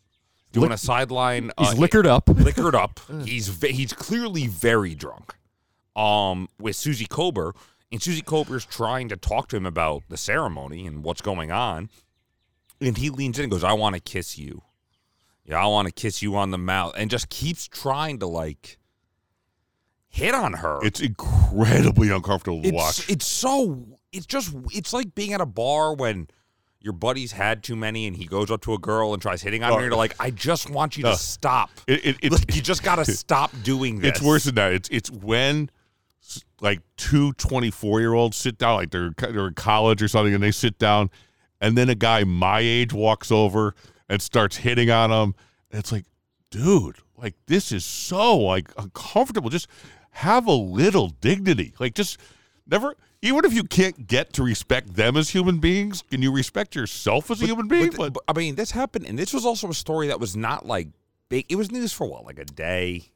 doing 0.52 0.70
a 0.72 0.78
sideline. 0.78 1.50
He's 1.58 1.70
uh, 1.70 1.74
liquored 1.74 2.06
up. 2.06 2.28
liquored 2.28 2.74
up. 2.76 3.00
he's 3.24 3.48
ve- 3.48 3.72
he's 3.72 3.92
clearly 3.92 4.46
very 4.46 4.94
drunk. 4.94 5.34
Um, 5.96 6.48
with 6.60 6.76
Suzy 6.76 7.06
Kolber, 7.06 7.52
and 7.90 8.00
Suzy 8.00 8.22
Kolber's 8.22 8.64
trying 8.64 9.08
to 9.08 9.16
talk 9.16 9.48
to 9.48 9.56
him 9.56 9.66
about 9.66 10.04
the 10.08 10.16
ceremony 10.16 10.86
and 10.86 11.02
what's 11.02 11.20
going 11.20 11.50
on, 11.50 11.90
and 12.80 12.96
he 12.96 13.10
leans 13.10 13.38
in 13.38 13.44
and 13.44 13.50
goes, 13.50 13.64
"I 13.64 13.72
want 13.72 13.94
to 13.96 14.00
kiss 14.00 14.38
you." 14.38 14.62
Yeah, 15.48 15.62
I 15.62 15.66
want 15.66 15.86
to 15.88 15.92
kiss 15.92 16.20
you 16.20 16.36
on 16.36 16.50
the 16.50 16.58
mouth, 16.58 16.92
and 16.96 17.10
just 17.10 17.30
keeps 17.30 17.66
trying 17.66 18.18
to 18.18 18.26
like 18.26 18.76
hit 20.08 20.34
on 20.34 20.52
her. 20.54 20.78
It's 20.82 21.00
incredibly 21.00 22.10
uncomfortable 22.10 22.62
to 22.62 22.68
it's 22.68 22.74
watch. 22.76 23.10
it's 23.10 23.26
so 23.26 23.86
it's 24.12 24.26
just 24.26 24.54
it's 24.72 24.92
like 24.92 25.14
being 25.14 25.32
at 25.32 25.40
a 25.40 25.46
bar 25.46 25.94
when 25.94 26.28
your 26.80 26.92
buddy's 26.92 27.32
had 27.32 27.62
too 27.62 27.76
many 27.76 28.06
and 28.06 28.16
he 28.16 28.24
goes 28.24 28.50
up 28.50 28.60
to 28.62 28.72
a 28.72 28.78
girl 28.78 29.12
and 29.12 29.20
tries 29.20 29.42
hitting 29.42 29.62
on 29.64 29.70
Oh. 29.72 29.74
her 29.76 29.80
and 29.80 29.90
you're 29.90 29.96
like 29.96 30.14
I 30.20 30.30
just 30.30 30.70
want 30.70 30.96
you 30.96 31.02
to 31.04 31.10
Uh, 31.10 31.16
stop. 31.16 31.70
It- 31.86 32.04
it- 32.06 32.16
it's, 32.22 32.38
like 32.38 32.54
you 32.54 32.62
just 32.62 32.82
got 32.82 32.96
to 32.96 33.04
stop 33.12 33.50
doing 33.62 34.00
this. 34.00 34.10
it's 34.18 34.22
worse 34.22 34.44
than 34.44 34.54
that. 34.56 34.72
It's 34.72 34.88
it's 34.90 35.10
when 35.10 35.70
like 36.60 36.80
two 36.96 37.32
24 37.34 38.00
year 38.00 38.12
olds 38.14 38.36
sit 38.36 38.58
down, 38.58 38.76
like 38.76 38.90
they're 38.90 39.10
they're 39.18 39.48
in 39.48 39.54
college 39.54 40.02
or 40.02 40.08
something, 40.08 40.34
and 40.34 40.42
they 40.42 40.50
sit 40.50 40.78
down, 40.78 41.10
and 41.60 41.76
then 41.76 41.88
a 41.88 41.94
guy 41.94 42.24
my 42.24 42.60
age 42.60 42.92
walks 42.92 43.30
over 43.32 43.74
and 44.08 44.22
starts 44.22 44.56
hitting 44.58 44.90
on 44.90 45.10
them. 45.10 45.34
And 45.70 45.78
it's 45.80 45.92
like, 45.92 46.04
dude, 46.50 46.96
like 47.16 47.34
this 47.46 47.72
is 47.72 47.84
so 47.84 48.36
like 48.38 48.70
uncomfortable. 48.78 49.50
Just 49.50 49.68
have 50.10 50.46
a 50.46 50.52
little 50.52 51.08
dignity. 51.08 51.74
Like 51.78 51.94
just 51.94 52.18
never. 52.66 52.94
Even 53.20 53.44
if 53.44 53.52
you 53.52 53.64
can't 53.64 54.06
get 54.06 54.32
to 54.34 54.44
respect 54.44 54.94
them 54.94 55.16
as 55.16 55.30
human 55.30 55.58
beings, 55.58 56.04
can 56.08 56.22
you 56.22 56.30
respect 56.32 56.76
yourself 56.76 57.32
as 57.32 57.42
a 57.42 57.46
human 57.46 57.66
being? 57.66 57.90
But, 57.90 58.12
but, 58.12 58.22
I 58.28 58.32
mean, 58.32 58.54
this 58.54 58.70
happened, 58.70 59.06
and 59.06 59.18
this 59.18 59.34
was 59.34 59.44
also 59.44 59.68
a 59.70 59.74
story 59.74 60.06
that 60.06 60.20
was 60.20 60.36
not 60.36 60.66
like 60.66 60.86
big. 61.28 61.44
It 61.48 61.56
was 61.56 61.72
news 61.72 61.92
for 61.92 62.06
what, 62.08 62.24
like 62.24 62.38
a 62.38 62.44
day. 62.44 63.10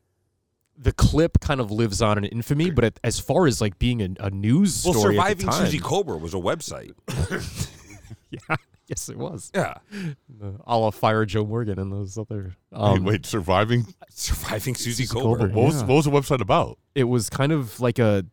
the 0.76 0.90
clip 0.92 1.38
kind 1.38 1.61
of 1.61 1.70
lives 1.70 2.02
on 2.02 2.18
in 2.18 2.24
infamy, 2.24 2.70
but 2.72 2.83
it, 2.83 3.00
as 3.05 3.20
far 3.20 3.46
as 3.46 3.61
like 3.61 3.78
being 3.78 4.02
a, 4.02 4.09
a 4.26 4.31
news 4.31 4.85
Well, 4.85 4.94
story, 4.94 5.14
surviving 5.14 5.46
at 5.48 5.52
the 5.52 5.59
time, 5.59 5.66
Suzy 5.66 5.78
Kolber 5.78 6.20
was 6.20 6.35
a 6.35 6.38
website. 6.38 6.94
yeah, 8.31 8.57
yes, 8.88 9.09
it 9.09 9.16
was. 9.16 9.51
Yeah, 9.55 9.75
Uh, 10.42 10.51
a 10.66 10.79
la 10.79 10.90
Fire 10.90 11.25
Joe 11.25 11.45
Morgan 11.45 11.79
and 11.79 11.92
those 11.92 12.16
other. 12.18 12.57
wait, 12.71 12.79
Um, 12.79 13.05
wait, 13.05 13.27
surviving. 13.27 13.87
surviving 14.11 14.75
Susie, 14.75 15.05
Susie. 15.07 15.18
Kolber. 15.21 15.51
What 15.53 15.66
was 15.66 15.81
Yeah. 15.81 15.87
what 15.87 15.95
was 15.97 16.05
the 16.07 16.11
website 16.11 16.40
about? 16.40 16.79
It 16.95 17.05
was 17.05 17.31
kind 17.31 17.53
of 17.53 17.81
like 17.81 17.99
a. 17.99 18.25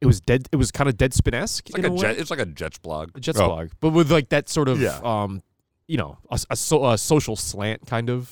It 0.00 0.06
was 0.06 0.20
dead. 0.20 0.46
It 0.52 0.56
was 0.56 0.70
kind 0.70 0.88
of 0.90 0.96
Deadspin 0.96 1.32
esque. 1.34 1.70
It's 1.70 1.78
like 1.78 1.90
a, 1.90 1.96
jet, 1.96 2.18
it's 2.18 2.30
like 2.30 2.38
a 2.40 2.44
Jets 2.46 2.78
blog. 2.78 3.10
a 3.16 3.20
Jets 3.20 3.40
Oh. 3.40 3.46
blog, 3.48 3.68
but 3.80 3.90
with 3.90 4.10
like 4.12 4.28
that 4.28 4.48
sort 4.50 4.68
of, 4.68 4.78
Yeah. 4.80 5.00
um, 5.02 5.42
you 5.88 5.96
know, 5.96 6.18
a, 6.30 6.38
a, 6.50 6.56
so, 6.56 6.84
a 6.90 6.98
social 6.98 7.34
slant 7.36 7.86
kind 7.86 8.10
of. 8.10 8.30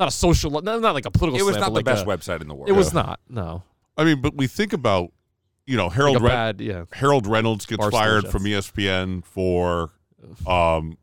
not 0.00 0.08
a 0.08 0.10
social, 0.10 0.50
not, 0.50 0.64
not 0.64 0.94
like 0.94 1.04
a 1.06 1.10
political. 1.10 1.38
It 1.38 1.42
was 1.44 1.52
slant, 1.56 1.60
not 1.60 1.68
the 1.68 1.74
like 1.76 1.84
best 1.84 2.04
a- 2.04 2.08
website 2.08 2.40
in 2.40 2.48
the 2.48 2.54
world. 2.54 2.68
It 2.70 2.72
was 2.72 2.92
not. 2.94 3.20
No, 3.28 3.62
I 3.96 4.04
mean, 4.04 4.20
but 4.22 4.34
we 4.34 4.46
think 4.48 4.72
about, 4.72 5.12
you 5.66 5.76
know, 5.76 5.90
Harold 5.90 6.16
a 6.16 6.20
Red- 6.20 6.58
bad. 6.58 6.60
Yeah, 6.60 6.84
Harold 6.92 7.26
Reynolds 7.28 7.66
gets 7.66 7.84
Barstool 7.84 7.90
fired 7.92 8.22
Jets. 8.22 8.32
from 8.32 8.44
ESPN 8.44 9.22
for 9.24 9.90
um, 10.46 10.96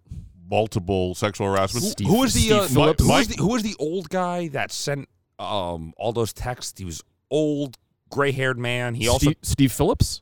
multiple 0.49 1.15
sexual 1.15 1.47
harassment. 1.47 1.85
Steve- 1.85 2.07
who 2.07 2.19
was 2.19 2.33
the, 2.33 2.51
uh, 2.53 2.63
Steve 2.63 2.73
Phillips? 2.75 3.03
who, 3.03 3.09
was 3.09 3.27
Mike- 3.27 3.35
the 3.37 3.41
who 3.43 3.49
was 3.49 3.63
the 3.63 3.75
old 3.79 4.09
guy 4.09 4.47
that 4.49 4.71
sent 4.71 5.07
um 5.39 5.93
all 5.97 6.13
those 6.13 6.33
texts? 6.33 6.77
He 6.79 6.85
was 6.85 7.03
old, 7.29 7.77
gray 8.09 8.31
haired 8.31 8.57
man. 8.57 8.95
He 8.95 9.07
also 9.07 9.25
Steve, 9.31 9.37
Steve 9.41 9.71
Phillips. 9.71 10.21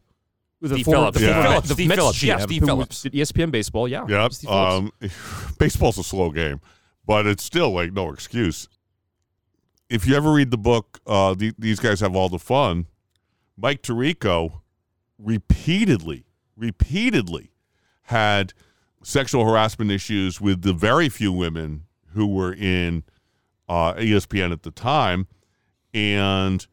The 0.61 0.69
Steve 0.69 0.85
former- 0.85 0.99
Phillips. 1.11 1.19
the 1.19 1.25
Yeah. 1.25 1.33
former 1.33 1.49
Phillips, 1.49 1.67
the 1.67 1.73
Steve 1.75 1.87
Mets 1.89 1.99
Phillips, 1.99 2.23
yeah, 2.23 2.37
Steve 2.39 2.61
who 2.61 2.65
Phillips. 2.67 3.01
did 3.03 3.13
ESPN 3.13 3.51
baseball. 3.51 3.87
Yeah, 3.87 4.05
Yep. 4.07 4.33
Steve 4.33 4.49
Phillips. 4.49 4.73
Um, 5.03 5.53
baseball's 5.59 5.97
a 5.99 6.03
slow 6.03 6.31
game, 6.31 6.59
but 7.05 7.27
it's 7.27 7.43
still 7.43 7.71
like 7.71 7.93
no 7.93 8.11
excuse. 8.11 8.67
If 9.89 10.07
you 10.07 10.15
ever 10.15 10.31
read 10.33 10.49
the 10.49 10.57
book, 10.57 10.99
uh, 11.05 11.35
the, 11.35 11.53
these 11.59 11.79
guys 11.79 11.99
have 11.99 12.15
all 12.15 12.29
the 12.29 12.39
fun. 12.39 12.87
Mike 13.55 13.83
Tirico 13.83 14.61
repeatedly, 15.19 16.25
repeatedly 16.55 17.51
had 18.03 18.53
sexual 19.05 19.45
harassment 19.45 19.91
issues 19.91 20.41
with 20.41 20.63
the 20.63 20.73
very 20.73 21.09
few 21.09 21.31
women 21.31 21.83
who 22.13 22.25
were 22.25 22.53
in 22.53 23.03
uh, 23.69 23.93
ESPN 23.93 24.51
at 24.51 24.63
the 24.63 24.71
time, 24.71 25.27
and 25.93 26.65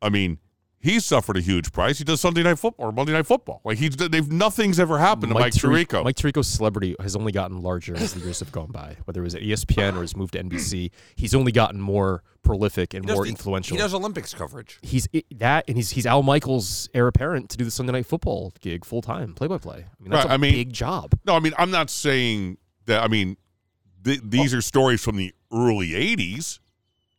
I 0.00 0.08
mean. 0.08 0.38
He 0.80 1.00
suffered 1.00 1.36
a 1.36 1.40
huge 1.40 1.72
price. 1.72 1.98
He 1.98 2.04
does 2.04 2.20
Sunday 2.20 2.44
night 2.44 2.56
football 2.58 2.86
or 2.86 2.92
Monday 2.92 3.12
night 3.12 3.26
football. 3.26 3.60
Like 3.64 3.78
he's, 3.78 3.96
they've 3.96 4.30
nothing's 4.30 4.78
ever 4.78 4.98
happened 4.98 5.32
to 5.32 5.38
Mike 5.38 5.52
Tiri- 5.52 5.84
Tirico. 5.84 6.04
Mike 6.04 6.14
Tirico's 6.14 6.46
celebrity 6.46 6.94
has 7.00 7.16
only 7.16 7.32
gotten 7.32 7.62
larger 7.62 7.96
as 7.96 8.14
the 8.14 8.20
years 8.20 8.38
have 8.38 8.52
gone 8.52 8.70
by. 8.70 8.96
Whether 9.04 9.20
it 9.20 9.24
was 9.24 9.34
at 9.34 9.42
ESPN 9.42 9.96
or 9.96 10.02
his 10.02 10.16
move 10.16 10.30
to 10.32 10.42
NBC, 10.44 10.92
he's 11.16 11.34
only 11.34 11.50
gotten 11.50 11.80
more 11.80 12.22
prolific 12.42 12.94
and 12.94 13.04
does 13.04 13.16
more 13.16 13.24
the- 13.24 13.30
influential. 13.30 13.76
He 13.76 13.82
does 13.82 13.92
Olympics 13.92 14.32
coverage. 14.34 14.78
he's 14.82 15.08
that, 15.34 15.64
and 15.66 15.76
he's 15.76 15.90
he's 15.90 16.06
Al 16.06 16.22
Michaels' 16.22 16.88
heir 16.94 17.08
apparent 17.08 17.50
to 17.50 17.56
do 17.56 17.64
the 17.64 17.72
Sunday 17.72 17.92
Night 17.92 18.06
Football 18.06 18.52
gig 18.60 18.84
full 18.84 19.02
time, 19.02 19.34
play 19.34 19.48
by 19.48 19.58
play. 19.58 19.78
I 19.78 20.02
mean, 20.02 20.10
that's 20.12 20.24
Right, 20.26 20.30
a 20.30 20.34
I 20.34 20.36
mean- 20.36 20.52
big 20.54 20.72
job. 20.72 21.12
No, 21.26 21.34
I 21.34 21.40
mean, 21.40 21.54
I'm 21.58 21.72
not 21.72 21.90
saying 21.90 22.56
that. 22.86 23.02
I 23.02 23.08
mean, 23.08 23.36
th- 24.04 24.20
these 24.22 24.54
are 24.54 24.60
stories 24.62 25.02
from 25.02 25.16
the 25.16 25.34
early 25.52 25.88
'80s, 25.90 26.60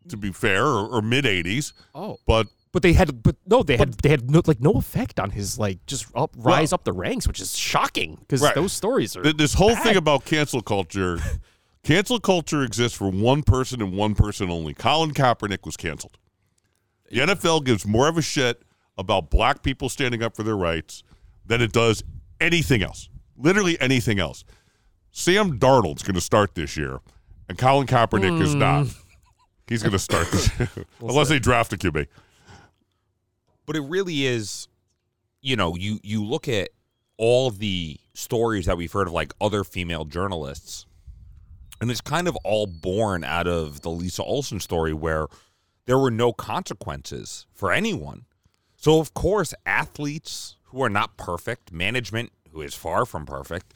to 0.07 0.15
be 0.15 0.31
fair, 0.31 0.63
or, 0.65 0.87
or 0.87 1.01
mid 1.01 1.25
'80s. 1.25 1.73
Oh, 1.93 2.17
But 2.25 2.47
but 2.71 2.81
they 2.83 2.93
had, 2.93 3.23
but 3.23 3.35
no, 3.47 3.63
they 3.63 3.77
had 3.77 3.93
they 3.95 4.09
had 4.09 4.29
no, 4.29 4.41
like 4.45 4.59
no 4.61 4.73
effect 4.73 5.19
on 5.19 5.31
his 5.31 5.57
like 5.57 5.85
just 5.85 6.05
up 6.15 6.31
rise 6.37 6.71
up 6.73 6.83
the 6.83 6.93
ranks, 6.93 7.27
which 7.27 7.39
is 7.39 7.55
shocking 7.57 8.17
because 8.19 8.41
Right. 8.41 8.55
those 8.55 8.73
stories 8.73 9.15
are 9.17 9.23
th- 9.23 9.37
this 9.37 9.53
whole 9.55 9.69
bad. 9.73 9.83
thing 9.83 9.95
about 9.95 10.25
cancel 10.25 10.61
culture, 10.61 11.17
cancel 11.83 12.19
culture 12.19 12.61
exists 12.63 12.97
for 12.97 13.09
one 13.09 13.43
person 13.43 13.81
and 13.81 13.93
one 13.93 14.13
person 14.15 14.49
only. 14.51 14.73
Colin 14.73 15.13
Kaepernick 15.13 15.65
was 15.65 15.77
canceled. 15.77 16.17
The 17.09 17.19
NFL 17.21 17.65
gives 17.65 17.87
more 17.87 18.07
of 18.07 18.17
a 18.17 18.21
shit 18.21 18.61
about 18.97 19.31
black 19.31 19.63
people 19.63 19.89
standing 19.89 20.21
up 20.21 20.35
for 20.35 20.43
their 20.43 20.57
rights 20.57 21.03
than 21.45 21.61
it 21.61 21.71
does 21.71 22.03
anything 22.39 22.83
else. 22.83 23.09
Literally 23.35 23.79
anything 23.81 24.19
else. 24.19 24.43
Sam 25.11 25.57
Darnold's 25.57 26.03
going 26.03 26.13
to 26.15 26.21
start 26.21 26.53
this 26.53 26.77
year, 26.77 26.99
and 27.47 27.57
Colin 27.57 27.87
Kaepernick 27.87 28.39
is 28.41 28.53
not. 28.53 28.85
Hmm. 28.85 28.91
He's 29.67 29.81
going 29.81 29.93
to 29.93 29.99
start 29.99 30.29
this 30.31 30.49
year, 30.59 30.69
unless 30.99 31.29
they 31.29 31.39
draft 31.39 31.73
a 31.73 31.77
QB. 31.77 32.05
But 33.69 33.75
it 33.75 33.81
really 33.81 34.25
is 34.25 34.67
you 35.43 35.55
know 35.55 35.75
you 35.75 35.99
you 36.01 36.25
look 36.25 36.47
at 36.47 36.69
all 37.17 37.51
the 37.51 37.99
stories 38.15 38.65
that 38.65 38.75
we've 38.75 38.91
heard 38.91 39.05
of 39.05 39.13
like 39.13 39.31
other 39.39 39.63
female 39.63 40.05
journalists 40.05 40.87
and 41.79 41.91
it's 41.91 42.01
kind 42.01 42.27
of 42.27 42.35
all 42.37 42.65
born 42.65 43.23
out 43.23 43.45
of 43.45 43.81
the 43.81 43.91
Lisa 43.91 44.23
Olson 44.23 44.59
story 44.59 44.91
where 44.91 45.27
there 45.85 45.99
were 45.99 46.09
no 46.09 46.33
consequences 46.33 47.45
for 47.53 47.71
anyone. 47.71 48.25
So 48.75 48.99
of 48.99 49.13
course 49.13 49.53
athletes 49.67 50.55
who 50.63 50.81
are 50.81 50.89
not 50.89 51.15
perfect 51.15 51.71
management 51.71 52.31
who 52.51 52.63
is 52.63 52.73
far 52.73 53.05
from 53.05 53.27
perfect 53.27 53.75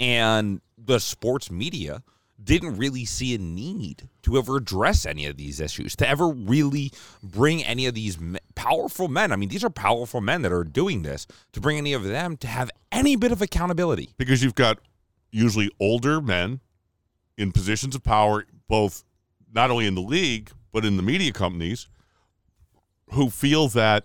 and 0.00 0.62
the 0.78 0.98
sports 0.98 1.50
media 1.50 2.02
didn't 2.44 2.76
really 2.76 3.04
see 3.04 3.34
a 3.34 3.38
need 3.38 4.08
to 4.22 4.36
ever 4.38 4.56
address 4.56 5.06
any 5.06 5.26
of 5.26 5.36
these 5.36 5.60
issues, 5.60 5.96
to 5.96 6.08
ever 6.08 6.28
really 6.28 6.92
bring 7.22 7.64
any 7.64 7.86
of 7.86 7.94
these 7.94 8.18
powerful 8.54 9.08
men. 9.08 9.32
I 9.32 9.36
mean, 9.36 9.48
these 9.48 9.64
are 9.64 9.70
powerful 9.70 10.20
men 10.20 10.42
that 10.42 10.52
are 10.52 10.64
doing 10.64 11.02
this, 11.02 11.26
to 11.52 11.60
bring 11.60 11.78
any 11.78 11.92
of 11.92 12.04
them 12.04 12.36
to 12.38 12.46
have 12.46 12.70
any 12.92 13.16
bit 13.16 13.32
of 13.32 13.42
accountability. 13.42 14.10
because 14.18 14.42
you've 14.42 14.54
got 14.54 14.78
usually 15.30 15.70
older 15.80 16.20
men 16.20 16.60
in 17.36 17.50
positions 17.50 17.94
of 17.94 18.04
power, 18.04 18.44
both 18.68 19.04
not 19.52 19.70
only 19.70 19.86
in 19.86 19.94
the 19.94 20.02
league 20.02 20.50
but 20.72 20.84
in 20.84 20.96
the 20.96 21.02
media 21.02 21.32
companies, 21.32 21.88
who 23.10 23.30
feel 23.30 23.68
that 23.68 24.04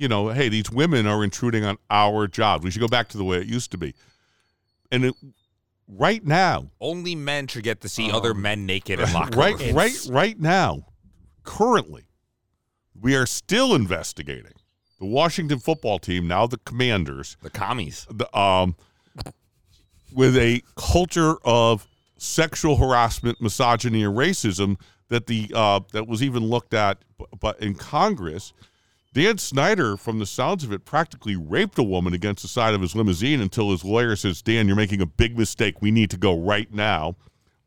you 0.00 0.08
know, 0.08 0.30
hey, 0.30 0.48
these 0.48 0.70
women 0.70 1.06
are 1.06 1.22
intruding 1.22 1.62
on 1.62 1.76
our 1.90 2.26
jobs. 2.26 2.64
We 2.64 2.70
should 2.70 2.80
go 2.80 2.88
back 2.88 3.08
to 3.08 3.18
the 3.18 3.24
way 3.24 3.36
it 3.36 3.46
used 3.46 3.70
to 3.72 3.78
be. 3.78 3.94
And 4.90 5.04
it, 5.04 5.14
right 5.96 6.24
now, 6.24 6.70
Only 6.80 7.14
men 7.14 7.46
should 7.46 7.64
get 7.64 7.80
to 7.82 7.88
see 7.88 8.10
other 8.10 8.34
men 8.34 8.66
naked 8.66 9.00
in 9.00 9.12
locker 9.12 9.38
right, 9.38 9.58
rooms. 9.58 9.72
right, 9.72 10.06
right 10.10 10.38
now, 10.40 10.86
currently, 11.42 12.04
we 13.00 13.16
are 13.16 13.26
still 13.26 13.74
investigating 13.74 14.52
the 14.98 15.06
Washington 15.06 15.58
football 15.58 15.98
team, 15.98 16.28
now 16.28 16.46
the 16.46 16.58
Commanders, 16.58 17.36
The 17.42 17.50
commies. 17.50 18.06
the, 18.10 18.38
um, 18.38 18.76
with 20.12 20.36
a 20.36 20.62
culture 20.76 21.36
of 21.44 21.86
sexual 22.18 22.76
harassment, 22.76 23.40
misogyny, 23.40 24.02
and 24.04 24.16
racism 24.16 24.76
that 25.08 25.26
the 25.26 25.50
uh, 25.54 25.80
that 25.92 26.06
was 26.06 26.22
even 26.22 26.44
looked 26.44 26.74
at, 26.74 26.98
but 27.40 27.58
in 27.60 27.74
Congress, 27.74 28.52
Dan 29.12 29.38
Snyder, 29.38 29.96
from 29.96 30.20
the 30.20 30.26
sounds 30.26 30.62
of 30.62 30.72
it, 30.72 30.84
practically 30.84 31.34
raped 31.34 31.78
a 31.78 31.82
woman 31.82 32.14
against 32.14 32.42
the 32.42 32.48
side 32.48 32.74
of 32.74 32.80
his 32.80 32.94
limousine 32.94 33.40
until 33.40 33.72
his 33.72 33.84
lawyer 33.84 34.14
says, 34.14 34.40
"Dan, 34.40 34.68
you're 34.68 34.76
making 34.76 35.00
a 35.00 35.06
big 35.06 35.36
mistake. 35.36 35.82
We 35.82 35.90
need 35.90 36.10
to 36.10 36.16
go 36.16 36.38
right 36.38 36.72
now." 36.72 37.16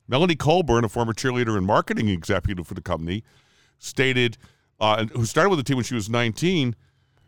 Melanie 0.07 0.35
Coburn, 0.35 0.85
a 0.85 0.89
former 0.89 1.13
cheerleader 1.13 1.57
and 1.57 1.65
marketing 1.65 2.07
executive 2.07 2.65
for 2.65 2.73
the 2.75 2.81
company, 2.81 3.23
stated, 3.77 4.37
uh, 4.79 5.05
who 5.07 5.25
started 5.25 5.49
with 5.49 5.59
the 5.59 5.63
team 5.63 5.77
when 5.77 5.83
she 5.83 5.95
was 5.95 6.09
19, 6.09 6.75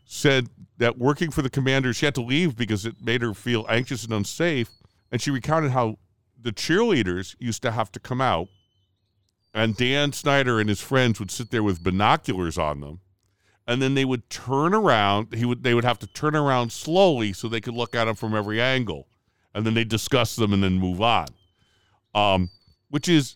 said 0.05 0.49
that 0.77 0.97
working 0.97 1.31
for 1.31 1.41
the 1.41 1.49
Commanders, 1.49 1.97
she 1.97 2.05
had 2.05 2.15
to 2.15 2.21
leave 2.21 2.55
because 2.55 2.85
it 2.85 3.01
made 3.01 3.21
her 3.21 3.33
feel 3.33 3.65
anxious 3.69 4.03
and 4.03 4.13
unsafe. 4.13 4.69
And 5.11 5.21
she 5.21 5.31
recounted 5.31 5.71
how 5.71 5.97
the 6.39 6.51
cheerleaders 6.51 7.35
used 7.39 7.61
to 7.63 7.71
have 7.71 7.91
to 7.93 7.99
come 7.99 8.21
out, 8.21 8.47
and 9.53 9.75
Dan 9.75 10.13
Snyder 10.13 10.59
and 10.59 10.69
his 10.69 10.81
friends 10.81 11.19
would 11.19 11.31
sit 11.31 11.49
there 11.49 11.63
with 11.63 11.83
binoculars 11.83 12.57
on 12.57 12.81
them, 12.81 12.99
and 13.67 13.81
then 13.81 13.95
they 13.95 14.05
would 14.05 14.29
turn 14.29 14.73
around. 14.73 15.33
He 15.33 15.45
would 15.45 15.63
they 15.63 15.73
would 15.73 15.85
have 15.85 15.99
to 15.99 16.07
turn 16.07 16.35
around 16.35 16.71
slowly 16.71 17.33
so 17.33 17.47
they 17.47 17.61
could 17.61 17.73
look 17.73 17.95
at 17.95 18.05
them 18.05 18.15
from 18.15 18.35
every 18.35 18.61
angle, 18.61 19.07
and 19.53 19.65
then 19.65 19.73
they 19.73 19.83
discuss 19.83 20.35
them 20.35 20.53
and 20.53 20.63
then 20.63 20.73
move 20.79 21.01
on. 21.01 21.27
Um, 22.13 22.49
which 22.89 23.09
is 23.09 23.35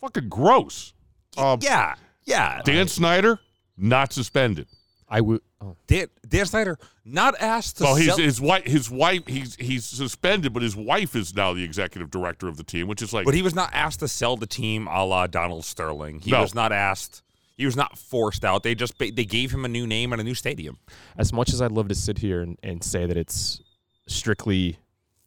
fucking 0.00 0.28
gross. 0.28 0.92
Um, 1.36 1.58
yeah, 1.62 1.94
yeah. 2.24 2.62
Dan 2.64 2.88
Snyder 2.88 3.38
not 3.76 4.12
suspended. 4.12 4.66
I 5.08 5.20
would. 5.20 5.40
Oh. 5.60 5.74
Dan, 5.86 6.06
Dan 6.28 6.46
Snyder 6.46 6.78
not 7.04 7.34
asked 7.40 7.78
to 7.78 7.84
Well, 7.84 7.94
his 7.96 8.16
his 8.16 8.40
wife 8.40 8.64
his 8.64 8.90
wife 8.90 9.26
he's 9.26 9.56
he's 9.56 9.84
suspended, 9.84 10.52
but 10.52 10.62
his 10.62 10.76
wife 10.76 11.16
is 11.16 11.34
now 11.34 11.52
the 11.52 11.64
executive 11.64 12.10
director 12.10 12.46
of 12.46 12.56
the 12.56 12.62
team, 12.62 12.86
which 12.86 13.02
is 13.02 13.12
like 13.12 13.24
But 13.24 13.34
he 13.34 13.42
was 13.42 13.54
not 13.54 13.70
asked 13.72 14.00
to 14.00 14.08
sell 14.08 14.36
the 14.36 14.46
team 14.46 14.86
a 14.86 15.04
la 15.04 15.26
Donald 15.26 15.64
Sterling. 15.64 16.20
He 16.20 16.30
No. 16.30 16.42
was 16.42 16.54
not 16.54 16.70
asked. 16.72 17.22
He 17.58 17.66
was 17.66 17.76
not 17.76 17.98
forced 17.98 18.44
out. 18.44 18.62
They 18.62 18.74
just 18.74 18.98
they 18.98 19.10
gave 19.10 19.52
him 19.52 19.64
a 19.66 19.68
new 19.68 19.86
name 19.86 20.12
and 20.12 20.20
a 20.20 20.24
new 20.24 20.34
stadium. 20.34 20.78
as 21.18 21.32
much 21.32 21.52
as 21.52 21.60
I'd 21.60 21.72
love 21.72 21.88
to 21.88 21.94
sit 21.94 22.18
here 22.18 22.40
and, 22.40 22.56
and 22.62 22.82
say 22.82 23.04
that 23.04 23.16
it's 23.18 23.60
strictly 24.06 24.78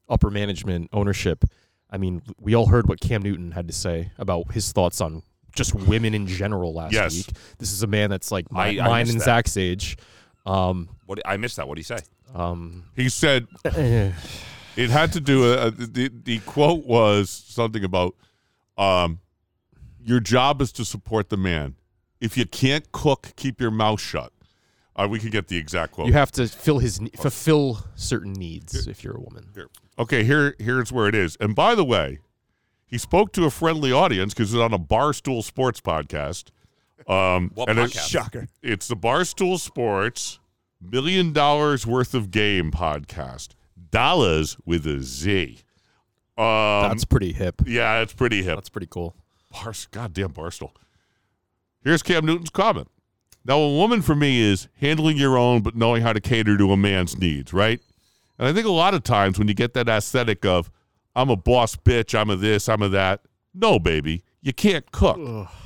upper 0.09 0.29
management 0.31 0.89
ownership, 0.93 1.43
I 1.89 1.97
mean, 1.97 2.21
we 2.39 2.55
all 2.55 2.67
heard 2.67 2.87
what 2.87 2.99
Cam 3.01 3.21
Newton 3.21 3.51
had 3.51 3.67
to 3.67 3.73
say 3.73 4.11
about 4.17 4.51
his 4.53 4.71
thoughts 4.71 5.01
on 5.01 5.23
just 5.53 5.75
women 5.75 6.13
in 6.13 6.25
general 6.25 6.73
last 6.73 6.93
Yes. 6.93 7.13
week. 7.13 7.35
This 7.59 7.73
is 7.73 7.83
a 7.83 7.87
man 7.87 8.09
that's 8.09 8.31
like 8.31 8.49
my, 8.51 8.67
I- 8.67 8.83
I 8.83 8.87
mine 8.87 9.09
and 9.09 9.19
that. 9.19 9.25
Zach's 9.25 9.57
age. 9.57 9.97
Um, 10.45 10.87
What 11.05 11.19
I 11.25 11.35
missed 11.37 11.57
that. 11.57 11.67
What 11.67 11.75
did 11.75 11.81
he 11.81 11.83
say? 11.83 11.99
um, 12.33 12.85
he 12.95 13.09
said 13.09 13.45
it 13.65 14.89
had 14.89 15.11
to 15.11 15.19
do 15.19 15.53
uh, 15.53 15.69
the 15.69 16.09
the 16.23 16.39
quote 16.45 16.85
was 16.85 17.29
something 17.29 17.83
about 17.83 18.15
um 18.77 19.19
your 20.01 20.21
job 20.21 20.61
is 20.61 20.71
to 20.71 20.85
support 20.85 21.29
the 21.29 21.35
man. 21.37 21.75
If 22.21 22.37
you 22.37 22.45
can't 22.45 22.89
cook, 22.91 23.33
keep 23.35 23.59
your 23.59 23.71
mouth 23.71 23.99
shut. 23.99 24.31
Uh, 24.95 25.07
we 25.09 25.19
could 25.19 25.31
get 25.31 25.47
the 25.47 25.57
exact 25.57 25.93
quote. 25.93 26.07
you 26.07 26.13
have 26.13 26.31
to 26.33 26.47
fill 26.47 26.79
his 26.79 26.99
fulfill 27.17 27.79
certain 27.95 28.33
needs 28.33 28.87
if 28.87 29.03
you're 29.03 29.15
a 29.17 29.19
woman. 29.19 29.49
Here. 29.55 29.67
Okay, 29.97 30.23
here 30.23 30.55
here's 30.59 30.91
where 30.91 31.07
it 31.07 31.15
is. 31.15 31.35
And 31.39 31.55
by 31.55 31.75
the 31.75 31.83
way, 31.83 32.19
he 32.85 32.97
spoke 32.97 33.31
to 33.33 33.45
a 33.45 33.49
friendly 33.49 33.91
audience 33.91 34.33
because 34.33 34.53
it's 34.53 34.61
on 34.61 34.73
a 34.73 34.79
Barstool 34.79 35.43
Sports 35.43 35.81
podcast. 35.81 36.49
Um, 37.07 37.51
What 37.55 37.69
and 37.69 37.79
podcast? 37.79 37.85
It's, 37.85 38.07
Shocker. 38.07 38.47
It's 38.61 38.87
the 38.87 38.95
Barstool 38.95 39.59
Sports 39.59 40.39
Million 40.79 41.33
Dollars 41.33 41.87
Worth 41.87 42.13
of 42.13 42.29
Game 42.29 42.69
podcast. 42.71 43.49
Dollars 43.91 44.57
with 44.65 44.85
a 44.85 44.99
Z. 45.01 45.59
Um, 46.37 46.45
That's 46.89 47.05
pretty 47.05 47.33
hip. 47.33 47.61
yeah, 47.65 48.01
it's 48.01 48.13
pretty 48.13 48.43
hip. 48.43 48.55
That's 48.55 48.69
pretty 48.69 48.87
cool. 48.89 49.15
Bars, 49.51 49.87
goddamn 49.91 50.29
Barstool. 50.33 50.71
Here's 51.83 52.03
Cam 52.03 52.25
Newton's 52.25 52.49
comment. 52.49 52.87
Now, 53.43 53.57
a 53.57 53.75
woman 53.75 54.01
for 54.03 54.13
me 54.13 54.39
is 54.39 54.67
handling 54.79 55.17
your 55.17 55.37
own, 55.37 55.61
but 55.63 55.75
knowing 55.75 56.03
how 56.03 56.13
to 56.13 56.21
cater 56.21 56.57
to 56.57 56.71
a 56.71 56.77
man's 56.77 57.17
needs, 57.17 57.53
right? 57.53 57.79
And 58.37 58.47
I 58.47 58.53
think 58.53 58.67
a 58.67 58.71
lot 58.71 58.93
of 58.93 59.03
times 59.03 59.39
when 59.39 59.47
you 59.47 59.53
get 59.55 59.73
that 59.73 59.89
aesthetic 59.89 60.45
of, 60.45 60.69
I'm 61.15 61.29
a 61.29 61.35
boss 61.35 61.75
bitch, 61.75 62.17
I'm 62.17 62.29
a 62.29 62.35
this, 62.35 62.69
I'm 62.69 62.81
a 62.83 62.89
that. 62.89 63.21
No, 63.53 63.79
baby, 63.79 64.23
you 64.41 64.53
can't 64.53 64.89
cook. 64.91 65.17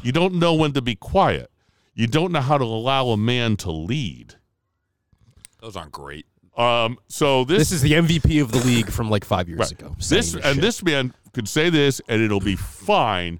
You 0.03 0.11
don't 0.11 0.35
know 0.35 0.53
when 0.53 0.71
to 0.73 0.81
be 0.81 0.95
quiet. 0.95 1.51
You 1.93 2.07
don't 2.07 2.31
know 2.31 2.41
how 2.41 2.57
to 2.57 2.63
allow 2.63 3.07
a 3.09 3.17
man 3.17 3.57
to 3.57 3.71
lead. 3.71 4.35
Those 5.61 5.75
aren't 5.75 5.91
great. 5.91 6.25
Um, 6.57 6.97
so 7.09 7.43
this, 7.43 7.57
This 7.69 7.71
is 7.73 7.81
the 7.81 7.91
MVP 7.93 8.41
of 8.41 8.51
the 8.53 8.59
league 8.59 8.89
from 8.89 9.09
like 9.09 9.25
five 9.25 9.47
years 9.49 9.59
Right. 9.59 9.71
ago. 9.73 9.95
saying 9.99 10.19
This 10.19 10.33
and 10.35 10.43
shit. 10.55 10.61
this 10.61 10.81
man 10.83 11.13
could 11.33 11.49
say 11.49 11.69
this, 11.69 11.99
and 12.07 12.21
it'll 12.21 12.39
be 12.39 12.55
fine. 12.55 13.39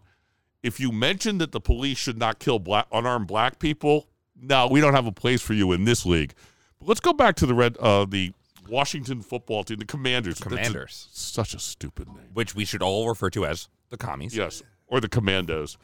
If 0.66 0.80
you 0.80 0.92
mention 0.92 1.38
that 1.38 1.52
the 1.52 1.60
police 1.60 1.98
should 2.00 2.18
not 2.18 2.40
kill 2.40 2.58
black 2.58 2.88
unarmed 2.92 3.28
black 3.28 3.60
people, 3.60 4.08
no, 4.36 4.68
we 4.68 4.82
don't 4.82 4.96
have 4.96 5.06
a 5.06 5.12
place 5.12 5.42
for 5.42 5.54
you 5.54 5.72
in 5.74 5.86
this 5.86 6.06
league. 6.08 6.34
But 6.80 6.88
let's 6.88 7.00
go 7.00 7.14
back 7.14 7.36
to 7.36 7.46
the 7.46 7.54
red, 7.54 7.78
uh, 7.78 8.06
the 8.06 8.34
Washington 8.68 9.22
football 9.22 9.64
team, 9.64 9.78
the 9.78 9.86
Commanders. 9.86 10.40
That's 10.40 10.46
a- 10.48 10.50
Commanders, 10.50 11.08
such 11.12 11.54
a 11.54 11.60
stupid 11.60 12.08
name. 12.08 12.30
which 12.34 12.56
we 12.56 12.66
should 12.66 12.82
all 12.82 13.08
refer 13.08 13.30
to 13.30 13.46
as 13.46 13.70
the 13.90 13.98
commies. 13.98 14.36
Yes, 14.36 14.64
or 14.88 15.00
the 15.00 15.08
Commandos. 15.08 15.78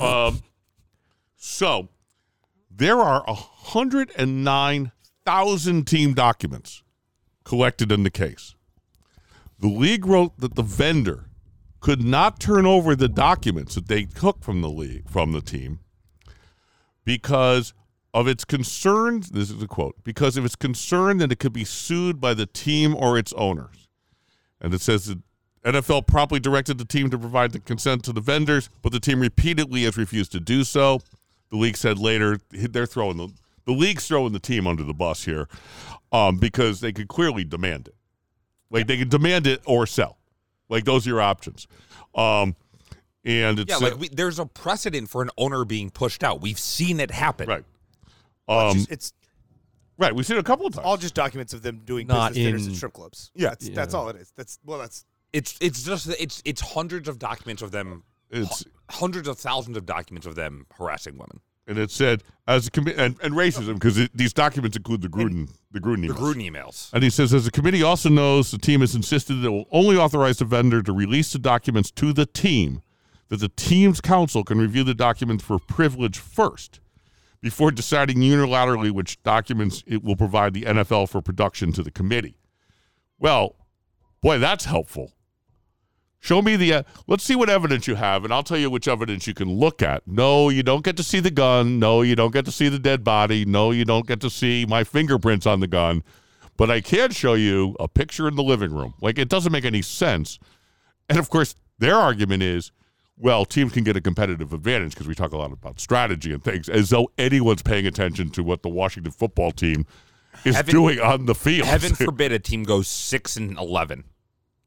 Um, 0.00 0.40
so 1.36 1.88
there 2.70 2.98
are 3.00 3.24
hundred 3.26 4.12
and 4.16 4.44
nine 4.44 4.92
thousand 5.26 5.86
team 5.88 6.14
documents 6.14 6.84
collected 7.44 7.90
in 7.90 8.04
the 8.04 8.10
case. 8.10 8.54
The 9.58 9.66
league 9.68 10.06
wrote 10.06 10.38
that 10.38 10.54
the 10.54 10.62
vendor 10.62 11.26
could 11.80 12.02
not 12.02 12.38
turn 12.38 12.66
over 12.66 12.94
the 12.94 13.08
documents 13.08 13.74
that 13.74 13.88
they 13.88 14.04
took 14.04 14.42
from 14.42 14.60
the 14.60 14.68
league 14.68 15.08
from 15.08 15.32
the 15.32 15.40
team 15.40 15.80
because 17.04 17.72
of 18.12 18.28
its 18.28 18.44
concerns. 18.44 19.30
This 19.30 19.50
is 19.50 19.62
a 19.62 19.66
quote 19.66 19.96
because 20.04 20.36
of 20.36 20.44
its 20.44 20.56
concern 20.56 21.18
that 21.18 21.32
it 21.32 21.38
could 21.38 21.52
be 21.52 21.64
sued 21.64 22.20
by 22.20 22.34
the 22.34 22.46
team 22.46 22.94
or 22.94 23.18
its 23.18 23.32
owners. 23.34 23.88
And 24.60 24.74
it 24.74 24.80
says 24.80 25.06
that 25.06 25.18
NFL 25.64 26.06
promptly 26.06 26.40
directed 26.40 26.78
the 26.78 26.84
team 26.84 27.10
to 27.10 27.18
provide 27.18 27.52
the 27.52 27.60
consent 27.60 28.04
to 28.04 28.12
the 28.12 28.20
vendors, 28.20 28.70
but 28.82 28.92
the 28.92 29.00
team 29.00 29.20
repeatedly 29.20 29.84
has 29.84 29.96
refused 29.96 30.32
to 30.32 30.40
do 30.40 30.64
so. 30.64 31.00
The 31.50 31.56
league 31.56 31.76
said 31.76 31.98
later 31.98 32.38
they're 32.50 32.86
throwing 32.86 33.16
the 33.16 33.28
the 33.66 33.72
league's 33.72 34.08
throwing 34.08 34.32
the 34.32 34.40
team 34.40 34.66
under 34.66 34.82
the 34.82 34.94
bus 34.94 35.24
here 35.24 35.46
um, 36.12 36.38
because 36.38 36.80
they 36.80 36.92
could 36.92 37.08
clearly 37.08 37.44
demand 37.44 37.88
it. 37.88 37.94
Like 38.70 38.86
they 38.86 38.96
could 38.96 39.10
demand 39.10 39.46
it 39.46 39.60
or 39.66 39.86
sell. 39.86 40.19
Like 40.70 40.84
those 40.84 41.06
are 41.06 41.10
your 41.10 41.20
options. 41.20 41.66
Um, 42.14 42.56
and 43.24 43.58
it's 43.58 43.70
Yeah, 43.70 43.76
like 43.86 43.98
we, 43.98 44.08
there's 44.08 44.38
a 44.38 44.46
precedent 44.46 45.10
for 45.10 45.20
an 45.22 45.28
owner 45.36 45.64
being 45.66 45.90
pushed 45.90 46.24
out. 46.24 46.40
We've 46.40 46.58
seen 46.58 47.00
it 47.00 47.10
happen. 47.10 47.48
right. 47.48 47.64
It's 48.06 48.08
Um, 48.48 48.74
just- 48.78 48.90
it's 48.90 49.12
right. 49.98 50.14
We've 50.14 50.24
seen 50.24 50.36
it 50.38 50.40
a 50.40 50.44
couple 50.44 50.66
of 50.66 50.72
times. 50.74 50.86
all 50.86 50.96
just 50.96 51.14
documents 51.14 51.52
of 51.52 51.60
them 51.62 51.82
doing 51.84 52.06
Not 52.06 52.30
business 52.30 52.44
dinners 52.46 52.66
in- 52.66 52.72
at 52.72 52.76
strip 52.78 52.92
clubs. 52.94 53.30
Yeah. 53.34 53.50
that's, 53.50 53.68
that's 53.68 53.94
all 53.94 54.08
it 54.08 54.16
is. 54.16 54.32
That's 54.36 54.58
well, 54.64 54.78
that's 54.78 55.04
It's 55.32 55.58
it's 55.60 55.82
just 55.82 56.08
it's 56.18 56.40
it's 56.46 56.60
hundreds 56.60 57.08
of 57.08 57.18
documents 57.18 57.60
of 57.62 57.70
them, 57.72 58.04
It's 58.30 58.64
hundreds 58.90 59.28
of 59.28 59.38
thousands 59.38 59.76
of 59.76 59.84
documents 59.86 60.26
of 60.26 60.34
them 60.36 60.66
harassing 60.78 61.14
women. 61.18 61.40
And 61.70 61.78
it 61.78 61.90
said 61.90 62.24
as 62.48 62.66
a 62.66 62.70
committee 62.70 63.00
and, 63.00 63.16
and 63.22 63.32
racism 63.34 63.74
because 63.74 64.08
these 64.12 64.32
documents 64.32 64.76
include 64.76 65.02
the 65.02 65.08
Gruden 65.08 65.48
the 65.70 65.78
Gruden 65.78 66.06
The 66.06 66.12
emails. 66.12 66.34
Gruden 66.34 66.50
emails. 66.50 66.92
And 66.92 67.02
he 67.04 67.10
says, 67.10 67.32
as 67.32 67.44
the 67.44 67.50
committee 67.52 67.82
also 67.82 68.08
knows, 68.08 68.50
the 68.50 68.58
team 68.58 68.80
has 68.80 68.96
insisted 68.96 69.34
that 69.34 69.46
it 69.46 69.50
will 69.50 69.68
only 69.70 69.96
authorize 69.96 70.38
the 70.38 70.44
vendor 70.44 70.82
to 70.82 70.92
release 70.92 71.32
the 71.32 71.38
documents 71.38 71.92
to 71.92 72.12
the 72.12 72.26
team, 72.26 72.82
that 73.28 73.36
the 73.36 73.48
team's 73.48 74.00
counsel 74.00 74.42
can 74.42 74.58
review 74.58 74.82
the 74.82 74.94
documents 74.94 75.44
for 75.44 75.60
privilege 75.60 76.18
first 76.18 76.80
before 77.40 77.70
deciding 77.70 78.18
unilaterally 78.18 78.90
which 78.90 79.22
documents 79.22 79.84
it 79.86 80.02
will 80.02 80.16
provide 80.16 80.52
the 80.52 80.62
NFL 80.62 81.08
for 81.08 81.22
production 81.22 81.72
to 81.72 81.84
the 81.84 81.90
committee. 81.92 82.36
Well, 83.18 83.54
boy, 84.20 84.38
that's 84.38 84.64
helpful. 84.64 85.12
Show 86.22 86.42
me 86.42 86.54
the. 86.54 86.72
Uh, 86.74 86.82
let's 87.06 87.24
see 87.24 87.34
what 87.34 87.48
evidence 87.48 87.86
you 87.86 87.94
have, 87.94 88.24
and 88.24 88.32
I'll 88.32 88.42
tell 88.42 88.58
you 88.58 88.70
which 88.70 88.86
evidence 88.86 89.26
you 89.26 89.32
can 89.32 89.50
look 89.50 89.80
at. 89.80 90.06
No, 90.06 90.50
you 90.50 90.62
don't 90.62 90.84
get 90.84 90.96
to 90.98 91.02
see 91.02 91.18
the 91.18 91.30
gun. 91.30 91.78
No, 91.78 92.02
you 92.02 92.14
don't 92.14 92.32
get 92.32 92.44
to 92.44 92.52
see 92.52 92.68
the 92.68 92.78
dead 92.78 93.02
body. 93.02 93.46
No, 93.46 93.70
you 93.70 93.86
don't 93.86 94.06
get 94.06 94.20
to 94.20 94.28
see 94.30 94.66
my 94.68 94.84
fingerprints 94.84 95.46
on 95.46 95.60
the 95.60 95.66
gun. 95.66 96.02
But 96.58 96.70
I 96.70 96.82
can 96.82 97.10
show 97.12 97.32
you 97.32 97.74
a 97.80 97.88
picture 97.88 98.28
in 98.28 98.36
the 98.36 98.42
living 98.42 98.70
room. 98.74 98.92
Like 99.00 99.18
it 99.18 99.30
doesn't 99.30 99.50
make 99.50 99.64
any 99.64 99.80
sense. 99.80 100.38
And 101.08 101.18
of 101.18 101.30
course, 101.30 101.54
their 101.78 101.96
argument 101.96 102.42
is, 102.42 102.70
well, 103.16 103.46
teams 103.46 103.72
can 103.72 103.82
get 103.82 103.96
a 103.96 104.00
competitive 104.02 104.52
advantage 104.52 104.92
because 104.92 105.08
we 105.08 105.14
talk 105.14 105.32
a 105.32 105.38
lot 105.38 105.52
about 105.52 105.80
strategy 105.80 106.32
and 106.34 106.44
things, 106.44 106.68
as 106.68 106.90
though 106.90 107.10
anyone's 107.16 107.62
paying 107.62 107.86
attention 107.86 108.28
to 108.32 108.42
what 108.42 108.62
the 108.62 108.68
Washington 108.68 109.10
football 109.10 109.52
team 109.52 109.86
is 110.44 110.54
Heaven- 110.54 110.74
doing 110.74 111.00
on 111.00 111.24
the 111.24 111.34
field. 111.34 111.66
Heaven 111.66 111.94
forbid 111.94 112.30
a 112.30 112.38
team 112.38 112.64
goes 112.64 112.88
six 112.88 113.38
and 113.38 113.56
eleven. 113.56 114.04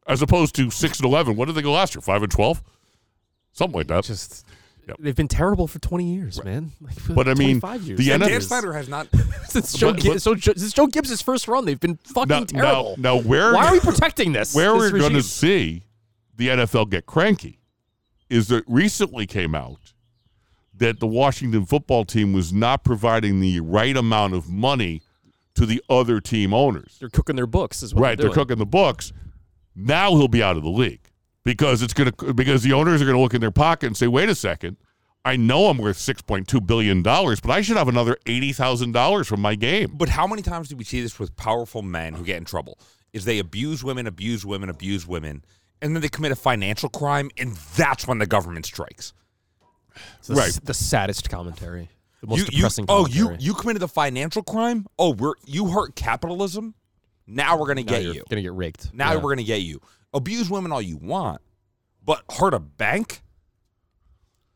As 0.07 0.21
opposed 0.21 0.55
to 0.55 0.69
six 0.69 0.99
and 0.99 1.05
eleven. 1.05 1.35
What 1.35 1.45
did 1.45 1.55
they 1.55 1.61
go 1.61 1.71
last 1.73 1.95
year? 1.95 2.01
Five 2.01 2.23
and 2.23 2.31
twelve, 2.31 2.61
something 3.53 3.77
like 3.77 3.87
that. 3.87 4.03
just 4.03 4.45
Yep. 4.85 4.97
they've 4.99 5.15
been 5.15 5.29
terrible 5.29 5.65
for 5.65 5.79
20 5.79 6.13
years, 6.13 6.43
man. 6.43 6.73
Like, 6.81 6.95
But 7.15 7.29
I 7.29 7.35
mean, 7.35 7.61
25 7.61 7.81
years. 7.83 7.99
the 7.99 8.09
NFL 8.09 8.27
Dan 8.27 8.41
Snyder 8.41 8.73
has 8.73 8.89
not. 8.89 9.07
since 9.45 9.71
Joe, 9.71 9.93
but- 9.93 10.03
but- 10.03 10.21
so 10.21 10.35
Jo- 10.35 10.51
since 10.57 10.73
Joe 10.73 10.87
Gibbs' 10.87 11.21
first 11.21 11.47
run, 11.47 11.63
they've 11.63 11.79
been 11.79 11.95
fucking 12.03 12.27
now, 12.27 12.43
terrible. 12.43 12.95
now, 12.97 13.15
now 13.15 13.21
where 13.21 13.53
Why 13.53 13.67
are 13.67 13.71
we 13.71 13.79
protecting 13.79 14.33
this? 14.33 14.53
where 14.53 14.73
this 14.77 14.91
we're 14.91 14.99
going 14.99 15.13
to 15.13 15.23
see 15.23 15.83
the 16.35 16.49
NFL 16.49 16.89
get 16.89 17.05
cranky 17.05 17.61
is 18.29 18.49
that 18.49 18.65
recently 18.67 19.25
came 19.25 19.55
out 19.55 19.93
that 20.75 20.99
the 20.99 21.07
Washington 21.07 21.65
football 21.65 22.03
team 22.03 22.33
was 22.33 22.51
not 22.51 22.83
providing 22.83 23.39
the 23.39 23.61
right 23.61 23.95
amount 23.95 24.33
of 24.33 24.49
money 24.49 25.01
to 25.55 25.65
the 25.65 25.81
other 25.89 26.19
team 26.19 26.53
owners. 26.53 26.97
They're 26.99 27.07
cooking 27.07 27.37
their 27.37 27.47
books, 27.47 27.83
is 27.83 27.93
what 27.95 28.01
right, 28.01 28.17
they're, 28.17 28.27
they're 28.27 28.35
cooking 28.35 28.57
the 28.57 28.65
books. 28.65 29.13
Now 29.75 30.15
he'll 30.15 30.27
be 30.27 30.43
out 30.43 30.57
of 30.57 30.63
the 30.63 30.69
league 30.69 31.09
because 31.43 31.81
it's 31.81 31.93
going 31.93 32.11
to 32.11 32.33
because 32.33 32.63
the 32.63 32.73
owners 32.73 33.01
are 33.01 33.05
going 33.05 33.15
to 33.17 33.21
look 33.21 33.33
in 33.33 33.41
their 33.41 33.51
pocket 33.51 33.87
and 33.87 33.97
say, 33.97 34.07
"Wait 34.07 34.29
a 34.29 34.35
second, 34.35 34.77
I 35.25 35.35
know 35.35 35.67
I'm 35.67 35.77
worth 35.77 35.97
six 35.97 36.21
point 36.21 36.47
two 36.47 36.61
billion 36.61 37.01
dollars, 37.01 37.39
but 37.41 37.51
I 37.51 37.61
should 37.61 37.77
have 37.77 37.87
another 37.87 38.17
eighty 38.25 38.53
thousand 38.53 38.91
dollars 38.91 39.27
from 39.27 39.41
my 39.41 39.55
game." 39.55 39.91
But 39.95 40.09
how 40.09 40.27
many 40.27 40.41
times 40.41 40.69
do 40.69 40.75
we 40.75 40.83
see 40.83 41.01
this 41.01 41.17
with 41.19 41.35
powerful 41.35 41.81
men 41.81 42.13
who 42.13 42.23
get 42.23 42.37
in 42.37 42.45
trouble? 42.45 42.77
Is 43.13 43.25
they 43.25 43.39
abuse 43.39 43.83
women, 43.83 44.07
abuse 44.07 44.45
women, 44.45 44.69
abuse 44.69 45.07
women, 45.07 45.43
and 45.81 45.95
then 45.95 46.01
they 46.01 46.09
commit 46.09 46.31
a 46.31 46.35
financial 46.35 46.89
crime, 46.89 47.29
and 47.37 47.53
that's 47.75 48.07
when 48.07 48.17
the 48.19 48.25
government 48.25 48.65
strikes. 48.65 49.13
It's 50.19 50.27
the, 50.29 50.35
Right. 50.35 50.47
s- 50.49 50.59
the 50.63 50.73
saddest 50.73 51.29
commentary. 51.29 51.89
The 52.21 52.27
most 52.27 52.37
you, 52.39 52.43
you, 52.45 52.51
depressing 52.57 52.85
oh, 52.89 53.05
you 53.07 53.35
you 53.39 53.53
committed 53.53 53.83
a 53.83 53.87
financial 53.87 54.41
crime. 54.43 54.87
Oh, 54.97 55.13
we're 55.13 55.33
you 55.45 55.67
hurt 55.67 55.95
capitalism. 55.95 56.73
Now 57.27 57.57
we're 57.57 57.67
gonna 57.67 57.83
Now 57.83 57.89
get 57.91 58.03
you're 58.03 58.13
you. 58.15 58.23
Gonna 58.29 58.41
get 58.41 58.53
raked. 58.53 58.93
Now 58.93 59.13
Yeah. 59.13 59.19
we're 59.19 59.31
gonna 59.31 59.43
get 59.43 59.61
you. 59.61 59.79
Abuse 60.13 60.49
women 60.49 60.71
all 60.71 60.81
you 60.81 60.97
want, 60.97 61.41
but 62.03 62.23
hurt 62.37 62.53
a 62.53 62.59
bank. 62.59 63.21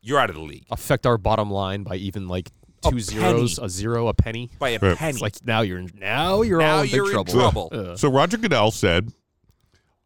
You're 0.00 0.18
out 0.18 0.30
of 0.30 0.36
the 0.36 0.42
league 0.42 0.64
affect 0.70 1.06
our 1.06 1.18
bottom 1.18 1.50
line 1.50 1.82
by 1.82 1.96
even 1.96 2.28
like 2.28 2.50
A 2.84 2.90
two 2.90 3.00
zeros, 3.00 3.58
a 3.58 3.68
zero, 3.68 4.06
a 4.08 4.14
penny. 4.14 4.50
by 4.58 4.70
a 4.70 4.78
Right. 4.78 4.96
penny. 4.96 5.10
It's 5.14 5.20
like 5.20 5.44
now 5.44 5.62
you're 5.62 5.78
in, 5.78 5.90
now 5.94 6.42
you're 6.42 6.60
Now 6.60 6.76
all 6.76 6.82
in 6.82 6.88
you're 6.90 7.04
big 7.06 7.18
in 7.18 7.24
trouble. 7.24 7.68
trouble. 7.68 7.68
Uh, 7.92 7.96
So 7.96 8.08
Roger 8.08 8.36
Goodell 8.36 8.70
said, 8.70 9.12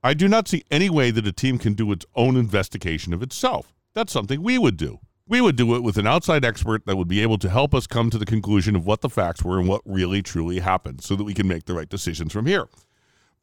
I 0.02 0.14
do 0.14 0.26
not 0.28 0.48
see 0.48 0.64
any 0.70 0.88
way 0.90 1.10
that 1.10 1.26
a 1.26 1.32
team 1.32 1.58
can 1.58 1.74
do 1.74 1.92
its 1.92 2.06
own 2.16 2.36
investigation 2.36 3.12
of 3.12 3.22
itself. 3.22 3.74
That's 3.94 4.12
something 4.12 4.42
we 4.42 4.56
would 4.58 4.76
do. 4.76 4.98
We 5.26 5.40
would 5.40 5.56
do 5.56 5.74
it 5.76 5.82
with 5.82 5.96
an 5.96 6.06
outside 6.06 6.44
expert 6.44 6.84
that 6.86 6.96
would 6.96 7.08
be 7.08 7.22
able 7.22 7.38
to 7.38 7.48
help 7.48 7.74
us 7.74 7.86
come 7.86 8.10
to 8.10 8.18
the 8.18 8.26
conclusion 8.26 8.74
of 8.74 8.86
what 8.86 9.00
the 9.00 9.08
facts 9.08 9.44
were 9.44 9.58
and 9.58 9.68
what 9.68 9.82
really 9.84 10.20
truly 10.20 10.58
happened 10.58 11.02
so 11.02 11.14
that 11.16 11.24
we 11.24 11.34
can 11.34 11.46
make 11.46 11.64
the 11.64 11.74
right 11.74 11.88
decisions 11.88 12.32
from 12.32 12.46
here. 12.46 12.68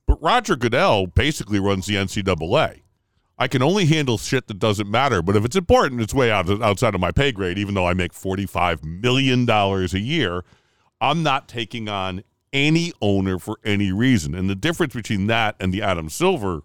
But 0.05 0.21
Roger 0.21 0.55
Goodell 0.55 1.07
basically 1.07 1.59
runs 1.59 1.85
the 1.85 1.95
NCAA. 1.95 2.81
I 3.37 3.47
can 3.47 3.63
only 3.63 3.85
handle 3.85 4.17
shit 4.17 4.47
that 4.47 4.59
doesn't 4.59 4.91
matter, 4.91 5.21
but 5.21 5.37
if 5.37 5.45
it's 5.45 5.55
important, 5.55 6.01
it's 6.01 6.13
way 6.13 6.29
out 6.29 6.49
outside 6.61 6.93
of 6.93 6.99
my 6.99 7.11
pay 7.11 7.31
grade, 7.31 7.57
even 7.57 7.73
though 7.73 7.87
I 7.87 7.93
make 7.93 8.11
$45 8.11 8.83
million 8.83 9.49
a 9.49 9.85
year. 9.97 10.43
I'm 10.99 11.23
not 11.23 11.47
taking 11.47 11.87
on 11.87 12.23
any 12.51 12.91
owner 13.01 13.39
for 13.39 13.57
any 13.63 13.93
reason. 13.93 14.35
And 14.35 14.49
the 14.49 14.55
difference 14.55 14.93
between 14.93 15.27
that 15.27 15.55
and 15.59 15.73
the 15.73 15.81
Adam 15.81 16.09
Silver 16.09 16.63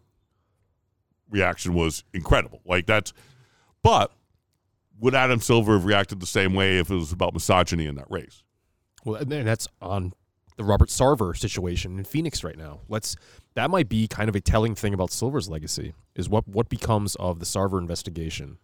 reaction 1.31 1.75
was 1.75 2.03
incredible. 2.13 2.61
Like 2.65 2.87
that's, 2.87 3.13
but 3.83 4.13
would 5.01 5.15
Adam 5.15 5.41
Silver 5.41 5.75
have 5.75 5.85
reacted 5.85 6.21
the 6.21 6.27
same 6.27 6.55
way 6.55 6.79
if 6.79 6.91
it 6.91 6.95
was 6.95 7.13
about 7.13 7.35
misogyny 7.35 7.87
in 7.87 7.95
that 7.97 8.07
race? 8.11 8.43
Well, 9.05 9.17
and 9.17 9.31
that's 9.31 9.69
on 9.83 10.13
the 10.57 10.65
Robert 10.65 10.89
Sarver 10.89 11.37
situation 11.37 11.99
in 11.99 12.05
Phoenix 12.05 12.43
right 12.45 12.57
now. 12.57 12.81
Let's 12.89 13.17
that 13.55 13.71
might 13.71 13.89
be 13.89 14.07
kind 14.09 14.29
of 14.29 14.35
a 14.37 14.41
telling 14.41 14.75
thing 14.75 14.95
about 14.95 15.11
Silver's 15.11 15.49
legacy 15.49 15.95
is 16.15 16.29
what 16.29 16.47
what 16.49 16.69
becomes 16.69 17.15
of 17.17 17.39
the 17.41 17.45
Sarver 17.45 17.79
investigation, 17.81 18.59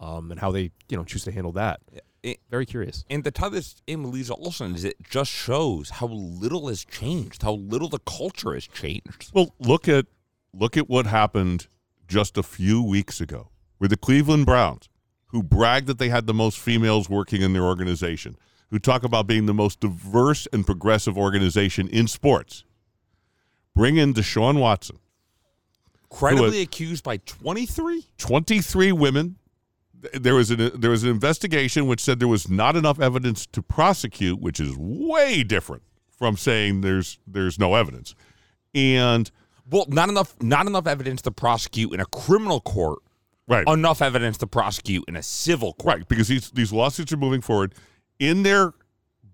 um, 0.00 0.30
and 0.30 0.40
how 0.40 0.50
they 0.50 0.70
you 0.88 0.96
know 0.96 1.04
choose 1.04 1.24
to 1.24 1.32
handle 1.32 1.52
that. 1.52 1.80
It- 2.22 2.40
Very 2.50 2.64
curious. 2.64 3.04
And 3.10 3.22
the 3.22 3.30
toughest 3.30 3.82
in 3.86 4.10
Lisa 4.10 4.34
Olson 4.36 4.74
is 4.74 4.82
it 4.84 4.96
just 5.08 5.30
shows 5.30 5.90
how 5.90 6.06
little 6.06 6.68
has 6.68 6.82
changed, 6.84 7.42
how 7.42 7.52
little 7.52 7.90
the 7.90 7.98
culture 8.00 8.54
has 8.54 8.66
changed. 8.66 9.30
Well, 9.34 9.54
look 9.60 9.86
at 9.88 10.06
look 10.54 10.76
at 10.78 10.88
what 10.88 11.04
happened 11.06 11.66
just 12.08 12.38
a 12.38 12.42
few 12.42 12.82
weeks 12.82 13.20
ago 13.20 13.50
with 13.78 13.90
the 13.90 13.96
Cleveland 13.98 14.46
Browns, 14.46 14.88
who 15.34 15.42
brag 15.42 15.86
that 15.86 15.98
they 15.98 16.08
had 16.08 16.28
the 16.28 16.32
most 16.32 16.60
females 16.60 17.10
working 17.10 17.42
in 17.42 17.52
their 17.52 17.64
organization, 17.64 18.36
who 18.70 18.78
talk 18.78 19.02
about 19.02 19.26
being 19.26 19.46
the 19.46 19.52
most 19.52 19.80
diverse 19.80 20.46
and 20.52 20.64
progressive 20.64 21.18
organization 21.18 21.88
in 21.88 22.06
sports. 22.06 22.62
Bring 23.74 23.96
in 23.96 24.14
Deshaun 24.14 24.60
Watson, 24.60 25.00
Credibly 26.08 26.60
accused 26.60 27.02
by 27.02 27.16
23? 27.16 28.06
23 28.16 28.92
women. 28.92 29.36
There 30.12 30.36
was 30.36 30.52
an 30.52 30.70
there 30.78 30.90
was 30.90 31.02
an 31.02 31.10
investigation 31.10 31.86
which 31.86 32.00
said 32.00 32.20
there 32.20 32.28
was 32.28 32.48
not 32.48 32.76
enough 32.76 33.00
evidence 33.00 33.46
to 33.46 33.60
prosecute, 33.62 34.40
which 34.40 34.60
is 34.60 34.76
way 34.76 35.42
different 35.42 35.82
from 36.10 36.36
saying 36.36 36.82
there's 36.82 37.18
there's 37.26 37.58
no 37.58 37.74
evidence. 37.74 38.14
And 38.72 39.28
Well, 39.68 39.86
not 39.88 40.08
enough 40.08 40.36
not 40.40 40.66
enough 40.68 40.86
evidence 40.86 41.22
to 41.22 41.32
prosecute 41.32 41.92
in 41.92 41.98
a 41.98 42.06
criminal 42.06 42.60
court. 42.60 43.00
Right, 43.48 43.66
Enough 43.68 44.02
evidence 44.02 44.38
to 44.38 44.46
prosecute 44.46 45.04
in 45.08 45.16
a 45.16 45.22
civil 45.22 45.74
court. 45.74 45.98
right, 45.98 46.08
because 46.08 46.28
these 46.28 46.50
these 46.50 46.72
lawsuits 46.72 47.12
are 47.12 47.16
moving 47.16 47.40
forward. 47.40 47.74
In 48.18 48.42
their 48.42 48.74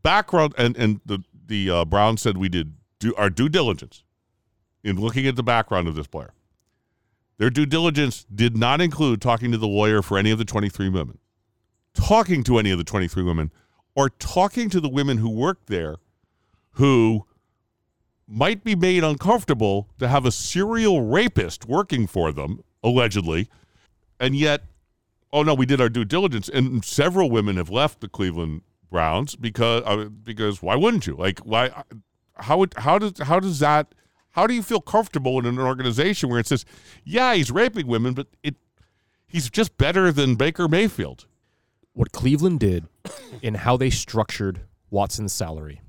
background, 0.02 0.54
and 0.58 0.76
and 0.76 1.00
the 1.04 1.22
the 1.46 1.70
uh, 1.70 1.84
Brown 1.84 2.16
said 2.16 2.36
we 2.36 2.48
did 2.48 2.74
do 2.98 3.14
our 3.16 3.30
due 3.30 3.48
diligence 3.48 4.04
in 4.82 5.00
looking 5.00 5.26
at 5.26 5.36
the 5.36 5.42
background 5.42 5.88
of 5.88 5.94
this 5.94 6.06
player. 6.06 6.32
Their 7.38 7.50
due 7.50 7.66
diligence 7.66 8.26
did 8.34 8.56
not 8.56 8.80
include 8.80 9.22
talking 9.22 9.50
to 9.52 9.58
the 9.58 9.66
lawyer 9.66 10.02
for 10.02 10.18
any 10.18 10.30
of 10.30 10.38
the 10.38 10.44
23 10.44 10.90
women, 10.90 11.18
talking 11.94 12.44
to 12.44 12.58
any 12.58 12.70
of 12.70 12.78
the 12.78 12.84
23 12.84 13.22
women, 13.22 13.50
or 13.94 14.10
talking 14.10 14.68
to 14.70 14.80
the 14.80 14.88
women 14.88 15.18
who 15.18 15.30
worked 15.30 15.66
there 15.66 15.96
who 16.72 17.26
might 18.26 18.62
be 18.62 18.76
made 18.76 19.02
uncomfortable 19.02 19.88
to 19.98 20.06
have 20.06 20.24
a 20.24 20.30
serial 20.30 21.02
rapist 21.02 21.66
working 21.66 22.06
for 22.06 22.30
them, 22.30 22.62
allegedly. 22.82 23.48
And 24.20 24.36
yet, 24.36 24.62
oh 25.32 25.42
no, 25.42 25.54
we 25.54 25.66
did 25.66 25.80
our 25.80 25.88
due 25.88 26.04
diligence, 26.04 26.48
and 26.48 26.84
several 26.84 27.30
women 27.30 27.56
have 27.56 27.70
left 27.70 28.00
the 28.00 28.08
Cleveland 28.08 28.62
Browns 28.90 29.34
because 29.34 29.82
uh, 29.84 30.04
because 30.04 30.62
why 30.62 30.76
wouldn't 30.76 31.06
you? 31.06 31.16
Like 31.16 31.40
why? 31.40 31.84
How 32.36 32.58
would 32.58 32.74
how 32.76 32.98
does 32.98 33.18
how 33.18 33.40
does 33.40 33.58
that? 33.58 33.94
How 34.34 34.46
do 34.46 34.54
you 34.54 34.62
feel 34.62 34.80
comfortable 34.80 35.40
in 35.40 35.46
an 35.46 35.58
organization 35.58 36.30
where 36.30 36.38
it 36.38 36.46
says, 36.46 36.64
yeah, 37.02 37.34
he's 37.34 37.50
raping 37.50 37.88
women, 37.88 38.14
but 38.14 38.28
it 38.44 38.54
he's 39.26 39.50
just 39.50 39.76
better 39.76 40.12
than 40.12 40.36
Baker 40.36 40.68
Mayfield? 40.68 41.26
what 41.92 42.12
Cleveland 42.12 42.60
did 42.60 42.86
in 43.42 43.54
how 43.54 43.76
they 43.76 43.90
structured 43.90 44.62
Watson's 44.90 45.32
salary 45.32 45.80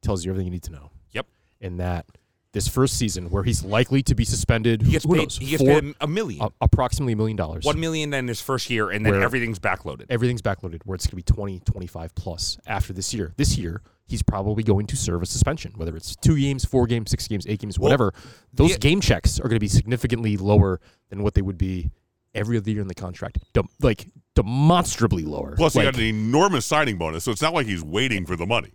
tells 0.00 0.24
you 0.24 0.30
everything 0.30 0.46
you 0.46 0.52
need 0.52 0.62
to 0.64 0.72
know. 0.72 0.90
Yep. 1.12 1.26
In 1.60 1.76
that 1.78 2.06
this 2.52 2.68
first 2.68 2.98
season, 2.98 3.30
where 3.30 3.42
he's 3.42 3.64
likely 3.64 4.02
to 4.02 4.14
be 4.14 4.24
suspended, 4.24 4.82
He 4.82 4.92
gets 4.92 5.04
who 5.04 5.14
paid, 5.14 5.22
knows, 5.22 5.38
he 5.38 5.46
gets 5.46 5.62
four- 5.62 5.80
paid 5.80 5.94
a 6.00 6.06
million. 6.06 6.42
uh, 6.42 6.50
approximately 6.60 7.14
a 7.14 7.16
million 7.16 7.36
dollars. 7.36 7.64
One 7.64 7.80
million 7.80 8.12
in 8.12 8.28
his 8.28 8.40
first 8.40 8.68
year, 8.70 8.90
and 8.90 9.04
then 9.04 9.22
everything's 9.22 9.58
backloaded. 9.58 10.06
Everything's 10.10 10.42
backloaded, 10.42 10.82
where 10.84 10.94
it's 10.94 11.06
going 11.06 11.10
to 11.12 11.16
be 11.16 11.22
20, 11.22 11.60
25 11.60 12.14
plus 12.14 12.58
after 12.66 12.92
this 12.92 13.14
year. 13.14 13.32
This 13.36 13.56
year, 13.56 13.80
he's 14.06 14.22
probably 14.22 14.62
going 14.62 14.86
to 14.88 14.96
serve 14.96 15.22
a 15.22 15.26
suspension, 15.26 15.72
whether 15.76 15.96
it's 15.96 16.14
two 16.16 16.36
games, 16.38 16.64
four 16.64 16.86
games, 16.86 17.10
six 17.10 17.26
games, 17.26 17.46
eight 17.48 17.60
games, 17.60 17.78
whatever. 17.78 18.12
Those 18.52 18.72
yeah. 18.72 18.76
game 18.76 19.00
checks 19.00 19.40
are 19.40 19.44
going 19.44 19.56
to 19.56 19.60
be 19.60 19.68
significantly 19.68 20.36
lower 20.36 20.80
than 21.08 21.22
what 21.22 21.34
they 21.34 21.42
would 21.42 21.58
be 21.58 21.90
every 22.34 22.58
other 22.58 22.70
year 22.70 22.82
in 22.82 22.88
the 22.88 22.94
contract. 22.94 23.38
Dem- 23.54 23.68
like 23.80 24.06
demonstrably 24.34 25.24
lower. 25.24 25.54
Plus, 25.56 25.74
like, 25.74 25.86
he 25.86 25.90
got 25.90 25.98
an 25.98 26.06
enormous 26.06 26.66
signing 26.66 26.98
bonus, 26.98 27.24
so 27.24 27.30
it's 27.30 27.42
not 27.42 27.54
like 27.54 27.66
he's 27.66 27.82
waiting 27.82 28.26
for 28.26 28.36
the 28.36 28.46
money. 28.46 28.72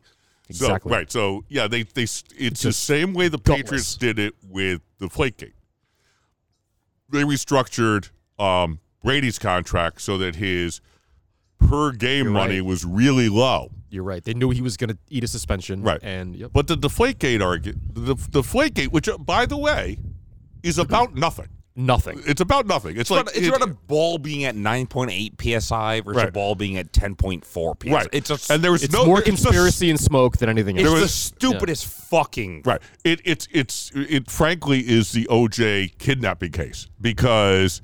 Exactly. 0.49 0.89
So, 0.89 0.95
right. 0.95 1.12
So, 1.12 1.45
yeah, 1.49 1.67
they 1.67 1.83
they 1.83 2.03
it's, 2.03 2.62
the 2.62 2.73
same 2.73 3.13
way 3.13 3.27
the 3.27 3.38
gutless. 3.38 3.63
Patriots 3.63 3.97
did 3.97 4.19
it 4.19 4.33
with 4.47 4.81
the 4.99 5.07
Deflategate. 5.07 5.53
They 7.10 7.23
restructured 7.23 8.10
um, 8.39 8.79
Brady's 9.03 9.39
contract 9.39 10.01
so 10.01 10.17
that 10.17 10.36
his 10.36 10.81
per 11.60 11.91
game 11.91 12.25
You're 12.25 12.33
money 12.33 12.62
right. 12.62 12.65
was 12.65 12.86
really 12.86 13.29
low. 13.29 13.71
You're 13.89 14.03
right. 14.03 14.23
They 14.23 14.33
knew 14.33 14.49
he 14.49 14.62
was 14.62 14.77
going 14.77 14.89
to 14.89 14.97
eat 15.10 15.23
a 15.23 15.27
suspension. 15.27 15.81
Right. 15.81 15.99
And 16.03 16.36
yep. 16.36 16.51
But 16.53 16.67
the 16.67 16.75
Deflategate 16.75 17.41
argument, 17.41 17.95
the 17.95 18.15
Deflategate, 18.15 18.88
which 18.88 19.07
uh, 19.07 19.17
by 19.17 19.45
the 19.45 19.57
way, 19.57 19.97
is 20.63 20.77
about 20.77 21.15
nothing. 21.15 21.47
Nothing. 21.78 22.22
It's 22.26 22.42
about 22.42 22.66
nothing. 22.68 22.92
It's, 22.92 23.02
It's, 23.02 23.12
like 23.12 23.22
about, 23.22 23.36
it's 23.36 23.46
it- 23.46 23.54
about 23.56 23.70
a 23.70 23.74
ball 23.74 24.18
being 24.18 24.44
at 24.44 24.56
9.8 24.56 25.62
psi 25.62 26.02
versus 26.02 26.24
a 26.24 26.32
ball 26.32 26.56
being 26.56 26.76
at 26.78 26.92
10.4 26.92 27.46
psi. 27.84 27.92
right. 27.94 28.08
It's 28.12 28.30
a, 28.30 28.54
and 28.54 28.63
there 28.63 28.72
was 28.72 28.84
It's 28.84 28.94
no 28.94 29.06
more 29.06 29.22
just- 29.22 29.44
conspiracy 29.44 29.90
and 29.90 30.00
smoke 30.00 30.38
than 30.38 30.50
anything 30.50 30.76
it's 30.78 30.86
else. 30.88 31.00
the 31.00 31.08
stupidest 31.08 31.86
fucking. 31.86 32.63
Right. 32.66 32.82
It 33.04 33.22
it's 33.24 33.48
it's 33.52 33.92
it 33.96 34.30
frankly 34.30 34.80
is 34.80 35.12
the 35.12 35.26
OJ 35.30 35.98
kidnapping 36.00 36.52
case 36.52 36.88
because 37.00 37.82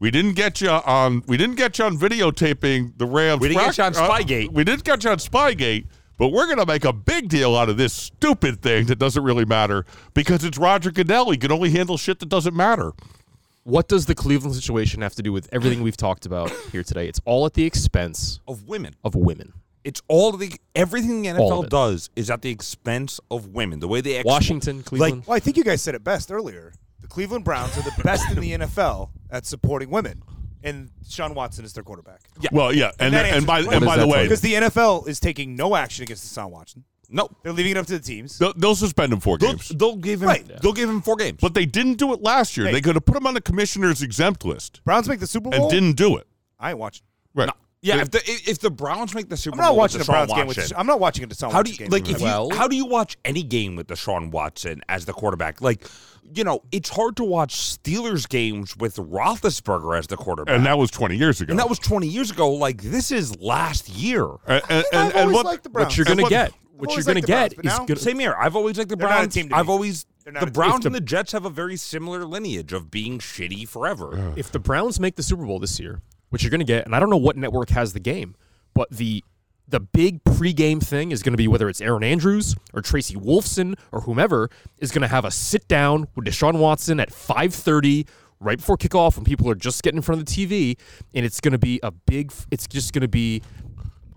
we 0.00 0.10
didn't 0.10 0.34
get 0.34 0.60
you 0.60 0.68
on 0.70 1.22
we 1.26 1.36
didn't 1.36 1.56
get 1.56 1.78
you 1.78 1.84
on 1.86 1.96
videotaping 1.98 2.98
the 2.98 3.06
Rams. 3.06 3.40
We 3.40 3.48
didn't 3.48 3.64
get 3.64 3.78
you 3.78 3.84
on 3.84 3.92
prac- 3.94 4.10
uh, 4.10 4.14
Spygate. 4.18 4.52
we 4.52 4.64
didn't 4.64 4.84
get 4.84 5.02
you 5.04 5.10
on 5.10 5.18
Spygate, 5.18 5.86
but 6.18 6.28
we're 6.28 6.46
going 6.46 6.58
to 6.58 6.66
make 6.66 6.84
a 6.84 6.92
big 6.92 7.28
deal 7.28 7.56
out 7.56 7.68
of 7.68 7.76
this 7.76 7.92
stupid 7.92 8.62
thing 8.62 8.86
that 8.86 8.98
doesn't 8.98 9.22
really 9.22 9.44
matter 9.44 9.84
because 10.14 10.44
it's 10.44 10.58
Roger 10.58 10.90
Goodell. 10.90 11.30
He 11.30 11.36
can 11.36 11.50
only 11.52 11.70
handle 11.70 11.96
shit 11.96 12.20
that 12.20 12.28
doesn't 12.28 12.54
matter. 12.54 12.92
What 13.64 13.88
does 13.88 14.06
the 14.06 14.14
Cleveland 14.14 14.54
situation 14.54 15.00
have 15.02 15.14
to 15.14 15.22
do 15.22 15.32
with 15.32 15.48
everything 15.52 15.82
we've 15.82 15.96
talked 15.96 16.26
about 16.26 16.50
here 16.72 16.82
today? 16.82 17.08
It's 17.08 17.20
all 17.24 17.46
at 17.46 17.54
the 17.54 17.64
expense 17.64 18.40
Of 18.46 18.68
women. 18.68 18.94
of 19.04 19.14
women. 19.14 19.54
It's 19.84 20.00
all 20.08 20.32
the 20.32 20.52
everything 20.74 21.22
the 21.22 21.28
NFL 21.28 21.68
does 21.68 22.08
is 22.16 22.30
at 22.30 22.40
the 22.42 22.50
expense 22.50 23.20
of 23.30 23.48
women. 23.48 23.80
The 23.80 23.88
way 23.88 24.00
they 24.00 24.16
ex- 24.16 24.24
Washington, 24.24 24.82
Cleveland. 24.82 25.24
Well, 25.26 25.36
I 25.36 25.40
think 25.40 25.56
you 25.58 25.64
guys 25.64 25.82
said 25.82 25.94
it 25.94 26.02
best 26.02 26.32
earlier. 26.32 26.72
The 27.02 27.06
Cleveland 27.08 27.44
Browns 27.44 27.76
are 27.76 27.82
the 27.82 27.92
best 28.02 28.30
in 28.30 28.40
the 28.40 28.52
NFL 28.52 29.10
at 29.30 29.44
supporting 29.44 29.90
women, 29.90 30.22
and 30.64 30.90
Deshaun 31.04 31.34
Watson 31.34 31.64
is 31.64 31.72
their 31.72 31.84
quarterback. 31.84 32.22
Yeah. 32.40 32.50
Well, 32.52 32.72
yeah, 32.74 32.90
and 32.98 33.14
that 33.14 33.26
and, 33.26 33.46
by 33.46 33.62
the 33.62 33.70
and 33.70 33.84
by 33.84 33.96
the 33.96 34.06
way, 34.08 34.24
Because 34.24 34.40
the 34.40 34.54
NFL 34.54 35.06
is 35.06 35.20
taking 35.20 35.54
no 35.54 35.76
action 35.76 36.02
against 36.02 36.24
Deshaun 36.26 36.50
Watson. 36.50 36.84
No, 37.10 37.28
They're 37.42 37.52
leaving 37.52 37.72
it 37.72 37.76
up 37.76 37.86
to 37.86 37.98
the 37.98 38.02
teams. 38.02 38.38
they'll, 38.38 38.54
they'll 38.54 38.74
suspend 38.74 39.12
him 39.12 39.20
four 39.20 39.36
they'll, 39.38 39.50
games. 39.52 39.68
they'll 39.68 39.96
give 39.96 40.22
him. 40.22 40.28
Right. 40.28 40.44
They'll 40.62 40.72
give 40.72 40.88
him 40.88 41.02
four 41.02 41.16
games. 41.16 41.38
But 41.40 41.52
they 41.54 41.66
didn't 41.66 41.94
do 41.94 42.12
it 42.14 42.22
last 42.22 42.56
year. 42.56 42.66
Hey. 42.66 42.72
They 42.72 42.80
could 42.80 42.96
have 42.96 43.04
put 43.04 43.16
him 43.16 43.26
on 43.26 43.34
the 43.34 43.42
commissioner's 43.42 44.02
exempt 44.02 44.44
list 44.44 44.80
Browns 44.84 45.08
make 45.08 45.20
the 45.20 45.26
Super 45.26 45.50
Bowl. 45.50 45.62
and 45.62 45.70
didn't 45.70 45.96
do 45.96 46.16
it. 46.16 46.26
I 46.58 46.70
ain't 46.70 46.78
watching. 46.78 47.04
Right. 47.34 47.46
No. 47.46 47.52
yeah, 47.82 48.00
if 48.00 48.10
the 48.10 48.22
if 48.24 48.58
the 48.58 48.70
Browns 48.70 49.14
make 49.14 49.28
the 49.28 49.36
Super 49.36 49.56
I'm 49.56 49.60
not 49.60 49.68
Bowl, 49.68 49.76
watching 49.76 49.98
a 49.98 50.00
with 50.00 50.06
Browns 50.08 50.30
Deshaun 50.32 50.36
game 50.36 50.46
with. 50.46 50.72
I'm 50.76 50.86
not 50.86 50.98
watching 50.98 51.24
a 51.24 51.28
Deshaun 51.28 51.52
How 51.52 51.62
do 51.62 51.70
Watson 51.70 51.72
you 51.72 51.78
game. 51.78 51.90
like 51.90 52.08
if 52.08 52.18
Deshaun. 52.18 52.50
you 52.50 52.56
how 52.56 52.66
do 52.68 52.74
you 52.76 52.86
watch 52.86 53.18
any 53.24 53.42
game 53.42 53.76
with 53.76 53.86
Deshaun 53.88 54.30
Watson 54.30 54.80
as 54.88 55.04
the 55.04 55.12
quarterback? 55.12 55.60
Like, 55.60 55.86
you 56.32 56.44
know, 56.44 56.62
it's 56.72 56.88
hard 56.90 57.16
to 57.16 57.24
watch 57.24 57.54
Steelers 57.56 58.28
games 58.28 58.76
with 58.76 58.96
Roethlisberger 58.96 59.98
as 59.98 60.06
the 60.06 60.16
quarterback. 60.16 60.54
And 60.56 60.66
that 60.66 60.78
was 60.78 60.90
20 60.90 61.16
years 61.16 61.40
ago. 61.40 61.50
And 61.50 61.58
that 61.58 61.68
was 61.68 61.78
20 61.78 62.06
years 62.06 62.30
ago. 62.30 62.50
Like, 62.52 62.82
this 62.82 63.10
is 63.10 63.38
last 63.40 63.88
year. 63.88 64.26
And, 64.46 64.62
and, 64.68 64.84
and, 64.92 65.12
I've 65.12 65.14
and 65.16 65.32
what, 65.32 65.44
liked 65.46 65.62
the 65.64 65.70
Browns. 65.70 65.86
what 65.88 65.96
you're 65.96 66.06
going 66.06 66.18
to 66.24 66.28
get, 66.28 66.52
what 66.76 66.94
you're 66.94 67.02
going 67.04 67.16
to 67.16 67.20
get 67.26 67.54
Browns, 67.56 67.72
is 67.74 67.78
but 67.78 67.86
good. 67.86 67.98
Same 68.00 68.18
here. 68.18 68.34
I've 68.38 68.56
always 68.56 68.76
liked 68.78 68.90
the 68.90 68.96
They're 68.96 69.06
not 69.08 69.14
a 69.14 69.18
Browns. 69.20 69.34
team 69.34 69.48
to 69.50 69.56
I've 69.56 69.66
me. 69.66 69.72
always 69.72 70.06
the. 70.24 70.46
Browns 70.50 70.80
If 70.80 70.86
and 70.86 70.94
the- 70.94 71.00
the 71.00 71.04
Jets 71.04 71.32
have 71.32 71.44
a 71.44 71.50
very 71.50 71.76
similar 71.76 72.24
lineage 72.24 72.72
of 72.72 72.90
being 72.90 73.18
shitty 73.18 73.68
forever. 73.68 74.32
If 74.36 74.50
the 74.50 74.58
Browns 74.58 74.98
make 74.98 75.16
the 75.16 75.22
Super 75.22 75.44
Bowl 75.44 75.58
this 75.58 75.78
year, 75.78 76.00
which 76.30 76.42
you're 76.42 76.50
going 76.50 76.60
to 76.60 76.64
get, 76.66 76.86
and 76.86 76.94
I 76.96 77.00
don't 77.00 77.10
know 77.10 77.16
what 77.16 77.36
network 77.36 77.70
has 77.70 77.92
the 77.92 78.00
game, 78.00 78.34
but 78.74 78.90
the 78.90 79.22
the 79.66 79.80
big 79.80 80.22
pregame 80.24 80.82
thing 80.84 81.10
is 81.10 81.22
going 81.22 81.32
to 81.32 81.36
be 81.38 81.48
whether 81.48 81.68
it's 81.68 81.80
Erin 81.80 82.04
Andrews 82.04 82.54
or 82.74 82.82
Tracy 82.82 83.14
Wolfson 83.14 83.74
or 83.92 84.02
whomever 84.02 84.50
is 84.78 84.90
going 84.90 85.02
to 85.02 85.08
have 85.08 85.24
a 85.24 85.30
sit 85.30 85.66
down 85.68 86.06
with 86.14 86.26
Deshaun 86.26 86.58
Watson 86.58 87.00
at 87.00 87.10
5:30 87.10 88.06
right 88.40 88.58
before 88.58 88.76
kickoff 88.76 89.16
when 89.16 89.24
people 89.24 89.48
are 89.50 89.54
just 89.54 89.82
getting 89.82 89.96
in 89.98 90.02
front 90.02 90.20
of 90.20 90.26
the 90.26 90.46
TV, 90.46 90.76
and 91.14 91.24
it's 91.24 91.40
going 91.40 91.52
to 91.52 91.58
be 91.58 91.80
a 91.82 91.90
big. 91.90 92.32
It's 92.50 92.66
just 92.66 92.92
going 92.92 93.02
to 93.02 93.08
be. 93.08 93.42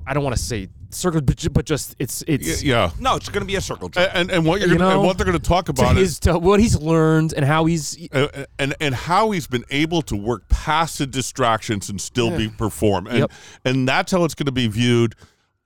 I 0.05 0.13
don't 0.13 0.23
want 0.23 0.35
to 0.37 0.41
say 0.41 0.69
circle, 0.89 1.19
but 1.21 1.45
but 1.53 1.65
just 1.65 1.95
it's 1.99 2.23
it's 2.27 2.63
yeah. 2.63 2.91
No, 2.99 3.15
it's 3.15 3.27
going 3.29 3.41
to 3.41 3.47
be 3.47 3.55
a 3.55 3.61
circle 3.61 3.89
jerk. 3.89 4.07
And, 4.09 4.17
and, 4.17 4.31
and 4.31 4.45
what 4.45 4.59
you're 4.59 4.69
You 4.69 4.77
gonna, 4.77 4.91
and 4.91 5.01
know, 5.01 5.07
what 5.07 5.17
they're 5.17 5.25
going 5.25 5.37
to 5.37 5.43
talk 5.43 5.65
to 5.65 5.71
about 5.71 5.97
is 5.97 6.19
to 6.21 6.37
what 6.39 6.59
he's 6.61 6.77
learned 6.79 7.33
and 7.33 7.43
how 7.45 7.65
he's 7.65 7.97
uh, 8.13 8.45
and 8.57 8.73
and 8.79 8.95
how 8.95 9.31
he's 9.31 9.47
been 9.47 9.65
able 9.69 10.01
to 10.03 10.15
work 10.15 10.47
past 10.49 10.97
the 10.99 11.07
distractions 11.07 11.89
and 11.89 11.99
still 11.99 12.35
be 12.35 12.47
perform 12.49 13.07
and 13.07 13.19
Yep. 13.19 13.31
and 13.65 13.87
that's 13.87 14.11
how 14.13 14.23
it's 14.23 14.33
going 14.35 14.45
to 14.45 14.51
be 14.53 14.67
viewed 14.67 15.15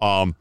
um 0.01 0.35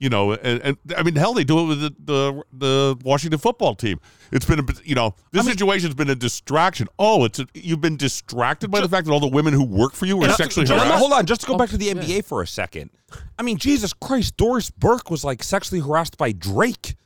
you 0.00 0.08
know 0.08 0.32
and, 0.32 0.60
and 0.62 0.76
i 0.96 1.02
mean 1.02 1.14
hell 1.14 1.32
they 1.34 1.44
do 1.44 1.60
it 1.60 1.64
with 1.66 1.80
the, 1.80 1.94
the 2.04 2.42
the 2.52 2.96
washington 3.04 3.38
football 3.38 3.74
team 3.76 4.00
it's 4.32 4.44
been 4.44 4.58
a 4.58 4.64
you 4.84 4.94
know 4.94 5.14
this 5.30 5.46
situation's 5.46 5.94
been 5.94 6.10
a 6.10 6.14
distraction 6.16 6.88
oh 6.98 7.24
it's 7.24 7.38
a, 7.38 7.46
you've 7.54 7.80
been 7.80 7.96
distracted 7.96 8.70
by 8.70 8.80
the 8.80 8.88
fact 8.88 9.06
that 9.06 9.12
all 9.12 9.20
the 9.20 9.28
women 9.28 9.54
who 9.54 9.64
work 9.64 9.92
for 9.94 10.06
you 10.06 10.18
are 10.22 10.26
Just- 10.26 10.38
sexually 10.38 10.66
just- 10.66 10.82
harassed 10.84 10.98
hold 10.98 11.12
on, 11.12 11.26
just 11.26 11.42
to 11.42 11.46
go 11.46 11.54
Oh, 11.54 11.58
back 11.58 11.70
to 11.70 11.76
the 11.76 11.86
yeah. 11.86 11.92
NBA 11.94 12.24
for 12.24 12.42
a 12.42 12.46
second. 12.46 12.90
I 13.38 13.42
mean, 13.44 13.56
Jesus 13.58 13.92
Christ, 13.92 14.36
Doris 14.36 14.70
Burke 14.70 15.08
was 15.10 15.22
like 15.24 15.44
sexually 15.44 15.80
harassed 15.80 16.18
by 16.18 16.32
Drake. 16.32 16.96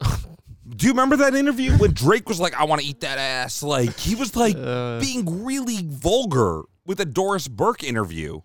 Do 0.00 0.86
you 0.86 0.92
remember 0.92 1.16
that 1.16 1.34
interview 1.34 1.72
when 1.78 1.92
Drake 1.94 2.28
was 2.28 2.38
like, 2.38 2.54
"I 2.54 2.64
want 2.64 2.82
to 2.82 2.86
eat 2.86 3.00
that 3.00 3.18
ass"? 3.18 3.62
Like 3.62 3.96
he 3.98 4.14
was 4.14 4.36
like 4.36 4.54
Uh. 4.56 5.00
being 5.00 5.44
really 5.44 5.78
vulgar 5.82 6.62
with 6.84 7.00
a 7.00 7.06
Doris 7.06 7.48
Burke 7.48 7.82
interview. 7.82 8.40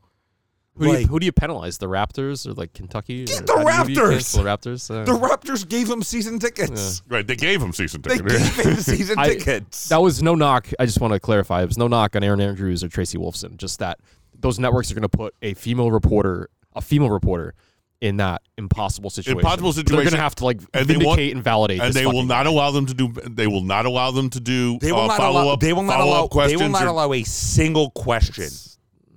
Who 0.75 0.85
do, 0.91 0.99
you, 1.01 1.07
who 1.07 1.19
do 1.19 1.25
you 1.27 1.31
penalize? 1.31 1.77
The 1.77 1.85
Raptors 1.87 2.47
or 2.47 2.53
like 2.53 2.73
Kentucky? 2.73 3.25
Yeah, 3.29 3.37
Or 3.41 3.63
the 3.63 3.71
how 3.71 3.83
do 3.83 3.91
you 3.93 3.99
Raptors! 3.99 4.35
The 4.35 4.41
Raptors. 4.43 4.89
Uh, 4.89 5.03
The 5.05 5.11
Raptors 5.11 5.67
gave 5.69 5.87
him 5.89 6.01
season 6.01 6.39
tickets. 6.39 7.03
right 7.07 7.25
they 7.27 7.35
gave 7.35 7.61
him 7.61 7.73
season 7.73 8.01
tickets. 8.01 8.21
They 8.23 8.37
tickets 8.39 8.55
gave 8.57 8.65
him 8.65 8.75
season 8.97 9.19
I- 9.19 9.27
tickets. 9.29 9.89
that 9.89 10.01
was 10.01 10.23
no 10.23 10.33
knock. 10.35 10.67
I 10.79 10.85
just 10.85 10.99
want 10.99 11.13
to 11.13 11.19
clarify. 11.19 11.61
It 11.61 11.67
was 11.67 11.77
no 11.77 11.87
knock 11.87 12.15
on 12.15 12.23
Erin 12.23 12.41
Andrews 12.41 12.83
or 12.83 12.89
Tracy 12.89 13.17
Wolfson. 13.19 13.57
Just 13.57 13.79
that 13.79 13.99
those 14.39 14.57
networks 14.59 14.89
are 14.91 14.95
going 14.95 15.03
to 15.03 15.09
put 15.09 15.35
a 15.43 15.53
female 15.53 15.91
reporter, 15.91 16.49
a 16.75 16.81
female 16.81 17.11
reporter, 17.11 17.53
in 18.01 18.17
that 18.17 18.41
impossible 18.57 19.09
situation. 19.09 19.37
Impossible 19.39 19.71
situation. 19.73 19.95
They're 19.95 20.03
going 20.11 20.17
to 20.17 20.21
have 20.23 20.35
to 20.35 20.45
like 20.45 20.57
And 20.73 20.87
they 20.87 20.95
vindicate 20.95 21.05
want- 21.05 21.21
and 21.33 21.43
validate. 21.43 21.79
and 21.81 21.89
this 21.89 21.95
they 21.95 22.05
will 22.07 22.23
not 22.23 22.45
guy. 22.45 22.49
allow 22.51 22.71
them 22.71 22.87
to 22.87 22.93
do. 22.95 23.13
They 23.29 23.45
will 23.47 23.61
not 23.63 23.85
allow 23.85 24.09
them 24.11 24.29
to 24.31 24.39
do 24.39 24.79
They 24.81 24.91
will 24.91 25.01
uh, 25.01 25.07
not 25.07 25.17
follow 25.17 25.43
allow. 25.43 25.53
up. 25.53 25.59
They 25.59 25.71
will 25.71 25.83
not 25.83 26.01
allow. 26.01 26.27
questions. 26.27 26.59
They 26.59 26.65
will 26.65 26.71
not 26.73 26.83
or- 26.83 26.87
allow 26.87 27.13
a 27.13 27.23
single 27.23 27.91
question 27.91 28.49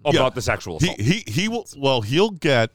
about 0.07 0.33
Yeah. 0.33 0.35
the 0.35 0.43
sexual 0.43 0.79
he 0.79 0.87
assault. 0.87 1.01
he 1.01 1.25
he 1.27 1.49
will. 1.49 1.67
Well, 1.77 2.01
he'll 2.03 2.31
get. 2.31 2.71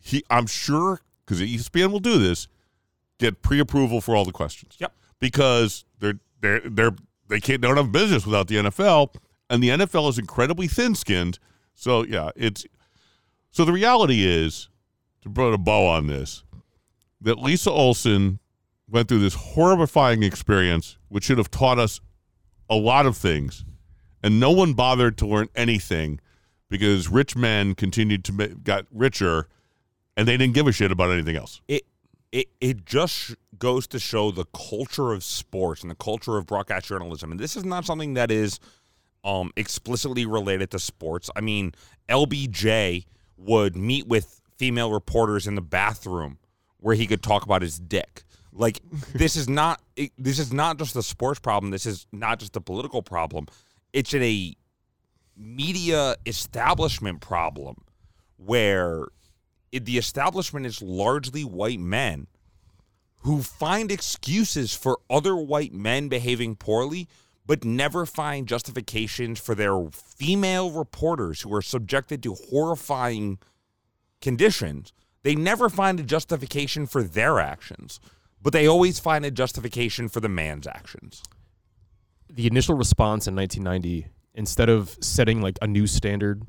He 0.00 0.22
I'm 0.30 0.46
sure 0.46 1.00
because 1.24 1.40
ESPN 1.40 1.90
will 1.90 2.00
do 2.00 2.18
this. 2.18 2.48
Get 3.18 3.42
pre-approval 3.42 4.00
for 4.00 4.14
all 4.16 4.24
the 4.24 4.32
questions. 4.32 4.76
Yep. 4.78 4.92
Because 5.18 5.84
they're 5.98 6.18
they're 6.40 6.60
they're 6.64 6.94
they 7.28 7.40
can't 7.40 7.60
they 7.60 7.68
don't 7.68 7.76
have 7.76 7.92
business 7.92 8.24
without 8.24 8.46
the 8.48 8.56
NFL, 8.56 9.14
and 9.50 9.62
the 9.62 9.68
NFL 9.70 10.08
is 10.08 10.18
incredibly 10.18 10.68
thin-skinned. 10.68 11.38
So 11.74 12.04
yeah, 12.04 12.30
it's 12.36 12.64
so 13.50 13.64
the 13.64 13.72
reality 13.72 14.24
is 14.24 14.68
to 15.22 15.30
put 15.30 15.52
a 15.52 15.58
bow 15.58 15.86
on 15.86 16.06
this 16.06 16.44
that 17.20 17.38
Lisa 17.38 17.70
Olson 17.70 18.38
went 18.88 19.08
through 19.08 19.18
this 19.18 19.34
horrifying 19.34 20.22
experience, 20.22 20.96
which 21.08 21.24
should 21.24 21.38
have 21.38 21.50
taught 21.50 21.78
us 21.78 22.00
a 22.70 22.76
lot 22.76 23.04
of 23.04 23.16
things, 23.16 23.64
and 24.22 24.38
no 24.38 24.50
one 24.52 24.72
bothered 24.74 25.18
to 25.18 25.26
learn 25.26 25.48
anything 25.56 26.20
because 26.68 27.08
rich 27.08 27.36
men 27.36 27.74
continued 27.74 28.24
to 28.24 28.32
ma- 28.32 28.46
got 28.62 28.86
richer, 28.92 29.48
and 30.16 30.26
they 30.28 30.36
didn't 30.36 30.54
give 30.54 30.66
a 30.66 30.72
shit 30.72 30.92
about 30.92 31.10
anything 31.10 31.36
else. 31.36 31.60
it 31.68 31.84
it 32.32 32.48
it 32.60 32.84
just 32.84 33.34
goes 33.58 33.86
to 33.88 33.98
show 33.98 34.30
the 34.30 34.44
culture 34.46 35.12
of 35.12 35.24
sports 35.24 35.82
and 35.82 35.90
the 35.90 35.94
culture 35.96 36.36
of 36.36 36.46
broadcast 36.46 36.86
journalism. 36.86 37.30
And 37.30 37.40
this 37.40 37.56
is 37.56 37.64
not 37.64 37.84
something 37.84 38.14
that 38.14 38.30
is 38.30 38.60
um 39.24 39.50
explicitly 39.56 40.26
related 40.26 40.70
to 40.72 40.78
sports. 40.78 41.30
I 41.34 41.40
mean 41.40 41.72
lbj 42.08 43.04
would 43.36 43.76
meet 43.76 44.06
with 44.06 44.40
female 44.56 44.92
reporters 44.92 45.46
in 45.46 45.54
the 45.54 45.60
bathroom 45.60 46.38
where 46.78 46.94
he 46.94 47.06
could 47.06 47.22
talk 47.22 47.44
about 47.44 47.62
his 47.62 47.78
dick. 47.78 48.24
Like 48.52 48.80
this 49.14 49.34
is 49.36 49.48
not 49.48 49.80
it, 49.96 50.12
this 50.18 50.38
is 50.38 50.52
not 50.52 50.78
just 50.78 50.94
a 50.96 51.02
sports 51.02 51.40
problem. 51.40 51.70
This 51.70 51.86
is 51.86 52.06
not 52.12 52.38
just 52.38 52.56
a 52.56 52.60
political 52.60 53.02
problem. 53.02 53.46
It's 53.92 54.12
in 54.12 54.22
a 54.22 54.54
media 55.38 56.16
establishment 56.26 57.20
problem 57.20 57.84
where 58.36 59.06
it, 59.72 59.84
the 59.84 59.98
establishment 59.98 60.66
is 60.66 60.82
largely 60.82 61.44
white 61.44 61.80
men 61.80 62.26
who 63.22 63.42
find 63.42 63.90
excuses 63.90 64.74
for 64.74 64.98
other 65.10 65.36
white 65.36 65.72
men 65.72 66.08
behaving 66.08 66.56
poorly, 66.56 67.08
but 67.46 67.64
never 67.64 68.06
find 68.06 68.46
justifications 68.46 69.40
for 69.40 69.54
their 69.54 69.86
female 69.92 70.70
reporters 70.70 71.42
who 71.42 71.54
are 71.54 71.62
subjected 71.62 72.22
to 72.22 72.34
horrifying 72.50 73.38
conditions. 74.20 74.92
They 75.22 75.34
never 75.34 75.68
find 75.68 75.98
a 75.98 76.04
justification 76.04 76.86
for 76.86 77.02
their 77.02 77.40
actions, 77.40 78.00
but 78.40 78.52
they 78.52 78.66
always 78.66 78.98
find 78.98 79.24
a 79.24 79.30
justification 79.30 80.08
for 80.08 80.20
the 80.20 80.28
man's 80.28 80.66
actions. 80.66 81.22
the 82.30 82.46
initial 82.46 82.74
response 82.74 83.26
in 83.26 83.34
1990, 83.34 84.08
instead 84.38 84.68
of 84.68 84.96
setting 85.00 85.42
like 85.42 85.58
a 85.60 85.66
new 85.66 85.86
standard, 85.86 86.42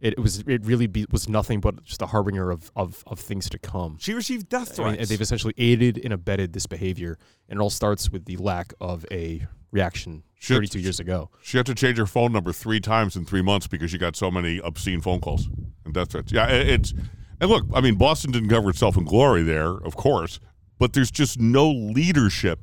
it, 0.00 0.18
was 0.18 0.38
it 0.46 0.64
really 0.64 0.86
be, 0.86 1.04
was 1.10 1.28
nothing 1.28 1.60
but 1.60 1.82
just 1.84 2.00
a 2.02 2.06
harbinger 2.06 2.50
of, 2.50 2.70
of, 2.76 3.02
of 3.06 3.18
things 3.18 3.48
to 3.50 3.58
come. 3.58 3.96
She 4.00 4.14
received 4.14 4.48
death 4.48 4.78
I 4.78 4.84
mean, 4.84 4.94
threats. 4.94 5.08
they've 5.10 5.20
essentially 5.20 5.54
aided 5.58 6.00
and 6.02 6.12
abetted 6.12 6.52
this 6.52 6.66
behavior, 6.66 7.18
and 7.48 7.58
it 7.58 7.62
all 7.62 7.70
starts 7.70 8.10
with 8.10 8.24
the 8.24 8.36
lack 8.36 8.72
of 8.80 9.04
a 9.10 9.46
reaction 9.70 10.22
Shit. 10.38 10.56
32 10.56 10.78
years 10.78 11.00
ago. 11.00 11.30
She 11.42 11.56
had 11.56 11.66
to 11.66 11.74
change 11.74 11.98
her 11.98 12.06
phone 12.06 12.32
number 12.32 12.52
three 12.52 12.80
times 12.80 13.16
in 13.16 13.24
three 13.24 13.42
months 13.42 13.66
because 13.66 13.90
she 13.90 13.98
got 13.98 14.14
so 14.14 14.30
many 14.30 14.60
obscene 14.60 15.00
phone 15.00 15.20
calls 15.20 15.48
and 15.84 15.92
death 15.92 16.12
threats. 16.12 16.32
Yeah, 16.32 16.46
it- 16.48 16.68
it's 16.68 16.94
and 17.40 17.50
look, 17.50 17.64
I 17.74 17.80
mean, 17.80 17.96
Boston 17.96 18.30
didn't 18.30 18.48
cover 18.50 18.70
itself 18.70 18.96
in 18.96 19.04
glory 19.04 19.42
there, 19.42 19.70
of 19.72 19.96
course, 19.96 20.38
but 20.78 20.92
there's 20.92 21.10
just 21.10 21.40
no 21.40 21.68
leadership 21.68 22.60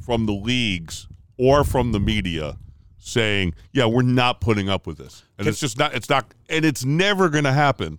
from 0.00 0.26
the 0.26 0.32
leagues 0.34 1.08
or 1.38 1.64
from 1.64 1.92
the 1.92 2.00
media 2.00 2.58
saying, 3.06 3.54
"Yeah, 3.72 3.86
we're 3.86 4.02
not 4.02 4.40
putting 4.40 4.68
up 4.68 4.86
with 4.86 4.98
this," 4.98 5.22
and 5.38 5.46
it's 5.46 5.60
just 5.60 5.78
not. 5.78 5.94
It's 5.94 6.08
not, 6.08 6.34
and 6.48 6.64
it's 6.64 6.84
never 6.84 7.28
going 7.28 7.44
to 7.44 7.52
happen. 7.52 7.98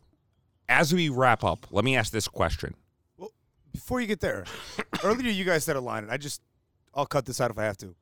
As 0.69 0.93
we 0.93 1.07
wrap 1.09 1.43
up, 1.45 1.65
let 1.71 1.85
me 1.85 1.95
ask 1.95 2.11
this 2.11 2.27
question. 2.27 2.75
Well, 3.17 3.31
before 3.71 4.01
you 4.01 4.07
get 4.07 4.19
there, 4.19 4.43
earlier 5.03 5.29
you 5.31 5.45
guys 5.45 5.63
said 5.63 5.75
a 5.77 5.81
line, 5.81 6.03
and 6.03 6.11
I 6.11 6.17
just 6.17 6.41
I'll 6.93 7.05
cut 7.05 7.25
this 7.25 7.39
out 7.39 7.49
if 7.51 7.57
I 7.57 7.63
have 7.63 7.77
to. 7.77 7.95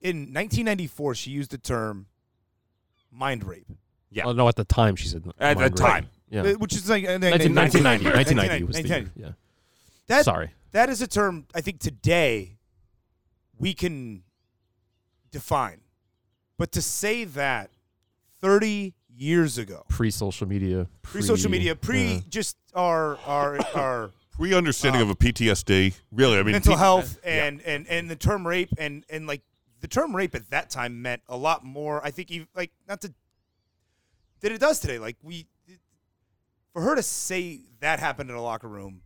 In 0.00 0.16
1994, 0.34 1.14
she 1.14 1.30
used 1.30 1.52
the 1.52 1.58
term 1.58 2.06
mind 3.12 3.44
rape, 3.44 3.68
Yeah. 4.10 4.24
Well, 4.24 4.34
no, 4.34 4.48
at 4.48 4.56
the 4.56 4.64
time 4.64 4.96
she 4.96 5.06
said 5.06 5.22
At 5.38 5.54
the 5.54 5.60
mind 5.60 5.78
rape. 5.78 5.88
time. 5.88 6.08
yeah, 6.28 6.52
which 6.54 6.74
is 6.74 6.90
like 6.90 7.04
uh, 7.04 7.22
1990, 7.22 7.54
1990, 7.54 8.04
1990 8.16 8.64
was 8.64 8.76
the 8.76 8.82
1990. 8.82 9.20
year. 9.20 9.28
Yeah. 9.28 9.34
That 10.08 10.24
Sorry. 10.24 10.50
that 10.72 10.88
is 10.88 11.00
a 11.00 11.06
term 11.06 11.46
I 11.54 11.60
think 11.60 11.78
today 11.78 12.56
we 13.56 13.72
can 13.74 14.24
define, 15.30 15.81
but 16.58 16.72
to 16.72 16.82
say 16.82 17.24
that 17.24 17.70
30 18.40 18.94
years 19.14 19.58
ago, 19.58 19.84
Pre-social 19.88 20.46
media, 20.48 20.88
pre-social 21.02 21.50
media, 21.50 21.74
pre 21.76 22.14
yeah. 22.14 22.20
just 22.28 22.56
our 22.74 23.18
our 23.26 23.58
our 23.74 24.10
Pre-understanding 24.32 25.02
uh, 25.02 25.04
of 25.04 25.10
a 25.10 25.14
PTSD, 25.14 25.94
really. 26.10 26.38
I 26.38 26.42
mean, 26.42 26.52
mental 26.52 26.72
P- 26.72 26.78
health 26.78 27.18
and, 27.22 27.60
and 27.62 27.86
and 27.86 28.10
the 28.10 28.16
term 28.16 28.46
rape 28.46 28.70
and 28.78 29.04
and 29.10 29.26
like 29.26 29.42
the 29.80 29.88
term 29.88 30.16
rape 30.16 30.34
at 30.34 30.48
that 30.50 30.70
time 30.70 31.02
meant 31.02 31.20
a 31.28 31.36
lot 31.36 31.64
more. 31.64 32.02
I 32.04 32.10
think 32.10 32.30
even 32.30 32.48
like 32.56 32.72
not 32.88 33.02
to 33.02 33.12
that 34.40 34.50
it 34.50 34.58
does 34.58 34.80
today. 34.80 34.98
Like 34.98 35.16
we 35.22 35.46
for 36.72 36.80
her 36.80 36.96
to 36.96 37.02
say 37.02 37.60
that 37.80 38.00
happened 38.00 38.30
in 38.30 38.36
a 38.36 38.42
locker 38.42 38.68
room. 38.68 39.02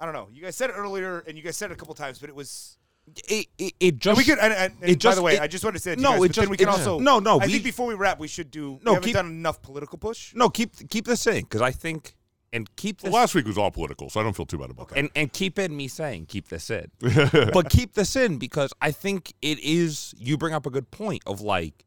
I 0.00 0.04
don't 0.04 0.14
know. 0.14 0.28
You 0.32 0.42
guys 0.42 0.56
said 0.56 0.70
it 0.70 0.74
earlier, 0.74 1.22
and 1.26 1.36
you 1.36 1.42
guys 1.44 1.56
said 1.56 1.70
it 1.70 1.74
a 1.74 1.76
couple 1.76 1.94
times, 1.94 2.18
but 2.18 2.28
it 2.28 2.34
was. 2.34 2.78
It, 3.28 3.46
it, 3.58 3.74
it 3.80 4.06
And 4.06 4.16
we 4.16 4.24
could. 4.24 4.38
And, 4.38 4.52
and, 4.52 4.72
and 4.80 4.90
it 4.90 4.94
by 4.94 4.98
just- 4.98 5.16
the 5.16 5.22
way, 5.22 5.34
it- 5.34 5.40
I 5.42 5.46
just 5.48 5.64
wanted 5.64 5.78
to 5.78 5.82
say 5.82 5.90
that 5.96 6.00
no, 6.00 6.12
guys, 6.12 6.22
it 6.24 6.32
just- 6.32 6.48
we 6.48 6.56
can 6.56 6.68
it- 6.68 6.72
also. 6.72 6.98
no, 6.98 7.18
no, 7.18 7.40
I 7.40 7.46
we- 7.46 7.52
think 7.52 7.64
before 7.64 7.86
we 7.86 7.94
wrap, 7.94 8.18
we 8.18 8.28
should 8.28 8.50
do. 8.50 8.78
No, 8.82 8.92
we 8.92 8.94
haven't 8.94 9.02
keep- 9.04 9.14
done 9.14 9.26
enough 9.26 9.60
political 9.60 9.98
push. 9.98 10.32
no 10.34 10.48
keep 10.48 10.88
keep 10.88 11.04
this 11.06 11.26
in 11.26 11.42
because 11.42 11.60
I 11.60 11.72
think 11.72 12.14
and 12.54 12.74
keep 12.76 13.00
this 13.00 13.12
last 13.12 13.34
week 13.34 13.46
was 13.46 13.58
all 13.58 13.70
political, 13.70 14.08
so 14.10 14.20
I 14.20 14.22
don't 14.22 14.36
feel 14.36 14.46
too 14.46 14.58
bad 14.58 14.70
about 14.70 14.88
that. 14.90 14.98
and 14.98 15.10
and 15.16 15.32
keep 15.32 15.58
in 15.58 15.76
me 15.76 15.88
saying 15.88 16.26
keep 16.26 16.48
this 16.48 16.70
in, 16.70 16.90
but 17.52 17.70
keep 17.70 17.94
this 17.94 18.14
in 18.16 18.38
because 18.38 18.72
I 18.80 18.92
think 18.92 19.32
it 19.42 19.58
is. 19.58 20.14
You 20.16 20.38
bring 20.38 20.54
up 20.54 20.64
a 20.66 20.70
good 20.70 20.90
point 20.90 21.22
of 21.26 21.40
like 21.40 21.84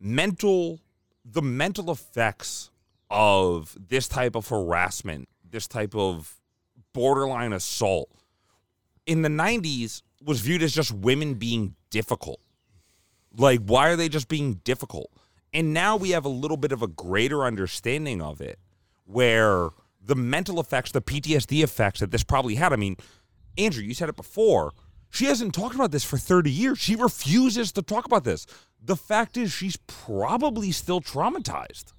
mental, 0.00 0.80
the 1.24 1.42
mental 1.42 1.90
effects 1.90 2.70
of 3.10 3.76
this 3.88 4.08
type 4.08 4.34
of 4.34 4.48
harassment, 4.48 5.28
this 5.48 5.66
type 5.68 5.94
of 5.94 6.40
borderline 6.92 7.52
assault 7.52 8.08
in 9.06 9.22
the 9.22 9.28
'90s 9.28 10.02
was 10.24 10.40
viewed 10.40 10.62
as 10.62 10.72
just 10.72 10.92
women 10.92 11.34
being 11.34 11.74
difficult. 11.90 12.40
Like, 13.36 13.60
why 13.64 13.88
are 13.88 13.96
they 13.96 14.08
just 14.08 14.28
being 14.28 14.54
difficult? 14.64 15.10
And 15.52 15.74
now 15.74 15.96
we 15.96 16.10
have 16.10 16.24
a 16.24 16.30
little 16.30 16.56
bit 16.56 16.72
of 16.72 16.82
a 16.82 16.86
greater 16.86 17.44
understanding 17.44 18.22
of 18.22 18.40
it, 18.40 18.58
where 19.04 19.70
the 20.00 20.14
mental 20.14 20.60
effects, 20.60 20.92
the 20.92 21.02
PTSD 21.02 21.62
effects 21.62 22.00
that 22.00 22.10
this 22.10 22.24
probably 22.24 22.54
had. 22.56 22.72
I 22.72 22.76
mean, 22.76 22.96
Andrew, 23.58 23.82
you 23.82 23.94
said 23.94 24.08
it 24.08 24.16
before. 24.16 24.72
She 25.10 25.26
hasn't 25.26 25.54
talked 25.54 25.74
about 25.74 25.90
this 25.90 26.04
for 26.04 26.16
30 26.16 26.50
years. 26.50 26.78
She 26.78 26.96
refuses 26.96 27.70
to 27.72 27.82
talk 27.82 28.06
about 28.06 28.24
this. 28.24 28.46
The 28.82 28.96
fact 28.96 29.36
is, 29.36 29.52
she's 29.52 29.76
probably 29.86 30.72
still 30.72 31.00
traumatized. 31.00 31.92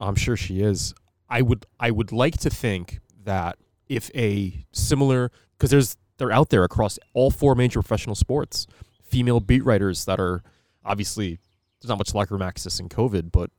I'm 0.00 0.16
sure 0.16 0.36
she 0.36 0.60
is. 0.60 0.94
I 1.28 1.42
would 1.42 1.66
I 1.78 1.90
would 1.90 2.12
like 2.12 2.38
to 2.38 2.50
think 2.50 3.00
that 3.24 3.58
if 3.88 4.10
a 4.14 4.64
similar 4.72 5.30
because 5.52 5.70
there's 5.70 5.96
they're 6.18 6.32
out 6.32 6.50
there 6.50 6.64
across 6.64 6.98
all 7.14 7.30
four 7.30 7.54
major 7.54 7.80
professional 7.80 8.14
sports, 8.14 8.66
female 9.02 9.40
beat 9.40 9.64
writers 9.64 10.04
that 10.04 10.20
are 10.20 10.42
obviously 10.84 11.38
there's 11.80 11.88
not 11.88 11.98
much 11.98 12.14
locker 12.14 12.34
room 12.34 12.42
access 12.42 12.78
in 12.80 12.88
COVID, 12.88 13.30
but 13.32 13.50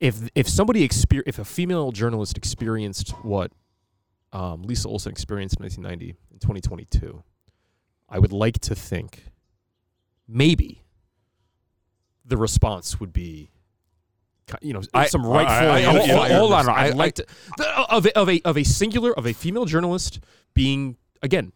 if 0.00 0.28
if 0.34 0.48
somebody 0.48 0.86
exper- 0.86 1.22
if 1.26 1.38
a 1.38 1.44
female 1.44 1.92
journalist 1.92 2.36
experienced 2.36 3.10
what 3.24 3.52
um, 4.32 4.62
Lisa 4.62 4.88
Olson 4.88 5.12
experienced 5.12 5.56
in 5.58 5.64
1990 5.64 6.16
in 6.32 6.38
2022, 6.38 7.22
I 8.08 8.18
would 8.18 8.32
like 8.32 8.58
to 8.60 8.74
think 8.74 9.24
maybe 10.26 10.82
the 12.24 12.36
response 12.36 12.98
would 13.00 13.12
be 13.12 13.50
you 14.60 14.72
know 14.72 14.82
I- 14.92 15.06
some 15.06 15.24
rightful 15.26 15.54
I- 15.70 15.78
I- 15.78 15.82
hold- 15.82 16.30
hold 16.30 16.52
on. 16.52 16.68
I- 16.68 16.86
I'd 16.88 16.94
like 16.94 17.14
to 17.16 17.26
of 17.90 18.06
of 18.06 18.28
a 18.28 18.40
of 18.44 18.56
a 18.58 18.64
singular 18.64 19.16
of 19.16 19.26
a 19.26 19.32
female 19.32 19.64
journalist 19.64 20.20
being 20.54 20.96
again 21.24 21.52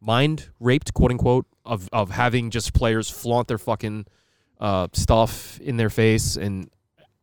mind 0.00 0.48
raped 0.60 0.94
quote 0.94 1.10
unquote 1.10 1.46
of 1.64 1.88
of 1.92 2.10
having 2.10 2.50
just 2.50 2.72
players 2.72 3.10
flaunt 3.10 3.48
their 3.48 3.58
fucking 3.58 4.06
uh, 4.60 4.86
stuff 4.92 5.58
in 5.60 5.76
their 5.76 5.90
face 5.90 6.36
and 6.36 6.70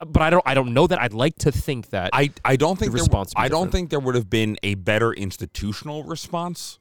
but 0.05 0.21
I 0.21 0.29
don't 0.29 0.43
I 0.45 0.53
don't 0.53 0.73
know 0.73 0.85
that 0.87 0.99
I'd 0.99 1.13
like 1.13 1.37
to 1.39 1.51
think 1.51 1.91
that 1.91 2.09
I, 2.11 2.31
I 2.43 2.57
don't 2.57 2.77
think 2.77 2.91
The 2.91 2.97
response 2.97 3.33
be 3.33 3.39
I 3.39 3.47
don't 3.47 3.67
different. 3.67 3.71
think 3.71 3.89
there 3.91 3.99
would 4.01 4.15
have 4.15 4.29
been 4.29 4.57
a 4.61 4.75
better 4.75 5.13
institutional 5.13 6.03
response. 6.03 6.77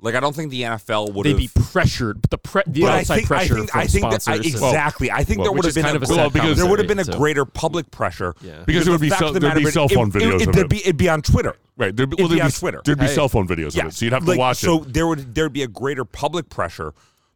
Like 0.00 0.14
I 0.16 0.20
don't 0.20 0.34
think 0.36 0.50
the 0.50 0.62
NFL 0.62 1.14
would 1.14 1.24
They'd 1.24 1.30
have. 1.30 1.38
be 1.38 1.48
pressured, 1.72 2.20
but 2.20 2.30
the 2.30 2.36
pre- 2.36 2.62
the 2.66 2.82
But 2.82 2.90
I 2.90 2.98
outside 3.00 3.14
think, 3.16 3.24
I 3.24 3.28
pressure 3.28 3.54
think, 3.54 3.70
from 3.70 3.80
I 3.80 3.86
think 3.86 4.02
that 4.02 4.12
I, 4.14 4.18
sponsors. 4.18 4.44
and- 4.46 4.54
exactly. 4.54 5.10
I 5.10 5.24
think 5.24 5.38
well, 5.38 5.44
there 5.46 5.52
would 5.56 5.64
have 5.64 5.74
been 5.74 5.82
kind 5.84 5.96
a, 5.96 6.02
of 6.02 6.10
a 6.10 6.14
Well, 6.14 6.30
because 6.30 6.56
there 6.58 6.66
would 6.68 6.78
have 6.78 6.88
been 6.88 6.98
a 6.98 7.02
commissary, 7.04 7.14
so- 7.14 7.18
greater 7.20 7.44
public 7.46 7.90
pressure. 7.90 8.34
Yeah. 8.42 8.64
Because 8.66 8.84
there 8.84 8.92
would 8.92 9.00
the 9.00 9.06
be 9.06 9.08
fact 9.10 9.20
cell- 9.20 9.32
the 9.32 9.40
there'd 9.40 9.54
be 9.56 9.70
cell 9.70 9.88
phone 9.88 10.08
it- 10.08 10.12
videos 10.14 10.40
It, 10.40 10.48
of 10.48 10.48
it'd 10.48 10.58
it. 10.58 10.68
be 10.68 10.76
it'd 10.80 10.96
be 10.98 11.08
on 11.08 11.22
Twitter. 11.22 11.56
Right. 11.78 11.96
There'd 11.96 12.10
be, 12.10 12.16
It'd 12.18 12.28
be 12.28 12.36
there'd 12.36 12.42
on 12.42 12.48
be, 12.48 12.52
Twitter. 12.52 12.82
There'd 12.84 12.98
be 12.98 13.06
Hey. 13.06 13.14
cell 13.14 13.28
phone 13.30 13.48
videos 13.48 13.74
Yeah, 13.74 13.84
of 13.84 13.88
it, 13.88 13.94
so 13.94 14.04
you'd 14.04 14.12
have 14.12 14.28
like, 14.28 14.34
to 14.36 14.38
watch 14.40 14.56
so 14.58 14.80
it. 14.80 14.84
So 14.84 14.90
there 14.90 15.06
would 15.06 15.34
there'd 15.34 15.52
be 15.54 15.62
a 15.62 15.68
greater 15.68 16.04
public 16.04 16.50
pressure, 16.50 16.92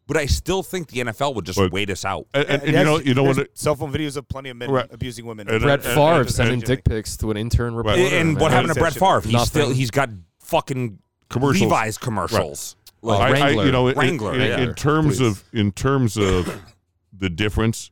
but 0.06 0.16
I 0.18 0.26
still 0.26 0.62
think 0.62 0.88
the 0.88 1.00
NFL 1.00 1.34
would 1.36 1.46
just 1.46 1.58
But- 1.58 1.72
wait 1.72 1.88
us 1.88 2.04
out. 2.04 2.26
And, 2.34 2.44
and- 2.48 2.62
and 2.64 2.72
you 2.76 2.84
know, 2.84 2.98
you 3.00 3.14
know 3.14 3.22
what? 3.24 3.48
Cell 3.56 3.76
phone 3.76 3.92
videos 3.92 4.16
of 4.18 4.28
plenty 4.28 4.50
of 4.50 4.58
men 4.58 4.70
Right. 4.70 4.86
abusing 4.92 5.24
women. 5.24 5.48
And- 5.48 5.62
Brett 5.62 5.84
and- 5.86 5.94
Favre 5.94 6.28
sending 6.28 6.60
dick 6.60 6.84
pics 6.84 7.16
to 7.18 7.30
an 7.30 7.38
intern 7.38 7.74
reporter. 7.74 7.98
and 8.02 8.38
what 8.38 8.50
happened 8.52 8.74
to 8.74 8.78
Brett 8.80 8.92
Favre? 8.92 9.20
He's 9.22 9.42
still 9.46 9.70
he's 9.70 9.90
got 9.90 10.10
fucking 10.40 10.98
Commercials. 11.30 11.62
Levi's 11.70 11.98
commercials. 11.98 12.76
Well, 13.02 13.18
Like, 13.18 13.34
I, 13.34 13.38
I, 13.38 13.42
Wrangler. 13.44 13.64
you 13.66 13.72
know, 13.72 13.88
in- 13.88 13.98
Wrangler, 13.98 14.34
in, 14.34 14.40
yeah. 14.40 14.60
in 14.60 14.74
terms 14.74 15.18
Please. 15.18 15.26
of 15.26 15.44
in 15.52 15.72
terms 15.72 16.16
of 16.16 16.60
the 17.16 17.28
difference, 17.30 17.90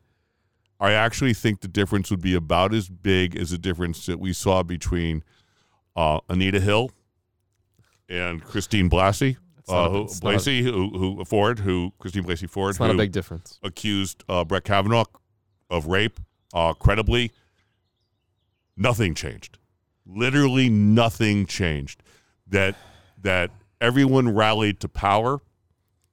I 0.81 0.93
actually 0.93 1.35
think 1.35 1.61
the 1.61 1.69
difference 1.69 2.11
would 2.11 2.21
be 2.23 2.35
about 2.35 2.75
as 2.75 2.89
big 2.89 3.37
as 3.37 3.51
the 3.51 3.59
difference 3.59 4.07
that 4.07 4.19
we 4.19 4.33
saw 4.33 4.63
between 4.63 5.23
uh, 5.95 6.21
Anita 6.29 6.61
Hill 6.61 6.91
and 8.09 8.43
Christine 8.45 8.89
Blasey. 8.91 9.37
Uh, 9.69 9.89
who, 9.91 10.03
it's 10.05 10.23
not 10.23 10.35
a- 10.35 10.37
Blasey, 10.37 10.63
who, 10.63 10.91
who 10.97 11.25
Ford, 11.25 11.59
who 11.61 11.93
Christine 11.99 12.23
Blasey 12.25 12.49
Ford, 12.49 12.71
It's 12.71 12.81
not 12.81 12.91
a 12.91 12.95
big 12.95 13.11
difference. 13.13 13.59
accused 13.63 14.23
uh, 14.29 14.45
Brett 14.45 14.65
Kavanaugh 14.65 15.05
of 15.71 15.87
rape 15.87 16.21
uh, 16.55 16.73
credibly. 16.75 17.33
Nothing 18.77 19.15
changed. 19.15 19.59
Literally 20.07 20.69
nothing 20.69 21.47
changed. 21.47 22.03
That 22.49 22.77
that 23.21 23.51
everyone 23.81 24.35
rallied 24.35 24.81
to 24.81 24.89
power 24.89 25.41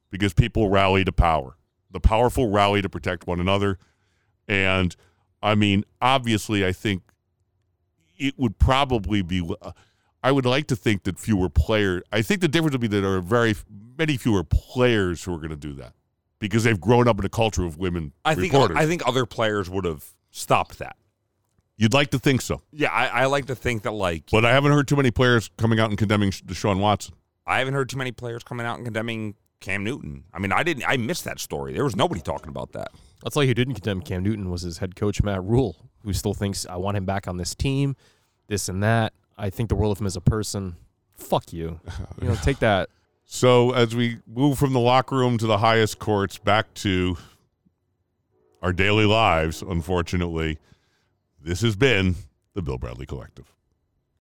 because 0.09 0.33
people 0.33 0.69
rally 0.69 1.03
to 1.03 1.11
power. 1.11 1.57
The 1.91 1.99
powerful 1.99 2.49
rally 2.49 2.81
to 2.81 2.89
protect 2.89 3.27
one 3.27 3.39
another. 3.39 3.77
And 4.47 4.95
I 5.41 5.55
mean, 5.55 5.85
obviously, 6.01 6.65
I 6.65 6.71
think 6.71 7.03
it 8.17 8.37
would 8.37 8.57
probably 8.59 9.21
be. 9.21 9.47
Uh, 9.61 9.71
I 10.23 10.31
would 10.31 10.45
like 10.45 10.67
to 10.67 10.75
think 10.75 11.03
that 11.03 11.19
fewer 11.19 11.49
players. 11.49 12.03
I 12.11 12.21
think 12.21 12.41
the 12.41 12.47
difference 12.47 12.73
would 12.73 12.81
be 12.81 12.87
that 12.87 13.01
there 13.01 13.13
are 13.13 13.21
very 13.21 13.55
many 13.97 14.17
fewer 14.17 14.43
players 14.43 15.23
who 15.23 15.33
are 15.33 15.37
going 15.37 15.49
to 15.49 15.55
do 15.55 15.73
that 15.73 15.93
because 16.39 16.63
they've 16.63 16.79
grown 16.79 17.07
up 17.07 17.19
in 17.19 17.25
a 17.25 17.29
culture 17.29 17.65
of 17.65 17.77
women 17.77 18.13
I 18.23 18.35
think 18.35 18.53
reporters. 18.53 18.77
I 18.77 18.85
think 18.85 19.05
other 19.05 19.25
players 19.25 19.69
would 19.69 19.85
have 19.85 20.05
stopped 20.31 20.79
that. 20.79 20.95
You'd 21.77 21.93
like 21.93 22.11
to 22.11 22.19
think 22.19 22.41
so, 22.41 22.61
Yeah, 22.71 22.91
I, 22.91 23.07
I 23.07 23.25
like 23.25 23.47
to 23.47 23.55
think 23.55 23.83
that 23.83 23.91
like 23.91 24.25
but 24.31 24.45
I 24.45 24.51
haven't 24.51 24.71
heard 24.71 24.87
too 24.87 24.95
many 24.95 25.11
players 25.11 25.49
coming 25.57 25.79
out 25.79 25.89
and 25.89 25.97
condemning 25.97 26.29
Deshaun 26.31 26.79
Watson. 26.79 27.15
I 27.47 27.59
haven't 27.59 27.73
heard 27.73 27.89
too 27.89 27.97
many 27.97 28.11
players 28.11 28.43
coming 28.43 28.65
out 28.65 28.77
and 28.77 28.85
condemning 28.85 29.35
Cam 29.59 29.83
Newton. 29.83 30.25
I 30.33 30.39
mean, 30.39 30.51
I 30.51 30.63
didn't. 30.63 30.83
I 30.87 30.97
missed 30.97 31.23
that 31.25 31.39
story. 31.39 31.73
There 31.73 31.83
was 31.83 31.95
nobody 31.95 32.21
talking 32.21 32.49
about 32.49 32.73
that. 32.73 32.91
I'll 33.23 33.31
tell 33.31 33.43
you 33.43 33.47
who 33.47 33.53
didn't 33.53 33.75
condemn 33.75 34.01
Cam 34.01 34.23
Newton 34.23 34.49
was 34.49 34.61
his 34.61 34.77
head 34.79 34.95
coach 34.95 35.23
Matt 35.23 35.43
Rhule, 35.43 35.75
who 36.03 36.13
still 36.13 36.33
thinks 36.33 36.65
I 36.65 36.75
want 36.75 36.97
him 36.97 37.05
back 37.05 37.27
on 37.27 37.37
this 37.37 37.55
team, 37.55 37.95
this 38.47 38.69
and 38.69 38.83
that. 38.83 39.13
I 39.37 39.49
think 39.49 39.69
the 39.69 39.75
world 39.75 39.93
of 39.93 40.01
him 40.01 40.05
as 40.07 40.15
a 40.15 40.21
person. 40.21 40.75
Fuck 41.17 41.53
you. 41.53 41.79
You 42.21 42.27
know, 42.27 42.35
take 42.35 42.59
that. 42.59 42.89
So 43.25 43.71
as 43.71 43.95
we 43.95 44.19
move 44.27 44.59
from 44.59 44.73
the 44.73 44.79
locker 44.79 45.15
room 45.15 45.37
to 45.39 45.47
the 45.47 45.57
highest 45.57 45.97
courts, 45.97 46.37
back 46.37 46.73
to 46.75 47.17
our 48.61 48.71
daily 48.71 49.05
lives, 49.05 49.61
unfortunately, 49.61 50.59
this 51.43 51.61
has 51.61 51.75
been 51.75 52.15
the 52.55 52.61
Bill 52.61 52.77
Bradley 52.77 53.05
Collective. 53.05 53.52